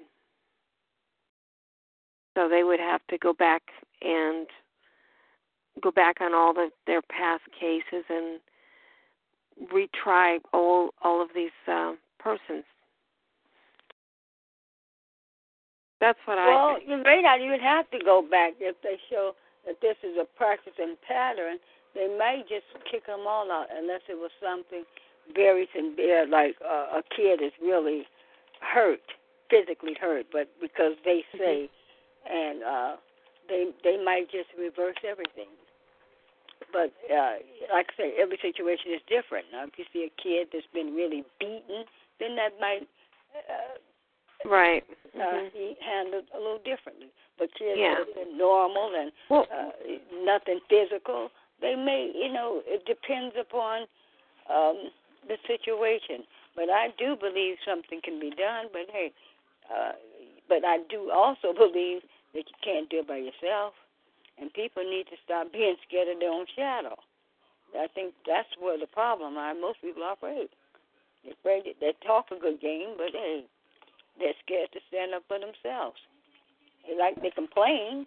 So 2.35 2.49
they 2.49 2.63
would 2.63 2.79
have 2.79 3.01
to 3.09 3.17
go 3.17 3.33
back 3.33 3.63
and 4.01 4.47
go 5.81 5.91
back 5.91 6.21
on 6.21 6.33
all 6.33 6.53
the, 6.53 6.69
their 6.85 7.01
past 7.01 7.43
cases 7.59 8.05
and 8.09 8.39
retry 9.71 10.39
all 10.53 10.89
all 11.01 11.21
of 11.21 11.29
these 11.33 11.55
uh, 11.67 11.93
persons. 12.19 12.65
That's 16.01 16.19
what 16.25 16.37
I 16.37 16.47
Well, 16.47 16.77
you 16.85 17.01
may 17.01 17.21
not 17.21 17.39
even 17.39 17.59
have 17.61 17.89
to 17.91 17.99
go 18.03 18.21
back 18.21 18.53
if 18.59 18.75
they 18.83 18.97
show 19.09 19.31
that 19.65 19.79
this 19.81 19.95
is 20.03 20.17
a 20.21 20.25
practice 20.37 20.73
and 20.77 20.97
pattern. 21.07 21.57
They 21.95 22.07
may 22.07 22.43
just 22.47 22.67
kick 22.91 23.07
them 23.07 23.21
all 23.25 23.49
out 23.49 23.67
unless 23.73 24.01
it 24.09 24.15
was 24.15 24.31
something 24.43 24.83
very 25.33 25.67
severe, 25.73 26.27
like 26.27 26.55
uh, 26.63 26.99
a 26.99 27.03
kid 27.15 27.41
is 27.41 27.53
really 27.61 28.05
hurt, 28.61 29.01
physically 29.49 29.95
hurt, 29.99 30.27
but 30.31 30.49
because 30.61 30.93
they 31.03 31.23
say, 31.37 31.69
and 32.25 32.63
uh, 32.63 32.95
they 33.49 33.71
they 33.83 34.03
might 34.03 34.29
just 34.31 34.49
reverse 34.57 34.97
everything. 35.07 35.49
But 36.71 36.93
uh, 37.13 37.39
like 37.73 37.87
I 37.93 37.97
say, 37.97 38.13
every 38.19 38.37
situation 38.41 38.91
is 38.93 39.01
different. 39.07 39.45
Now, 39.51 39.63
if 39.65 39.77
you 39.77 39.85
see 39.93 40.07
a 40.07 40.21
kid 40.21 40.49
that's 40.51 40.67
been 40.73 40.95
really 40.95 41.23
beaten, 41.39 41.85
then 42.19 42.35
that 42.35 42.59
might 42.59 42.87
uh, 43.35 43.77
Right. 44.45 44.83
uh, 45.15 45.19
Mhm. 45.19 45.51
he 45.53 45.75
handled 45.81 46.25
a 46.33 46.37
little 46.39 46.59
differently. 46.59 47.09
But 47.37 47.53
kids 47.55 47.79
Yeah. 47.79 47.95
that 47.95 48.07
have 48.07 48.15
been 48.15 48.37
normal 48.37 48.93
and 48.95 49.11
Well, 49.29 49.47
uh, 49.51 49.71
nothing 50.23 50.59
physical, 50.69 51.31
they 51.59 51.75
may, 51.75 52.11
you 52.11 52.29
know, 52.29 52.61
it 52.65 52.85
depends 52.85 53.35
upon 53.35 53.87
um, 54.49 54.91
the 55.27 55.37
situation. 55.47 56.25
But 56.55 56.69
I 56.69 56.89
do 56.97 57.15
believe 57.15 57.57
something 57.65 58.01
can 58.01 58.19
be 58.19 58.29
done. 58.31 58.69
But 58.71 58.89
hey, 58.91 59.11
uh, 59.73 59.93
but 60.47 60.63
I 60.63 60.79
do 60.89 61.11
also 61.11 61.53
believe 61.65 62.03
that 62.35 62.45
you 62.45 62.57
can't 62.61 62.89
do 62.91 62.99
it 62.99 63.07
by 63.07 63.17
yourself, 63.17 63.73
and 64.37 64.51
people 64.53 64.83
need 64.83 65.07
to 65.07 65.17
stop 65.23 65.51
being 65.51 65.75
scared 65.87 66.11
of 66.11 66.19
their 66.19 66.29
own 66.29 66.45
shadow. 66.55 66.95
I 67.73 67.87
think 67.91 68.13
that's 68.27 68.51
where 68.59 68.77
the 68.77 68.87
problem 68.87 69.35
are. 69.35 69.55
Most 69.55 69.81
people 69.81 70.03
are 70.03 70.13
afraid. 70.13 70.47
They're 71.23 71.33
afraid 71.33 71.65
that 71.65 71.79
they 71.81 71.91
talk 72.05 72.31
a 72.31 72.39
good 72.39 72.61
game, 72.61 72.95
but 72.95 73.11
hey, 73.11 73.43
they're 74.19 74.37
scared 74.45 74.69
to 74.71 74.79
stand 74.87 75.15
up 75.15 75.23
for 75.27 75.39
themselves. 75.39 75.97
They 76.87 76.95
like 76.95 77.19
they 77.21 77.31
complain. 77.31 78.05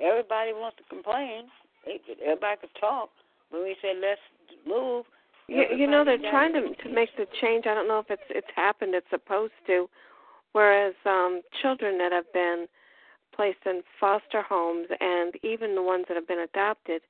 Everybody 0.00 0.52
wants 0.54 0.78
to 0.78 0.84
complain. 0.88 1.50
They, 1.84 2.00
everybody 2.24 2.56
could 2.60 2.74
talk, 2.80 3.10
but 3.50 3.62
we 3.62 3.76
say 3.82 3.94
let's 3.94 4.22
move, 4.66 5.04
You, 5.48 5.64
you 5.76 5.86
know 5.86 6.04
they're 6.04 6.18
trying 6.18 6.52
to 6.54 6.74
to 6.74 6.88
make 6.88 7.10
the 7.16 7.26
change. 7.40 7.66
I 7.66 7.74
don't 7.74 7.88
know 7.88 8.00
if 8.00 8.10
it's 8.10 8.28
it's 8.30 8.50
happened. 8.54 8.94
It's 8.94 9.06
supposed 9.10 9.54
to. 9.68 9.88
Whereas 10.52 10.94
um 11.04 11.42
children 11.62 11.98
that 11.98 12.12
have 12.12 12.30
been 12.32 12.66
placed 13.36 13.58
in 13.66 13.82
foster 14.00 14.42
homes 14.42 14.88
and 15.00 15.34
even 15.42 15.74
the 15.74 15.82
ones 15.82 16.06
that 16.08 16.16
have 16.16 16.26
been 16.26 16.40
adopted 16.40 17.02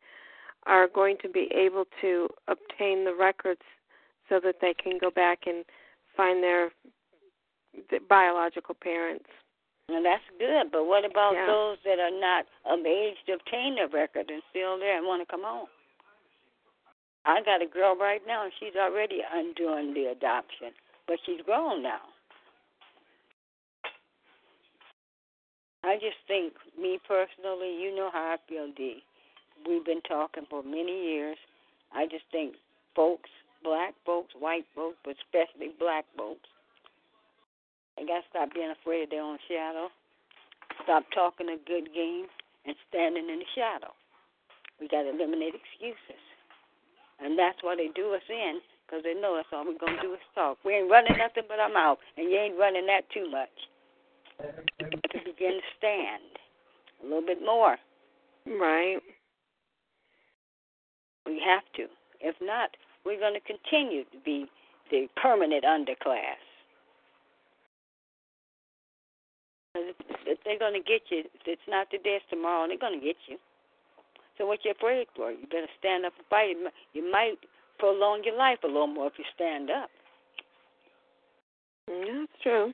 are 0.67 0.89
going 0.89 1.17
to 1.23 1.29
be 1.29 1.49
able 1.55 1.85
to 2.01 2.29
obtain 2.49 3.05
the 3.05 3.15
records 3.15 3.63
so 4.29 4.41
that 4.43 4.57
they 4.61 4.75
can 4.75 4.99
go 4.99 5.11
back 5.11 5.41
and 5.47 5.65
find 6.17 6.43
their, 6.43 6.71
biological 8.09 8.75
parents. 8.75 9.29
And 9.89 10.05
that's 10.05 10.25
good. 10.39 10.73
But 10.73 10.87
what 10.87 11.05
about 11.05 11.35
Yeah. 11.35 11.47
those 11.47 11.79
that 11.85 12.01
are 12.01 12.11
not 12.11 12.47
of 12.65 12.85
age 12.87 13.17
to 13.27 13.35
obtain 13.35 13.79
a 13.79 13.87
record 13.87 14.31
and 14.31 14.43
still 14.51 14.79
there 14.79 14.97
and 14.97 15.07
want 15.07 15.21
to 15.21 15.27
come 15.27 15.43
home? 15.45 15.69
I 17.27 17.43
got 17.43 17.61
a 17.61 17.67
girl 17.67 17.95
right 17.95 18.25
now, 18.27 18.45
and 18.45 18.53
she's 18.59 18.77
already 18.77 19.23
undoing 19.31 19.93
the 19.93 20.07
adoption, 20.07 20.73
but 21.07 21.19
she's 21.27 21.43
grown 21.43 21.83
now. 21.83 22.01
I 25.87 25.95
just 26.03 26.19
think, 26.27 26.53
me 26.75 26.99
personally, 27.07 27.79
you 27.79 27.95
know 27.95 28.11
how 28.13 28.35
I 28.35 28.37
feel, 28.49 28.67
Dee. 28.77 29.05
We've 29.67 29.85
been 29.85 30.03
talking 30.03 30.43
for 30.51 30.63
many 30.63 31.15
years. 31.15 31.39
I 31.95 32.07
just 32.07 32.25
think 32.33 32.55
folks, 32.95 33.31
black 33.63 33.95
folks, 34.05 34.35
white 34.35 34.67
folks, 34.75 34.99
but 35.05 35.15
especially 35.23 35.71
black 35.79 36.05
folks, 36.19 36.51
they 37.97 38.05
got 38.05 38.27
to 38.27 38.29
stop 38.29 38.53
being 38.53 38.75
afraid 38.75 39.05
of 39.05 39.11
their 39.11 39.23
own 39.23 39.39
shadow. 39.47 39.89
Stop 40.83 41.05
talking 41.15 41.49
a 41.49 41.57
good 41.71 41.95
game 41.95 42.27
and 42.67 42.75
standing 42.91 43.31
in 43.31 43.39
the 43.39 43.51
shadow. 43.55 43.95
We 44.81 44.89
got 44.89 45.07
to 45.07 45.15
eliminate 45.15 45.55
excuses. 45.55 46.23
And 47.23 47.39
that's 47.39 47.63
why 47.63 47.79
they 47.79 47.89
do 47.95 48.13
us 48.13 48.27
in, 48.29 48.59
because 48.85 49.07
they 49.07 49.15
know 49.15 49.39
that's 49.39 49.49
all 49.55 49.65
we're 49.65 49.79
going 49.79 49.97
to 49.97 50.03
do 50.03 50.13
is 50.19 50.21
talk. 50.35 50.59
We 50.67 50.83
ain't 50.83 50.91
running 50.91 51.17
nothing 51.17 51.47
but 51.49 51.63
our 51.63 51.73
mouth, 51.73 52.03
and 52.19 52.29
you 52.29 52.37
ain't 52.37 52.59
running 52.59 52.91
that 52.91 53.09
too 53.15 53.31
much. 53.31 53.55
To 54.39 55.19
begin 55.25 55.61
to 55.61 55.67
stand 55.79 56.23
a 57.03 57.05
little 57.05 57.27
bit 57.27 57.41
more. 57.45 57.77
Right. 58.47 58.99
We 61.25 61.41
have 61.45 61.65
to. 61.77 61.87
If 62.21 62.37
not, 62.41 62.71
we're 63.05 63.19
going 63.19 63.35
to 63.35 63.41
continue 63.41 64.05
to 64.05 64.19
be 64.25 64.47
the 64.91 65.09
permanent 65.21 65.65
underclass. 65.65 66.41
If 69.75 70.39
they're 70.45 70.59
going 70.59 70.75
to 70.75 70.81
get 70.81 71.03
you, 71.11 71.21
if 71.21 71.47
it's 71.47 71.69
not 71.69 71.91
today, 71.91 72.17
it's 72.17 72.25
tomorrow, 72.31 72.67
they're 72.67 72.79
going 72.79 72.99
to 72.99 73.05
get 73.05 73.17
you. 73.27 73.37
So 74.39 74.47
what 74.47 74.65
you 74.65 74.73
afraid 74.73 75.07
for? 75.15 75.31
You 75.31 75.47
better 75.51 75.69
stand 75.79 76.05
up 76.05 76.13
and 76.17 76.27
fight. 76.29 76.57
You 76.93 77.11
might 77.11 77.37
prolong 77.79 78.23
your 78.25 78.37
life 78.37 78.59
a 78.65 78.67
little 78.67 78.87
more 78.87 79.09
if 79.09 79.15
you 79.19 79.25
stand 79.35 79.71
up. 79.71 79.91
Yeah, 81.89 82.21
that's 82.21 82.43
true. 82.43 82.73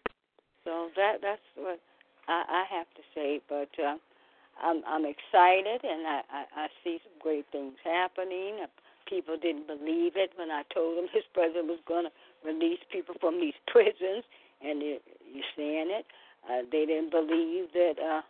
So 0.64 0.88
that 0.96 1.18
that's 1.22 1.42
what 1.56 1.80
I, 2.28 2.44
I 2.48 2.76
have 2.76 2.86
to 2.94 3.02
say. 3.14 3.40
But 3.48 3.70
uh, 3.82 3.96
I'm 4.62 4.82
I'm 4.86 5.04
excited, 5.04 5.80
and 5.82 6.06
I, 6.06 6.20
I 6.30 6.42
I 6.56 6.66
see 6.84 6.98
some 7.02 7.18
great 7.20 7.46
things 7.52 7.74
happening. 7.84 8.64
People 9.08 9.36
didn't 9.36 9.66
believe 9.66 10.16
it 10.16 10.30
when 10.36 10.50
I 10.50 10.62
told 10.72 10.98
them 10.98 11.06
his 11.12 11.24
president 11.34 11.66
was 11.66 11.80
going 11.86 12.06
to 12.06 12.12
release 12.46 12.80
people 12.90 13.14
from 13.20 13.40
these 13.40 13.56
prisons, 13.66 14.24
and 14.62 14.82
you're 14.82 15.52
seeing 15.56 15.90
it. 15.90 16.06
Uh, 16.48 16.62
they 16.70 16.86
didn't 16.86 17.10
believe 17.10 17.70
that 17.72 17.94
uh, 18.02 18.22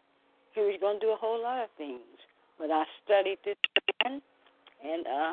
he 0.55 0.61
was 0.61 0.77
going 0.81 1.01
to 1.01 1.07
do 1.07 1.13
a 1.13 1.17
whole 1.17 1.43
lot 1.43 1.65
of 1.65 1.71
things. 1.79 2.01
But 2.59 2.71
I 2.71 2.85
studied 3.05 3.39
this 3.45 3.57
man, 4.05 4.21
and 4.85 5.07
uh, 5.07 5.33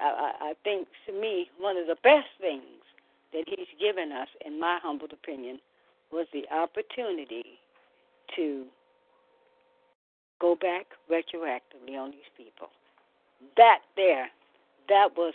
I, 0.00 0.32
I 0.40 0.54
think 0.64 0.88
to 1.06 1.12
me 1.12 1.48
one 1.58 1.76
of 1.76 1.86
the 1.86 1.96
best 2.02 2.32
things 2.40 2.80
that 3.32 3.44
he's 3.46 3.68
given 3.80 4.12
us, 4.12 4.28
in 4.44 4.58
my 4.58 4.78
humble 4.82 5.08
opinion, 5.12 5.60
was 6.12 6.26
the 6.32 6.44
opportunity 6.54 7.58
to 8.36 8.64
go 10.40 10.56
back 10.56 10.86
retroactively 11.10 11.98
on 11.98 12.10
these 12.10 12.30
people. 12.36 12.68
That 13.56 13.80
there, 13.96 14.28
that 14.88 15.08
was 15.16 15.34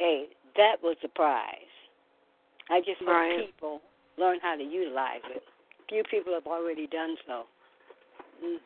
a 0.00 0.26
that 0.56 0.76
was 0.82 0.96
the 1.02 1.08
prize. 1.08 1.72
I 2.70 2.80
just 2.80 3.00
hope 3.00 3.08
right. 3.08 3.46
people 3.46 3.80
learn 4.18 4.38
how 4.42 4.56
to 4.56 4.62
utilize 4.62 5.20
it. 5.30 5.42
Few 5.88 6.02
people 6.10 6.32
have 6.34 6.46
already 6.46 6.86
done 6.86 7.16
so. 7.26 7.44
Mm. 8.44 8.56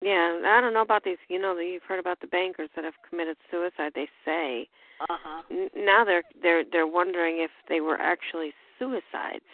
Yeah, 0.00 0.40
I 0.46 0.60
don't 0.60 0.72
know 0.72 0.82
about 0.82 1.04
these. 1.04 1.18
You 1.28 1.40
know, 1.40 1.58
you've 1.58 1.82
heard 1.82 1.98
about 1.98 2.20
the 2.20 2.26
bankers 2.26 2.68
that 2.76 2.84
have 2.84 2.94
committed 3.08 3.36
suicide. 3.50 3.92
They 3.94 4.08
say 4.24 4.68
uh-huh. 5.00 5.42
N- 5.50 5.70
now 5.76 6.04
they're 6.04 6.24
they're 6.42 6.64
they're 6.70 6.86
wondering 6.86 7.38
if 7.38 7.50
they 7.68 7.80
were 7.80 8.00
actually 8.00 8.52
suicides. 8.78 9.44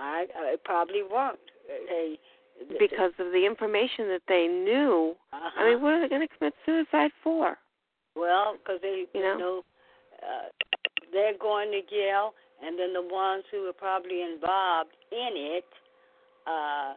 I, 0.00 0.26
I 0.36 0.56
probably 0.64 1.02
weren't. 1.02 1.38
They 1.88 2.18
because 2.78 3.12
of 3.18 3.32
the 3.32 3.46
information 3.46 4.08
that 4.08 4.22
they 4.28 4.46
knew. 4.46 5.14
Uh-huh. 5.32 5.60
I 5.60 5.70
mean, 5.70 5.82
what 5.82 5.94
are 5.94 6.00
they 6.00 6.08
going 6.08 6.26
to 6.26 6.38
commit 6.38 6.54
suicide 6.66 7.10
for? 7.22 7.56
Well, 8.16 8.56
because 8.58 8.80
they 8.82 9.04
you 9.14 9.22
know, 9.22 9.38
know 9.38 9.62
uh, 10.22 10.48
they're 11.12 11.38
going 11.38 11.70
to 11.70 11.82
jail, 11.88 12.34
and 12.64 12.78
then 12.78 12.92
the 12.92 13.02
ones 13.02 13.44
who 13.50 13.68
are 13.68 13.72
probably 13.72 14.22
involved 14.22 14.90
in 15.12 15.30
it 15.34 15.70
uh, 16.46 16.94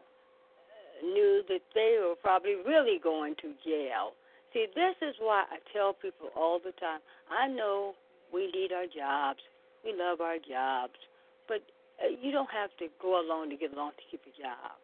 knew 1.04 1.44
that 1.48 1.62
they 1.76 1.98
were 2.00 2.16
probably 2.16 2.56
really 2.66 3.00
going 3.02 3.36
to 3.42 3.54
jail. 3.64 4.14
See, 4.54 4.66
this 4.76 4.96
is 5.02 5.16
why 5.20 5.46
I 5.50 5.58
tell 5.72 5.94
people 5.94 6.30
all 6.36 6.60
the 6.60 6.74
time. 6.74 7.00
I 7.30 7.48
know 7.48 7.94
we 8.34 8.52
need 8.52 8.72
our 8.74 8.86
jobs. 8.86 9.40
We 9.86 9.94
love 9.98 10.22
our 10.22 10.38
jobs. 10.38 10.98
But 11.48 11.62
uh, 12.02 12.14
you 12.22 12.32
don't 12.32 12.50
have 12.52 12.70
to 12.80 12.88
go 13.02 13.20
along 13.22 13.50
to 13.52 13.58
get 13.58 13.74
along 13.74 13.98
to 13.98 14.06
keep 14.10 14.22
a 14.26 14.34
job. 14.36 14.78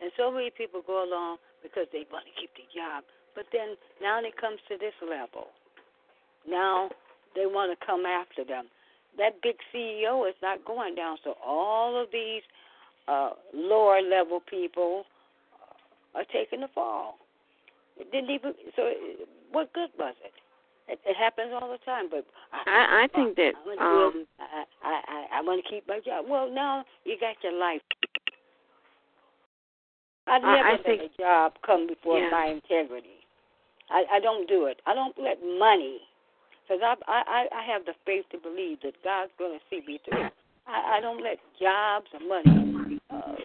And 0.00 0.12
so 0.16 0.30
many 0.30 0.50
people 0.50 0.82
go 0.86 1.02
along 1.02 1.38
because 1.62 1.86
they 1.92 2.06
want 2.10 2.26
to 2.26 2.34
keep 2.38 2.50
the 2.54 2.66
job. 2.70 3.04
But 3.34 3.46
then 3.52 3.74
now 4.00 4.20
it 4.20 4.36
comes 4.36 4.58
to 4.68 4.78
this 4.78 4.94
level. 5.02 5.48
Now 6.48 6.90
they 7.34 7.46
want 7.46 7.74
to 7.74 7.86
come 7.86 8.06
after 8.06 8.44
them. 8.44 8.66
That 9.16 9.42
big 9.42 9.56
CEO 9.74 10.28
is 10.28 10.36
not 10.42 10.64
going 10.64 10.94
down. 10.94 11.18
So 11.24 11.34
all 11.44 12.00
of 12.00 12.08
these 12.12 12.42
uh, 13.08 13.30
lower 13.52 14.00
level 14.00 14.40
people 14.40 15.04
are 16.14 16.24
taking 16.32 16.60
the 16.60 16.68
fall. 16.74 17.18
It 17.98 18.10
didn't 18.12 18.30
even. 18.30 18.54
So, 18.76 18.90
what 19.50 19.72
good 19.72 19.90
was 19.98 20.14
it? 20.24 20.32
It, 20.88 20.98
it 21.04 21.16
happens 21.16 21.52
all 21.52 21.70
the 21.70 21.78
time. 21.84 22.08
But 22.10 22.24
I, 22.52 23.04
I 23.04 23.08
think 23.14 23.36
that 23.36 23.52
I 23.78 24.06
um, 24.06 24.26
I 24.40 24.64
I 24.82 25.00
I, 25.06 25.38
I 25.38 25.42
want 25.42 25.62
to 25.62 25.70
keep 25.70 25.86
my 25.86 26.00
job. 26.00 26.24
Well, 26.28 26.50
now 26.52 26.84
you 27.04 27.16
got 27.20 27.36
your 27.42 27.52
life. 27.52 27.82
I've 30.26 30.42
never 30.42 30.56
I 30.56 30.72
let 30.72 30.84
think, 30.84 31.02
a 31.02 31.22
job 31.22 31.52
come 31.64 31.86
before 31.86 32.18
yeah. 32.18 32.30
my 32.30 32.46
integrity. 32.46 33.20
I 33.90 34.04
I 34.12 34.20
don't 34.20 34.48
do 34.48 34.66
it. 34.66 34.80
I 34.86 34.94
don't 34.94 35.16
let 35.18 35.38
money, 35.42 36.00
because 36.64 36.82
I 36.82 36.94
I 37.06 37.46
I 37.52 37.62
have 37.72 37.84
the 37.84 37.94
faith 38.04 38.24
to 38.32 38.38
believe 38.38 38.80
that 38.82 38.94
God's 39.04 39.32
going 39.38 39.58
to 39.58 39.64
see 39.70 39.80
me 39.86 40.00
through. 40.04 40.28
I 40.66 40.96
I 40.96 41.00
don't 41.00 41.22
let 41.22 41.38
jobs 41.60 42.06
or 42.12 42.20
money 42.20 43.00
uh, 43.10 43.36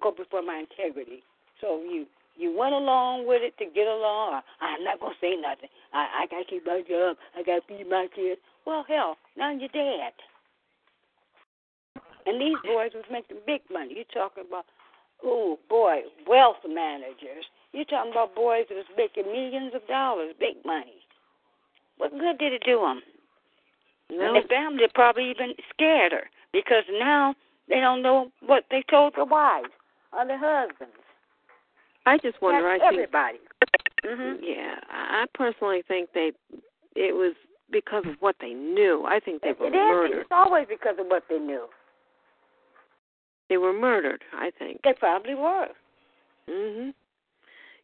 go 0.00 0.10
before 0.12 0.42
my 0.42 0.62
integrity. 0.62 1.22
So 1.60 1.82
you 1.82 2.06
you 2.38 2.56
went 2.56 2.72
along 2.72 3.26
with 3.26 3.42
it 3.42 3.58
to 3.58 3.66
get 3.66 3.86
along. 3.86 4.40
Ah, 4.40 4.42
I'm 4.62 4.84
not 4.84 5.00
gonna 5.00 5.14
say 5.20 5.34
nothing. 5.36 5.68
I 5.92 6.22
I 6.22 6.26
gotta 6.30 6.44
keep 6.44 6.64
my 6.64 6.82
job. 6.88 7.16
I 7.36 7.42
gotta 7.42 7.62
feed 7.66 7.88
my 7.90 8.06
kids. 8.14 8.40
Well, 8.64 8.84
hell, 8.88 9.16
now 9.36 9.50
you're 9.50 9.68
dead. 9.68 10.12
And 12.26 12.40
these 12.40 12.58
boys 12.64 12.92
was 12.94 13.04
making 13.10 13.38
big 13.46 13.62
money. 13.72 13.94
You're 13.96 14.12
talking 14.12 14.44
about, 14.46 14.66
oh 15.24 15.58
boy, 15.68 16.02
wealth 16.26 16.58
managers. 16.68 17.44
You're 17.72 17.86
talking 17.86 18.12
about 18.12 18.34
boys 18.34 18.66
that 18.68 18.76
was 18.76 18.84
making 18.96 19.24
millions 19.32 19.72
of 19.74 19.86
dollars, 19.88 20.34
big 20.38 20.56
money. 20.64 21.02
What 21.96 22.12
good 22.12 22.38
did 22.38 22.52
it 22.52 22.62
do 22.64 22.80
them? 22.80 23.02
no, 24.10 24.34
And 24.34 24.44
the 24.44 24.48
family 24.48 24.84
probably 24.94 25.30
even 25.30 25.54
scared 25.72 26.12
her 26.12 26.24
because 26.52 26.84
now 26.92 27.34
they 27.68 27.80
don't 27.80 28.02
know 28.02 28.30
what 28.46 28.64
they 28.70 28.84
told 28.90 29.14
their 29.16 29.24
wives 29.24 29.70
or 30.12 30.26
their 30.26 30.38
husbands. 30.38 30.92
I 32.06 32.18
just 32.18 32.40
wonder. 32.40 32.62
That's 32.62 32.82
I 32.82 32.90
think, 32.90 33.02
everybody. 33.02 33.38
hmm 34.04 34.42
yeah, 34.42 34.76
I 34.90 35.26
personally 35.34 35.82
think 35.86 36.10
they 36.14 36.32
it 36.96 37.14
was 37.14 37.34
because 37.70 38.04
of 38.06 38.14
what 38.20 38.36
they 38.40 38.54
knew. 38.54 39.04
I 39.06 39.20
think 39.20 39.42
they 39.42 39.50
It 39.50 39.60
were 39.60 39.66
is. 39.66 39.72
murdered. 39.72 40.20
It's 40.20 40.28
always 40.30 40.66
because 40.68 40.96
of 40.98 41.06
what 41.06 41.24
they 41.28 41.38
knew. 41.38 41.66
They 43.48 43.56
were 43.56 43.72
murdered. 43.72 44.22
I 44.32 44.50
think. 44.58 44.80
They 44.84 44.94
probably 44.94 45.34
were. 45.34 45.68
Mhm. 46.48 46.94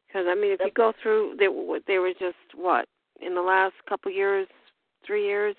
Because 0.07 0.27
I 0.29 0.35
mean, 0.35 0.53
if 0.53 0.61
you 0.65 0.71
go 0.75 0.93
through, 1.03 1.37
they 1.39 1.49
were 1.49 1.81
they 1.87 1.99
were 1.99 2.13
just 2.13 2.37
what 2.55 2.87
in 3.21 3.35
the 3.35 3.43
last 3.43 3.75
couple 3.89 4.11
years, 4.11 4.47
three 5.07 5.27
years. 5.27 5.57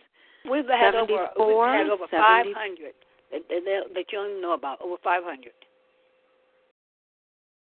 We've 0.49 0.67
had 0.67 0.95
over 0.95 1.27
we've 1.37 1.57
had 1.67 1.89
over 1.89 2.07
five 2.09 2.45
hundred 2.55 2.93
that, 3.31 3.41
that, 3.49 3.81
that 3.93 4.05
you 4.11 4.17
don't 4.19 4.41
know 4.41 4.53
about. 4.53 4.81
Over 4.81 4.95
five 5.03 5.23
hundred. 5.23 5.53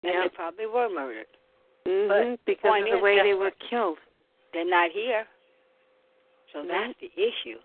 And 0.03 0.13
Yeah. 0.13 0.21
they 0.23 0.29
probably 0.29 0.65
were 0.65 0.89
murdered. 0.89 1.27
Mhm. 1.85 2.07
But 2.07 2.45
Because 2.45 2.81
of 2.81 2.89
the 2.89 2.97
is, 2.97 3.01
way 3.01 3.21
they 3.21 3.33
were 3.33 3.51
killed. 3.51 3.99
They're 4.53 4.65
not 4.65 4.91
here. 4.91 5.27
So 6.51 6.61
No. 6.61 6.67
that's 6.73 6.99
the 6.99 7.11
issue. 7.15 7.59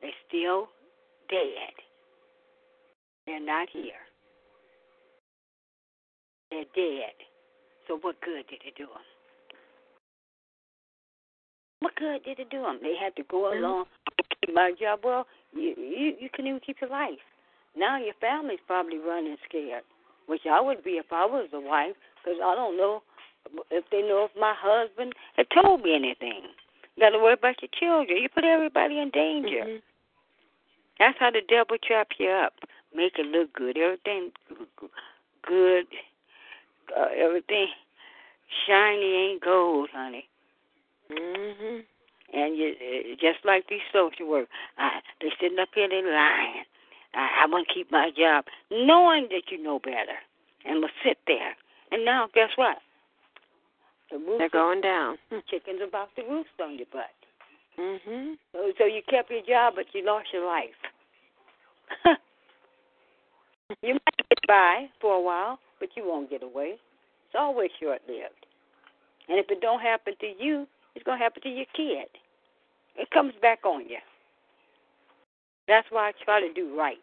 They're 0.00 0.14
still 0.26 0.68
dead. 1.28 1.74
They're 3.26 3.40
not 3.40 3.68
here. 3.70 4.06
They're 6.50 6.64
dead. 6.74 7.14
So 7.86 7.96
what 7.98 8.20
good 8.20 8.46
did 8.48 8.62
it 8.64 8.74
do 8.74 8.86
them? 8.86 9.04
What 11.80 11.94
good 11.96 12.22
did 12.24 12.38
it 12.38 12.50
do 12.50 12.62
them? 12.62 12.78
They 12.80 12.94
had 12.94 13.16
to 13.16 13.22
go 13.24 13.42
Mhm. 13.42 13.58
along. 13.58 13.86
My 14.48 14.72
job. 14.72 15.04
Well, 15.04 15.26
you 15.52 15.74
you 15.74 16.16
you 16.20 16.28
couldn't 16.30 16.48
even 16.48 16.60
keep 16.60 16.80
your 16.80 16.90
life. 16.90 17.22
Now 17.74 17.96
your 17.96 18.14
family's 18.14 18.60
probably 18.66 18.98
running 18.98 19.38
scared, 19.44 19.84
which 20.26 20.46
I 20.50 20.60
would 20.60 20.82
be 20.84 20.92
if 20.92 21.06
I 21.12 21.26
was 21.26 21.48
the 21.50 21.60
wife, 21.60 21.94
because 22.22 22.38
I 22.42 22.54
don't 22.54 22.76
know 22.76 23.02
if 23.70 23.84
they 23.90 24.02
know 24.02 24.28
if 24.30 24.40
my 24.40 24.54
husband 24.56 25.14
had 25.36 25.46
told 25.50 25.82
me 25.82 25.94
anything. 25.94 26.42
You 26.96 27.02
got 27.02 27.10
to 27.10 27.18
worry 27.18 27.34
about 27.34 27.56
your 27.62 27.70
children. 27.72 28.22
You 28.22 28.28
put 28.28 28.44
everybody 28.44 28.98
in 28.98 29.10
danger. 29.10 29.64
Mhm. 29.64 29.82
That's 30.98 31.18
how 31.18 31.30
the 31.30 31.40
devil 31.40 31.78
trap 31.78 32.08
you 32.18 32.28
up. 32.28 32.54
Make 32.94 33.18
it 33.18 33.26
look 33.26 33.52
good. 33.54 33.76
Everything 33.76 34.32
good. 35.42 35.86
Uh, 36.94 37.08
everything 37.16 37.68
shiny 38.66 39.14
ain't 39.14 39.40
gold, 39.40 39.90
honey. 39.90 40.28
Mhm. 41.10 41.84
And 42.32 42.56
you 42.56 42.76
uh, 42.80 43.14
just 43.16 43.44
like 43.44 43.66
these 43.68 43.82
social 43.92 44.26
work, 44.26 44.48
uh, 44.78 45.00
they 45.20 45.30
sitting 45.40 45.58
up 45.58 45.68
here, 45.74 45.88
they 45.88 46.02
lying. 46.02 46.64
I, 47.14 47.44
I 47.44 47.46
want 47.46 47.68
to 47.68 47.74
keep 47.74 47.90
my 47.90 48.10
job, 48.16 48.44
knowing 48.70 49.28
that 49.30 49.50
you 49.50 49.62
know 49.62 49.78
better, 49.78 50.18
and 50.64 50.80
will 50.80 50.88
sit 51.04 51.18
there. 51.26 51.54
And 51.90 52.04
now, 52.04 52.28
guess 52.34 52.50
what? 52.56 52.78
The 54.10 54.18
roof 54.18 54.38
They're 54.38 54.48
going 54.48 54.80
down. 54.80 55.18
chickens 55.50 55.80
about 55.86 56.08
to 56.16 56.22
roost 56.22 56.50
on 56.62 56.76
your 56.76 56.86
butt. 56.92 57.10
Mhm. 57.78 58.36
So, 58.52 58.72
so 58.78 58.84
you 58.84 59.02
kept 59.08 59.30
your 59.30 59.42
job, 59.42 59.74
but 59.76 59.86
you 59.94 60.04
lost 60.04 60.28
your 60.32 60.46
life. 60.46 60.76
you 63.82 63.94
might 63.94 64.16
get 64.28 64.38
by 64.46 64.86
for 65.00 65.14
a 65.14 65.20
while, 65.20 65.58
but 65.80 65.88
you 65.96 66.04
won't 66.06 66.28
get 66.30 66.42
away. 66.42 66.72
It's 67.26 67.34
always 67.38 67.70
short 67.80 68.02
lived. 68.06 68.46
And 69.28 69.38
if 69.38 69.50
it 69.50 69.60
don't 69.60 69.80
happen 69.80 70.14
to 70.20 70.26
you, 70.38 70.66
it's 70.94 71.04
gonna 71.04 71.18
happen 71.18 71.42
to 71.42 71.48
your 71.48 71.66
kid. 71.74 72.08
It 72.96 73.10
comes 73.10 73.32
back 73.40 73.64
on 73.64 73.88
you. 73.88 73.98
That's 75.68 75.86
why 75.90 76.08
I 76.08 76.12
try 76.24 76.40
to 76.40 76.52
do 76.52 76.76
right. 76.76 76.96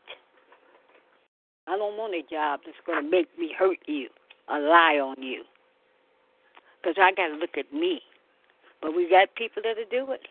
I 1.68 1.78
don't 1.78 1.98
want 1.98 2.14
a 2.16 2.24
job 2.30 2.62
that's 2.66 2.78
going 2.86 3.04
to 3.04 3.10
make 3.10 3.28
me 3.38 3.54
hurt 3.58 3.78
you 3.86 4.10
or 4.50 4.60
lie 4.60 5.00
on 5.00 5.22
you. 5.22 5.44
Because 6.82 6.96
I 7.00 7.12
got 7.12 7.28
to 7.28 7.36
look 7.36 7.58
at 7.58 7.72
me. 7.74 8.02
But 8.82 8.96
we 8.96 9.10
got 9.10 9.36
people 9.36 9.62
that'll 9.64 9.84
do 9.92 10.12
it. 10.14 10.22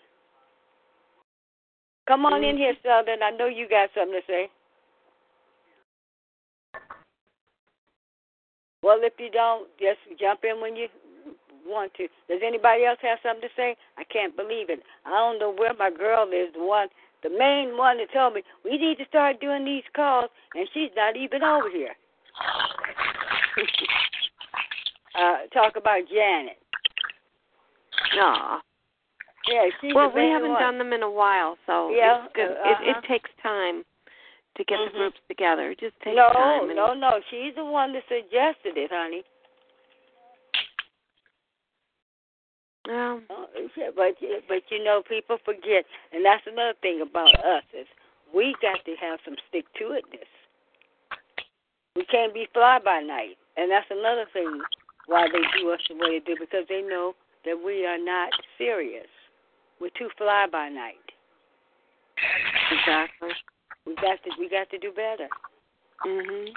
Come 2.08 2.24
on 2.24 2.42
in 2.42 2.56
here, 2.56 2.72
mm-hmm. 2.72 2.88
Southern. 2.88 3.22
I 3.22 3.30
know 3.30 3.46
you 3.46 3.68
got 3.68 3.90
something 3.94 4.18
to 4.18 4.26
say. 4.26 4.48
Well, 8.82 8.98
if 9.02 9.12
you 9.18 9.30
don't, 9.30 9.68
just 9.78 10.00
jump 10.18 10.40
in 10.44 10.60
when 10.60 10.74
you 10.74 10.88
want 11.66 11.92
to. 11.94 12.08
Does 12.28 12.40
anybody 12.42 12.86
else 12.86 12.98
have 13.02 13.18
something 13.22 13.42
to 13.42 13.54
say? 13.54 13.76
I 13.98 14.04
can't 14.04 14.34
believe 14.34 14.70
it. 14.70 14.80
I 15.04 15.10
don't 15.10 15.38
know 15.38 15.52
where 15.52 15.74
my 15.78 15.90
girl 15.90 16.26
is, 16.32 16.54
the 16.54 16.64
one 16.64 16.88
the 17.22 17.30
main 17.30 17.76
one 17.76 17.98
that 17.98 18.12
told 18.12 18.34
me 18.34 18.42
we 18.64 18.78
need 18.78 18.98
to 18.98 19.04
start 19.06 19.40
doing 19.40 19.64
these 19.64 19.84
calls, 19.94 20.30
and 20.54 20.68
she's 20.72 20.90
not 20.96 21.16
even 21.16 21.42
over 21.42 21.70
here. 21.70 21.94
uh, 25.18 25.46
talk 25.52 25.76
about 25.76 26.02
Janet. 26.08 26.58
No. 28.16 28.58
Yeah, 29.50 29.66
she's 29.80 29.94
well, 29.94 30.12
we 30.14 30.22
haven't 30.28 30.50
one. 30.52 30.60
done 30.60 30.78
them 30.78 30.92
in 30.92 31.02
a 31.02 31.10
while, 31.10 31.56
so 31.66 31.90
Yeah, 31.90 32.24
it's 32.24 32.32
good. 32.34 32.50
uh, 32.52 32.70
It, 32.70 32.88
it 32.88 32.96
uh-huh. 32.96 33.00
takes 33.08 33.30
time 33.42 33.84
to 34.56 34.64
get 34.64 34.78
Mhm. 34.78 34.92
the 34.92 34.98
groups 34.98 35.18
together. 35.28 35.70
It 35.70 35.80
just 35.80 35.98
takes 36.00 36.16
no, 36.16 36.30
time. 36.32 36.64
and- 36.68 36.76
no, 36.76 36.92
no. 36.94 37.20
She's 37.30 37.54
the 37.54 37.64
one 37.64 37.92
that 37.94 38.04
suggested 38.08 38.76
it, 38.76 38.90
honey. 38.92 39.24
Well, 42.88 43.20
Uh, 43.28 43.44
yeah, 43.76 43.90
But 43.94 44.16
but 44.48 44.62
you 44.70 44.82
know, 44.82 45.02
people 45.06 45.36
forget, 45.44 45.84
and 46.12 46.24
that's 46.24 46.46
another 46.46 46.74
thing 46.80 47.02
about 47.02 47.34
us 47.44 47.64
is 47.76 47.86
we 48.34 48.54
got 48.62 48.82
to 48.86 48.96
have 48.96 49.20
some 49.24 49.36
stick 49.48 49.66
to 49.78 49.92
itness. 49.92 50.32
We 51.94 52.04
can't 52.06 52.32
be 52.32 52.48
fly 52.54 52.78
by 52.82 53.00
night, 53.00 53.36
and 53.56 53.70
that's 53.70 53.90
another 53.90 54.24
thing 54.32 54.62
why 55.06 55.26
they 55.30 55.42
do 55.60 55.70
us 55.70 55.80
the 55.88 55.96
way 55.96 56.18
they 56.18 56.24
do 56.24 56.36
because 56.40 56.64
they 56.68 56.80
know 56.82 57.14
that 57.44 57.56
we 57.62 57.84
are 57.84 57.98
not 57.98 58.30
serious. 58.56 59.08
We're 59.80 59.90
too 59.90 60.08
fly 60.16 60.46
by 60.50 60.68
night. 60.70 61.04
exactly. 62.72 63.30
We 63.86 63.94
got 63.96 64.22
to 64.24 64.30
we 64.38 64.48
got 64.48 64.70
to 64.70 64.78
do 64.78 64.92
better. 64.92 65.28
Mhm. 66.06 66.54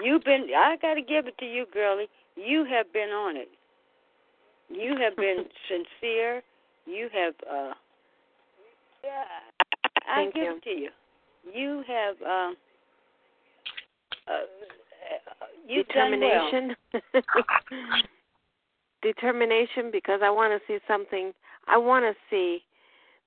You've 0.00 0.24
been 0.24 0.48
I 0.56 0.76
got 0.76 0.94
to 0.94 1.02
give 1.02 1.26
it 1.26 1.36
to 1.38 1.46
you, 1.46 1.66
girlie. 1.72 2.08
You 2.36 2.64
have 2.64 2.92
been 2.92 3.10
on 3.10 3.36
it. 3.36 3.48
You 4.68 4.96
have 5.00 5.16
been 5.16 5.44
sincere. 5.68 6.42
You 6.86 7.08
have 7.12 7.34
uh 7.50 7.72
yeah, 9.02 9.24
I 10.08 10.16
Thank 10.16 10.34
give 10.34 10.42
you. 10.42 10.56
it 10.56 10.62
to 10.64 10.70
you. 10.70 10.90
You 11.52 11.84
have 11.86 12.16
um 12.22 12.56
uh, 14.26 14.32
uh, 14.32 15.46
you've 15.68 15.88
done 15.88 16.18
well. 16.20 16.50
Determination. 16.50 16.76
Determination 19.02 19.90
because 19.92 20.20
I 20.22 20.30
want 20.30 20.58
to 20.58 20.66
see 20.66 20.78
something. 20.88 21.32
I 21.68 21.76
want 21.76 22.04
to 22.04 22.14
see 22.30 22.62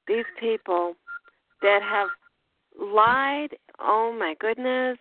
these 0.08 0.26
people 0.40 0.96
that 1.62 1.82
have 1.84 2.08
lied. 2.80 3.50
Oh 3.80 4.16
my 4.18 4.36
goodness. 4.40 4.98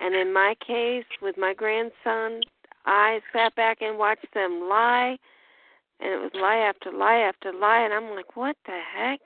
And 0.00 0.14
in 0.14 0.32
my 0.32 0.54
case, 0.66 1.04
with 1.22 1.36
my 1.38 1.54
grandson, 1.54 2.40
I 2.84 3.20
sat 3.32 3.54
back 3.54 3.78
and 3.80 3.98
watched 3.98 4.32
them 4.34 4.68
lie. 4.68 5.16
And 6.00 6.12
it 6.12 6.18
was 6.18 6.30
lie 6.34 6.58
after 6.58 6.92
lie 6.92 7.18
after 7.18 7.52
lie. 7.52 7.80
And 7.80 7.94
I'm 7.94 8.14
like, 8.14 8.36
what 8.36 8.56
the 8.66 8.78
heck? 8.78 9.20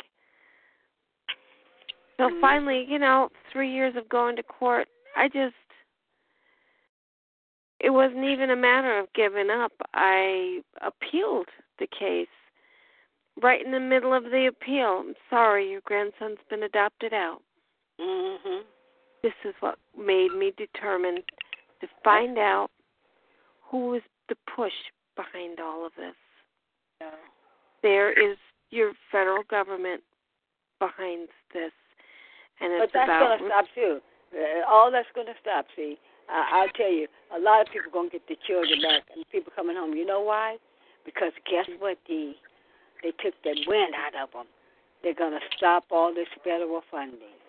So 2.17 2.29
Mhm. 2.29 2.41
finally, 2.41 2.85
you 2.85 2.99
know, 2.99 3.31
three 3.51 3.71
years 3.71 3.97
of 3.97 4.09
going 4.09 4.37
to 4.37 4.43
court, 4.43 4.89
I 5.17 5.29
just 5.29 5.55
it 7.81 7.91
wasn't 7.91 8.25
even 8.25 8.51
a 8.51 8.57
matter 8.57 8.99
of 8.99 9.11
giving 9.15 9.49
up. 9.49 9.73
I 9.95 10.63
appealed 10.83 11.49
the 11.79 11.87
case. 11.87 12.29
Right 13.41 13.65
in 13.65 13.73
the 13.73 13.81
middle 13.81 14.13
of 14.13 14.25
the 14.25 14.47
appeal. 14.47 14.99
I'm 14.99 15.15
sorry, 15.31 15.71
your 15.71 15.81
grandson's 15.83 16.41
been 16.51 16.65
adopted 16.65 17.15
out. 17.15 17.43
Mm-hmm. 17.99 18.67
This 19.23 19.33
is 19.45 19.55
what 19.61 19.79
made 19.97 20.33
me 20.33 20.53
determined 20.57 21.23
to 21.81 21.89
find 22.05 22.39
out 22.39 22.71
who 23.63 23.89
was 23.89 24.03
the 24.29 24.37
push 24.55 24.73
behind 25.17 25.59
all 25.59 25.87
of 25.87 25.93
this. 25.97 26.15
There 27.83 28.13
is 28.13 28.37
your 28.71 28.93
federal 29.11 29.43
government 29.45 30.03
behind 30.79 31.29
this. 31.53 31.73
And 32.61 32.73
it's 32.73 32.93
But 32.93 32.93
that's 32.93 33.09
about 33.09 33.39
gonna 33.39 33.49
stop 33.49 33.67
too. 33.75 34.01
Uh, 34.37 34.69
all 34.69 34.91
that's 34.91 35.09
gonna 35.15 35.35
stop. 35.41 35.67
See, 35.75 35.99
I, 36.29 36.61
I'll 36.63 36.73
tell 36.77 36.93
you, 36.93 37.09
a 37.35 37.41
lot 37.41 37.61
of 37.63 37.73
people 37.73 37.89
are 37.89 37.95
gonna 37.95 38.11
get 38.11 38.27
their 38.29 38.41
children 38.47 38.81
back, 38.83 39.09
and 39.15 39.25
people 39.33 39.53
coming 39.57 39.77
home. 39.77 39.95
You 39.95 40.05
know 40.05 40.21
why? 40.21 40.59
Because 41.05 41.33
guess 41.51 41.67
what? 41.79 41.99
The 42.07 42.35
they 43.03 43.13
took 43.13 43.35
the 43.43 43.57
wind 43.67 43.95
out 43.97 44.15
of 44.15 44.33
them. 44.33 44.47
They're 45.03 45.17
gonna 45.17 45.41
stop 45.57 45.85
all 45.91 46.13
this 46.15 46.29
federal 46.45 46.83
funding. 46.91 47.41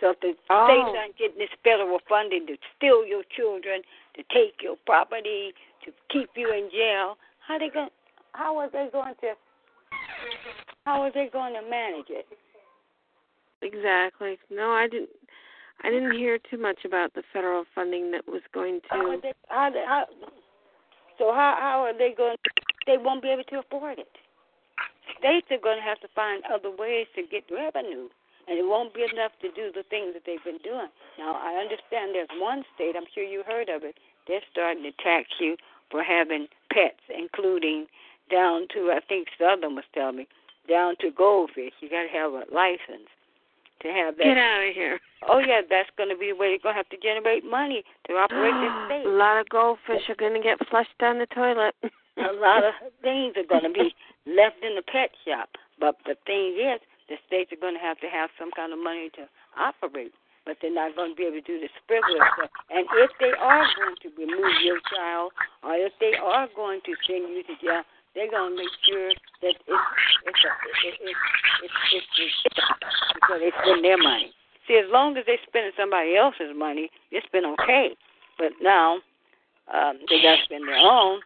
So 0.00 0.10
if 0.10 0.20
the 0.20 0.36
Oh. 0.50 0.66
states 0.68 0.96
aren't 0.96 1.16
getting 1.16 1.38
this 1.38 1.50
federal 1.64 1.98
funding 2.08 2.46
to 2.46 2.58
steal 2.76 3.04
your 3.06 3.24
children, 3.24 3.82
to 4.14 4.22
take 4.24 4.62
your 4.62 4.76
property, 4.86 5.54
to 5.82 5.92
keep 6.08 6.36
you 6.36 6.52
in 6.52 6.70
jail, 6.70 7.18
how 7.40 7.58
they 7.58 7.70
going? 7.70 7.90
How 8.32 8.56
are 8.58 8.70
they 8.70 8.88
going 8.92 9.14
to? 9.20 9.32
How 10.84 11.02
are 11.02 11.12
they 11.12 11.28
going 11.32 11.54
to 11.54 11.62
manage 11.68 12.06
it? 12.08 12.26
Exactly. 13.62 14.38
No, 14.50 14.70
I 14.70 14.88
didn't. 14.88 15.10
I 15.84 15.90
didn't 15.90 16.12
hear 16.18 16.38
too 16.50 16.58
much 16.58 16.84
about 16.84 17.14
the 17.14 17.22
federal 17.32 17.64
funding 17.74 18.10
that 18.10 18.26
was 18.26 18.42
going 18.52 18.80
How 18.90 19.14
to. 19.14 19.20
they, 19.22 19.32
how, 19.48 19.70
they- 19.70 19.84
how, 19.86 20.06
so 21.18 21.32
how 21.32 21.56
how 21.58 21.80
are 21.84 21.96
they 21.96 22.14
going? 22.16 22.36
to 22.36 22.50
They 22.86 22.98
won't 22.98 23.22
be 23.22 23.28
able 23.30 23.44
to 23.44 23.58
afford 23.60 23.98
it. 23.98 24.10
States 25.18 25.46
are 25.50 25.58
going 25.62 25.78
to 25.78 25.82
have 25.82 26.00
to 26.00 26.08
find 26.14 26.42
other 26.52 26.70
ways 26.70 27.06
to 27.16 27.22
get 27.22 27.44
revenue, 27.50 28.08
and 28.46 28.58
it 28.58 28.66
won't 28.66 28.94
be 28.94 29.02
enough 29.02 29.32
to 29.42 29.50
do 29.52 29.70
the 29.74 29.82
things 29.90 30.14
that 30.14 30.22
they've 30.26 30.42
been 30.44 30.62
doing. 30.62 30.88
Now 31.18 31.34
I 31.38 31.58
understand 31.62 32.14
there's 32.14 32.30
one 32.38 32.64
state. 32.74 32.94
I'm 32.96 33.06
sure 33.14 33.24
you 33.24 33.42
heard 33.46 33.68
of 33.68 33.82
it. 33.84 33.96
They're 34.26 34.44
starting 34.50 34.82
to 34.84 34.92
tax 35.02 35.28
you 35.40 35.56
for 35.90 36.02
having 36.02 36.46
pets, 36.72 37.00
including 37.08 37.86
down 38.30 38.66
to 38.74 38.92
I 38.94 39.00
think 39.06 39.28
Southern 39.38 39.74
was 39.74 39.84
telling 39.94 40.16
me 40.16 40.28
down 40.68 40.94
to 41.00 41.10
goldfish. 41.10 41.72
You 41.80 41.88
got 41.88 42.04
to 42.04 42.12
have 42.12 42.32
a 42.32 42.44
license 42.52 43.08
to 43.82 43.88
have 43.88 44.16
that. 44.18 44.24
Get 44.24 44.38
out 44.38 44.68
of 44.68 44.74
here. 44.74 45.00
Oh 45.28 45.38
yeah, 45.38 45.62
that's 45.68 45.90
going 45.96 46.10
to 46.10 46.18
be 46.18 46.30
the 46.30 46.38
way 46.38 46.52
they're 46.52 46.62
going 46.62 46.74
to 46.74 46.82
have 46.82 46.92
to 46.92 47.00
generate 47.00 47.44
money 47.44 47.82
to 48.06 48.14
operate 48.14 48.54
this 48.60 48.74
state. 48.86 49.06
a 49.06 49.16
lot 49.16 49.40
of 49.40 49.48
goldfish 49.48 50.04
are 50.08 50.18
going 50.18 50.34
to 50.34 50.42
get 50.42 50.58
flushed 50.68 50.94
down 51.00 51.18
the 51.18 51.30
toilet. 51.30 51.74
a 51.82 52.34
lot 52.38 52.62
of 52.62 52.74
things 53.02 53.34
are 53.38 53.48
going 53.48 53.66
to 53.66 53.74
be 53.74 53.94
left 54.26 54.60
in 54.62 54.76
the 54.76 54.84
pet 54.84 55.10
shop. 55.24 55.48
But 55.80 55.96
the 56.06 56.18
thing 56.26 56.58
is, 56.58 56.82
the 57.08 57.16
states 57.26 57.54
are 57.54 57.62
going 57.62 57.74
to 57.74 57.82
have 57.82 57.98
to 58.04 58.10
have 58.10 58.30
some 58.38 58.50
kind 58.52 58.72
of 58.72 58.78
money 58.78 59.10
to 59.16 59.30
operate. 59.56 60.12
But 60.44 60.56
they're 60.64 60.72
not 60.72 60.96
going 60.96 61.12
to 61.12 61.16
be 61.16 61.28
able 61.28 61.44
to 61.44 61.44
do 61.44 61.60
the 61.60 61.68
sprinkler 61.84 62.24
stuff. 62.34 62.48
And 62.72 62.88
if 63.04 63.12
they 63.20 63.36
are 63.36 63.68
going 63.76 64.00
to 64.00 64.08
remove 64.16 64.56
your 64.64 64.80
child, 64.88 65.32
or 65.60 65.76
if 65.76 65.92
they 66.00 66.16
are 66.16 66.48
going 66.56 66.80
to 66.88 66.92
send 67.04 67.28
you 67.28 67.44
to 67.44 67.54
jail, 67.60 67.84
they're 68.14 68.30
to 68.30 68.56
make 68.56 68.72
sure 68.88 69.10
that 69.42 69.54
it's 69.54 69.84
it's 70.26 70.42
a, 70.44 70.50
it, 70.86 70.94
it, 71.00 71.16
it's 71.62 71.74
it's 71.92 72.06
it's 72.44 72.58
because 73.14 73.40
they 73.40 73.52
spend 73.62 73.84
their 73.84 73.98
money. 73.98 74.32
See, 74.66 74.76
as 74.76 74.90
long 74.90 75.16
as 75.16 75.24
they're 75.26 75.40
spending 75.46 75.72
somebody 75.76 76.16
else's 76.16 76.52
money, 76.56 76.90
it's 77.10 77.26
been 77.32 77.46
okay. 77.56 77.96
But 78.38 78.52
now 78.60 79.00
um, 79.72 79.98
they 80.08 80.20
got 80.22 80.36
to 80.36 80.44
spend 80.44 80.68
their 80.68 80.76
own. 80.76 81.20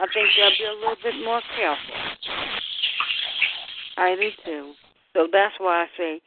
I 0.00 0.06
think 0.12 0.28
they'll 0.36 0.56
be 0.56 0.64
a 0.64 0.76
little 0.80 1.00
bit 1.02 1.14
more 1.24 1.42
careful. 1.56 1.94
I 3.96 4.16
do 4.16 4.30
too. 4.44 4.72
So 5.14 5.28
that's 5.32 5.54
why 5.58 5.84
I 5.84 5.86
say 5.96 6.20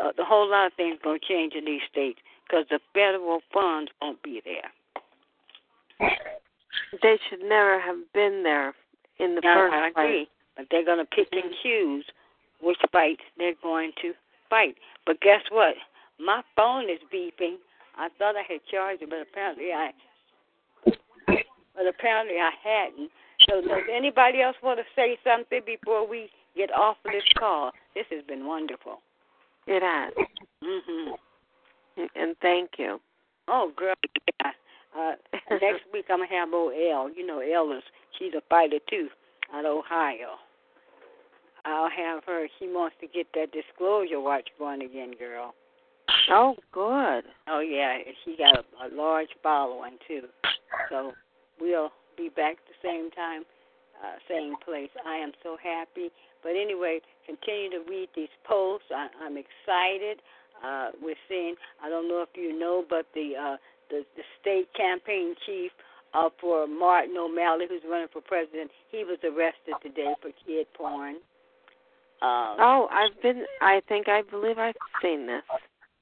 uh, 0.00 0.12
the 0.16 0.24
whole 0.24 0.48
lot 0.48 0.66
of 0.66 0.72
things 0.74 0.98
to 1.02 1.18
change 1.26 1.54
in 1.54 1.64
these 1.64 1.82
states 1.90 2.20
because 2.46 2.66
the 2.70 2.78
federal 2.94 3.40
funds 3.52 3.90
won't 4.00 4.22
be 4.22 4.40
there. 4.44 4.70
They 7.02 7.18
should 7.28 7.40
never 7.40 7.80
have 7.80 7.96
been 8.14 8.42
there 8.44 8.74
in 9.18 9.34
the 9.34 9.40
Now, 9.42 9.54
first 9.54 9.74
I 9.74 9.90
place. 9.92 10.04
agree, 10.04 10.28
but 10.56 10.66
they're 10.70 10.84
going 10.84 10.98
to 10.98 11.04
pick 11.04 11.28
and 11.32 11.52
choose 11.62 12.04
which 12.60 12.78
fights 12.92 13.22
they're 13.38 13.54
going 13.62 13.92
to 14.02 14.12
fight. 14.48 14.76
But 15.04 15.20
guess 15.20 15.42
what? 15.50 15.74
My 16.18 16.42
phone 16.54 16.84
is 16.84 17.00
beeping. 17.12 17.56
I 17.96 18.08
thought 18.18 18.36
I 18.36 18.42
had 18.48 18.60
charged 18.70 19.02
it, 19.02 19.10
but 19.10 19.20
apparently 19.20 19.72
I, 19.72 19.90
but 20.84 21.86
apparently 21.88 22.36
I 22.36 22.50
hadn't. 22.62 23.10
So 23.48 23.60
does 23.60 23.82
anybody 23.92 24.40
else 24.40 24.56
want 24.62 24.78
to 24.78 24.84
say 24.94 25.18
something 25.24 25.60
before 25.66 26.06
we 26.08 26.30
get 26.56 26.70
off 26.72 26.96
of 27.04 27.12
this 27.12 27.22
call? 27.38 27.72
This 27.94 28.06
has 28.10 28.24
been 28.26 28.46
wonderful. 28.46 29.00
It 29.66 29.82
has. 29.82 30.12
Mhm. 30.62 31.18
And 32.14 32.36
thank 32.40 32.78
you. 32.78 33.00
Oh, 33.48 33.72
girl, 33.76 33.94
yeah. 34.42 34.52
Uh, 34.96 35.12
next 35.50 35.82
week 35.92 36.06
I'm 36.10 36.18
gonna 36.18 36.30
have 36.30 36.52
old 36.52 36.72
Elle. 36.72 37.10
You 37.14 37.26
know, 37.26 37.40
Elle 37.40 37.76
is 37.76 37.82
she's 38.18 38.32
a 38.34 38.42
fighter 38.48 38.78
too, 38.88 39.08
out 39.52 39.64
of 39.64 39.76
Ohio. 39.76 40.38
I'll 41.64 41.90
have 41.90 42.22
her. 42.24 42.46
She 42.58 42.66
wants 42.68 42.96
to 43.00 43.08
get 43.08 43.26
that 43.34 43.50
disclosure 43.52 44.20
watch 44.20 44.48
going 44.58 44.82
again, 44.82 45.12
girl. 45.18 45.54
Oh, 46.30 46.54
good. 46.72 47.24
Oh 47.48 47.60
yeah, 47.60 47.98
she 48.24 48.36
got 48.36 48.56
a, 48.56 48.86
a 48.86 48.88
large 48.94 49.28
following 49.42 49.98
too. 50.06 50.22
So 50.90 51.12
we'll 51.60 51.90
be 52.16 52.28
back 52.28 52.56
the 52.66 52.88
same 52.88 53.10
time, 53.10 53.42
uh, 54.02 54.16
same 54.28 54.54
place. 54.64 54.90
I 55.04 55.16
am 55.16 55.32
so 55.42 55.56
happy. 55.62 56.10
But 56.42 56.50
anyway, 56.50 57.00
continue 57.26 57.70
to 57.70 57.90
read 57.90 58.08
these 58.14 58.32
posts. 58.46 58.86
I, 58.94 59.08
I'm 59.22 59.36
excited. 59.36 60.22
Uh, 60.64 60.90
we're 61.02 61.18
seeing. 61.28 61.54
I 61.82 61.88
don't 61.88 62.08
know 62.08 62.22
if 62.22 62.30
you 62.34 62.58
know, 62.58 62.84
but 62.88 63.06
the 63.14 63.32
uh, 63.38 63.56
the, 63.90 64.04
the 64.16 64.22
state 64.40 64.68
campaign 64.76 65.34
chief 65.44 65.70
uh, 66.14 66.28
for 66.40 66.66
Martin 66.66 67.16
O'Malley, 67.18 67.66
who's 67.68 67.82
running 67.88 68.08
for 68.12 68.20
president, 68.20 68.70
he 68.90 69.04
was 69.04 69.18
arrested 69.24 69.74
today 69.82 70.14
for 70.22 70.30
kid 70.46 70.66
porn. 70.74 71.16
Um, 72.22 72.56
oh, 72.58 72.88
I've 72.90 73.20
been. 73.22 73.44
I 73.60 73.82
think 73.88 74.08
I 74.08 74.22
believe 74.22 74.56
I've 74.58 74.74
seen 75.02 75.26
this. 75.26 75.42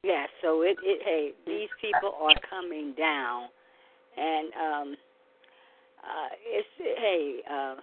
Yeah, 0.05 0.27
so 0.43 0.63
it, 0.63 0.77
it 0.83 1.03
hey, 1.05 1.33
these 1.45 1.69
people 1.81 2.15
are 2.21 2.35
coming 2.49 2.95
down, 2.97 3.49
and 4.17 4.53
um, 4.55 4.97
uh, 5.99 6.29
it's 6.47 6.69
hey, 6.79 7.41
uh, 7.51 7.75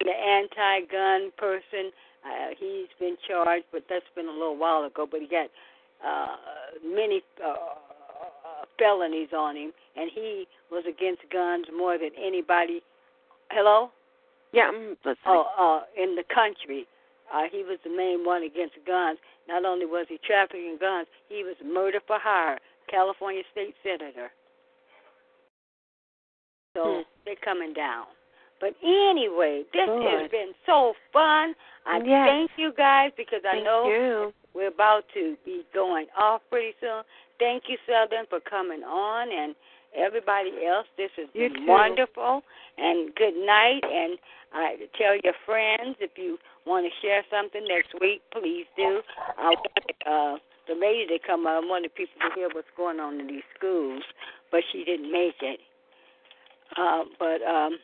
the 0.00 0.10
anti-gun 0.10 1.32
person. 1.36 1.92
Uh, 2.24 2.54
he's 2.58 2.88
been 2.98 3.16
charged, 3.28 3.66
but 3.72 3.84
that's 3.90 4.08
been 4.14 4.26
a 4.26 4.32
little 4.32 4.56
while 4.56 4.84
ago. 4.84 5.06
But 5.10 5.20
he 5.20 5.28
got 5.28 5.50
uh, 6.04 6.36
many 6.82 7.20
uh, 7.44 7.50
uh, 7.50 7.85
felonies 8.78 9.28
on 9.36 9.56
him, 9.56 9.72
and 9.96 10.10
he 10.12 10.46
was 10.70 10.84
against 10.88 11.22
guns 11.32 11.66
more 11.76 11.98
than 11.98 12.10
anybody. 12.18 12.82
Hello. 13.50 13.90
Yeah, 14.52 14.68
I'm 14.68 14.96
listening. 15.04 15.16
Oh, 15.26 15.46
uh, 15.58 16.02
in 16.02 16.14
the 16.14 16.24
country. 16.32 16.86
Uh, 17.32 17.42
he 17.50 17.64
was 17.64 17.78
the 17.84 17.90
main 17.90 18.24
one 18.24 18.42
against 18.44 18.74
guns. 18.86 19.18
Not 19.48 19.64
only 19.64 19.84
was 19.86 20.06
he 20.08 20.18
trafficking 20.24 20.78
guns, 20.80 21.08
he 21.28 21.42
was 21.42 21.56
murder 21.64 22.00
for 22.06 22.18
hire, 22.20 22.58
California 22.88 23.42
state 23.52 23.74
senator. 23.82 24.30
So 26.76 26.84
Hmm. 26.84 27.02
they're 27.24 27.36
coming 27.36 27.72
down. 27.72 28.06
But 28.60 28.74
anyway, 28.82 29.64
this 29.72 29.88
has 29.88 30.30
been 30.30 30.54
so 30.64 30.94
fun. 31.12 31.54
I 31.84 31.98
Yes. 31.98 32.28
thank 32.28 32.50
you 32.56 32.72
guys 32.72 33.12
because 33.16 33.44
I 33.44 33.52
Thank 33.52 33.64
know 33.64 33.88
you. 33.88 34.34
we're 34.54 34.68
about 34.68 35.04
to 35.14 35.36
be 35.44 35.64
going 35.74 36.06
off 36.16 36.42
pretty 36.48 36.74
soon. 36.80 37.04
Thank 37.38 37.64
you, 37.68 37.76
Southern, 37.86 38.26
for 38.28 38.40
coming 38.40 38.82
on, 38.82 39.28
and 39.32 39.54
everybody 39.96 40.50
else. 40.66 40.86
This 40.96 41.10
has 41.16 41.28
You 41.34 41.48
been 41.50 41.64
too. 41.64 41.72
wonderful. 41.72 42.42
And 42.78 43.14
good 43.14 43.34
night. 43.36 43.82
And 43.84 44.18
uh, 44.54 44.86
tell 44.98 45.16
your 45.24 45.34
friends 45.44 45.96
if 46.00 46.12
you 46.16 46.38
want 46.66 46.86
to 46.86 46.92
share 47.06 47.22
something 47.30 47.64
next 47.68 47.94
week, 48.00 48.22
please 48.32 48.66
do. 48.76 49.00
I 49.38 49.48
wanted 49.54 49.96
uh, 50.06 50.36
the 50.68 50.74
lady 50.78 51.06
to 51.18 51.18
come. 51.26 51.46
I 51.46 51.58
wanted 51.60 51.94
people 51.94 52.14
to 52.20 52.34
hear 52.34 52.48
what's 52.52 52.68
going 52.76 53.00
on 53.00 53.20
in 53.20 53.26
these 53.26 53.46
schools, 53.56 54.02
but 54.50 54.60
she 54.72 54.84
didn't 54.84 55.10
make 55.10 55.36
it. 55.40 55.60
Uh, 56.76 57.04
but 57.18 57.40
um, 57.46 57.78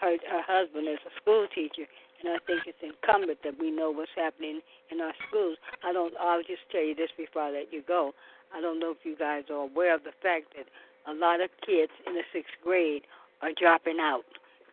her 0.00 0.16
her 0.30 0.42
husband 0.46 0.86
is 0.88 0.98
a 1.06 1.12
school 1.20 1.46
teacher, 1.54 1.88
and 2.20 2.28
I 2.34 2.38
think 2.46 2.62
it's 2.66 2.78
incumbent 2.82 3.38
that 3.44 3.58
we 3.58 3.70
know 3.70 3.90
what's 3.90 4.12
happening 4.14 4.60
in 4.92 5.00
our 5.00 5.14
schools. 5.28 5.56
I 5.82 5.92
don't. 5.92 6.12
I'll 6.20 6.42
just 6.42 6.62
tell 6.70 6.84
you 6.84 6.94
this 6.94 7.10
before 7.16 7.42
I 7.42 7.50
let 7.50 7.72
you 7.72 7.82
go. 7.86 8.12
I 8.54 8.60
don't 8.60 8.78
know 8.78 8.90
if 8.90 8.98
you 9.04 9.16
guys 9.16 9.44
are 9.50 9.62
aware 9.62 9.94
of 9.94 10.04
the 10.04 10.14
fact 10.22 10.54
that 10.56 10.66
a 11.10 11.14
lot 11.14 11.40
of 11.40 11.50
kids 11.64 11.92
in 12.06 12.14
the 12.14 12.22
sixth 12.32 12.54
grade 12.62 13.02
are 13.42 13.50
dropping 13.58 13.98
out 14.00 14.24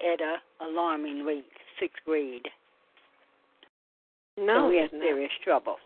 at 0.01 0.21
a 0.21 0.37
alarming 0.63 1.25
rate. 1.25 1.45
Sixth 1.79 2.03
grade. 2.05 2.47
No, 4.37 4.65
so 4.65 4.69
we 4.69 4.77
have 4.77 4.93
no. 4.93 5.01
serious 5.01 5.31
trouble. 5.43 5.77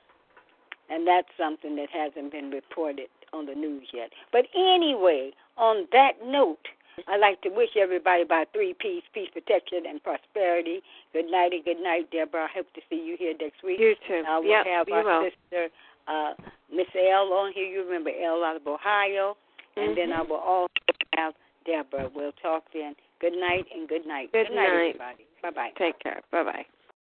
And 0.89 1.05
that's 1.05 1.27
something 1.37 1.75
that 1.75 1.89
hasn't 1.91 2.31
been 2.31 2.49
reported 2.49 3.09
on 3.33 3.45
the 3.45 3.55
news 3.55 3.87
yet. 3.93 4.11
But 4.31 4.45
anyway, 4.55 5.31
on 5.57 5.87
that 5.91 6.13
note, 6.25 6.63
I'd 7.07 7.19
like 7.19 7.41
to 7.41 7.49
wish 7.49 7.75
everybody 7.77 8.23
about 8.23 8.47
three 8.53 8.73
peace, 8.79 9.03
peace, 9.13 9.29
protection, 9.33 9.83
and 9.87 10.01
prosperity. 10.01 10.81
Good 11.13 11.29
night 11.29 11.51
and 11.53 11.63
good 11.63 11.81
night, 11.81 12.09
Deborah. 12.11 12.45
I 12.45 12.55
hope 12.55 12.71
to 12.73 12.81
see 12.89 12.95
you 12.95 13.15
here 13.19 13.33
next 13.39 13.63
week. 13.63 13.79
You 13.79 13.95
too. 14.07 14.23
Uh, 14.27 14.39
we'll 14.39 14.49
yep, 14.49 14.65
have 14.65 14.87
our 14.91 15.03
will. 15.03 15.29
sister, 15.29 15.67
uh, 16.07 16.33
Miss 16.73 16.87
L, 16.95 17.31
on 17.33 17.53
here. 17.53 17.65
You 17.65 17.83
remember 17.85 18.09
L 18.23 18.43
out 18.43 18.55
of 18.55 18.65
Ohio. 18.67 19.35
And 19.75 19.95
then 19.95 20.11
I 20.11 20.21
Mhm. 20.23 20.29
will 20.29 20.37
also 20.37 20.73
have 21.15 21.33
Deborah. 21.65 22.09
We'll 22.13 22.31
talk 22.41 22.63
then. 22.73 22.95
Good 23.19 23.33
night 23.33 23.65
and 23.73 23.87
good 23.87 24.05
night. 24.07 24.31
Good 24.31 24.49
night, 24.49 24.55
night. 24.55 24.95
everybody. 24.95 25.25
Bye 25.43 25.49
bye. 25.51 25.71
Take 25.77 25.99
care. 25.99 26.21
Bye 26.31 26.43
bye. 26.43 26.65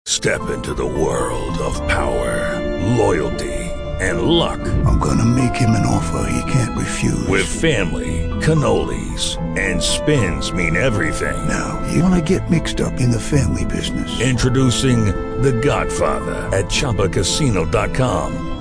Step 0.06 0.42
into 0.50 0.74
the 0.74 0.86
world 0.86 1.58
of 1.60 1.76
power, 1.88 2.60
loyalty, 2.98 3.54
and 4.00 4.24
luck. 4.24 4.60
I'm 4.88 5.00
gonna 5.00 5.26
make 5.26 5.56
him 5.56 5.72
an 5.72 5.86
offer 5.86 6.28
he 6.30 6.52
can't 6.52 6.76
refuse. 6.78 7.28
With 7.28 7.46
family, 7.46 8.28
cannolis, 8.42 9.38
and 9.58 9.82
spins 9.82 10.52
mean 10.54 10.76
everything. 10.76 11.38
Now, 11.48 11.80
you 11.92 12.02
wanna 12.04 12.22
get 12.22 12.50
mixed 12.50 12.82
up 12.82 13.00
in 13.00 13.12
the 13.12 13.20
family 13.20 13.66
business. 13.66 14.20
Introducing 14.22 15.06
The 15.42 15.54
Godfather 15.54 16.50
at 16.56 16.66
ChumbaCasino.com. 16.66 18.61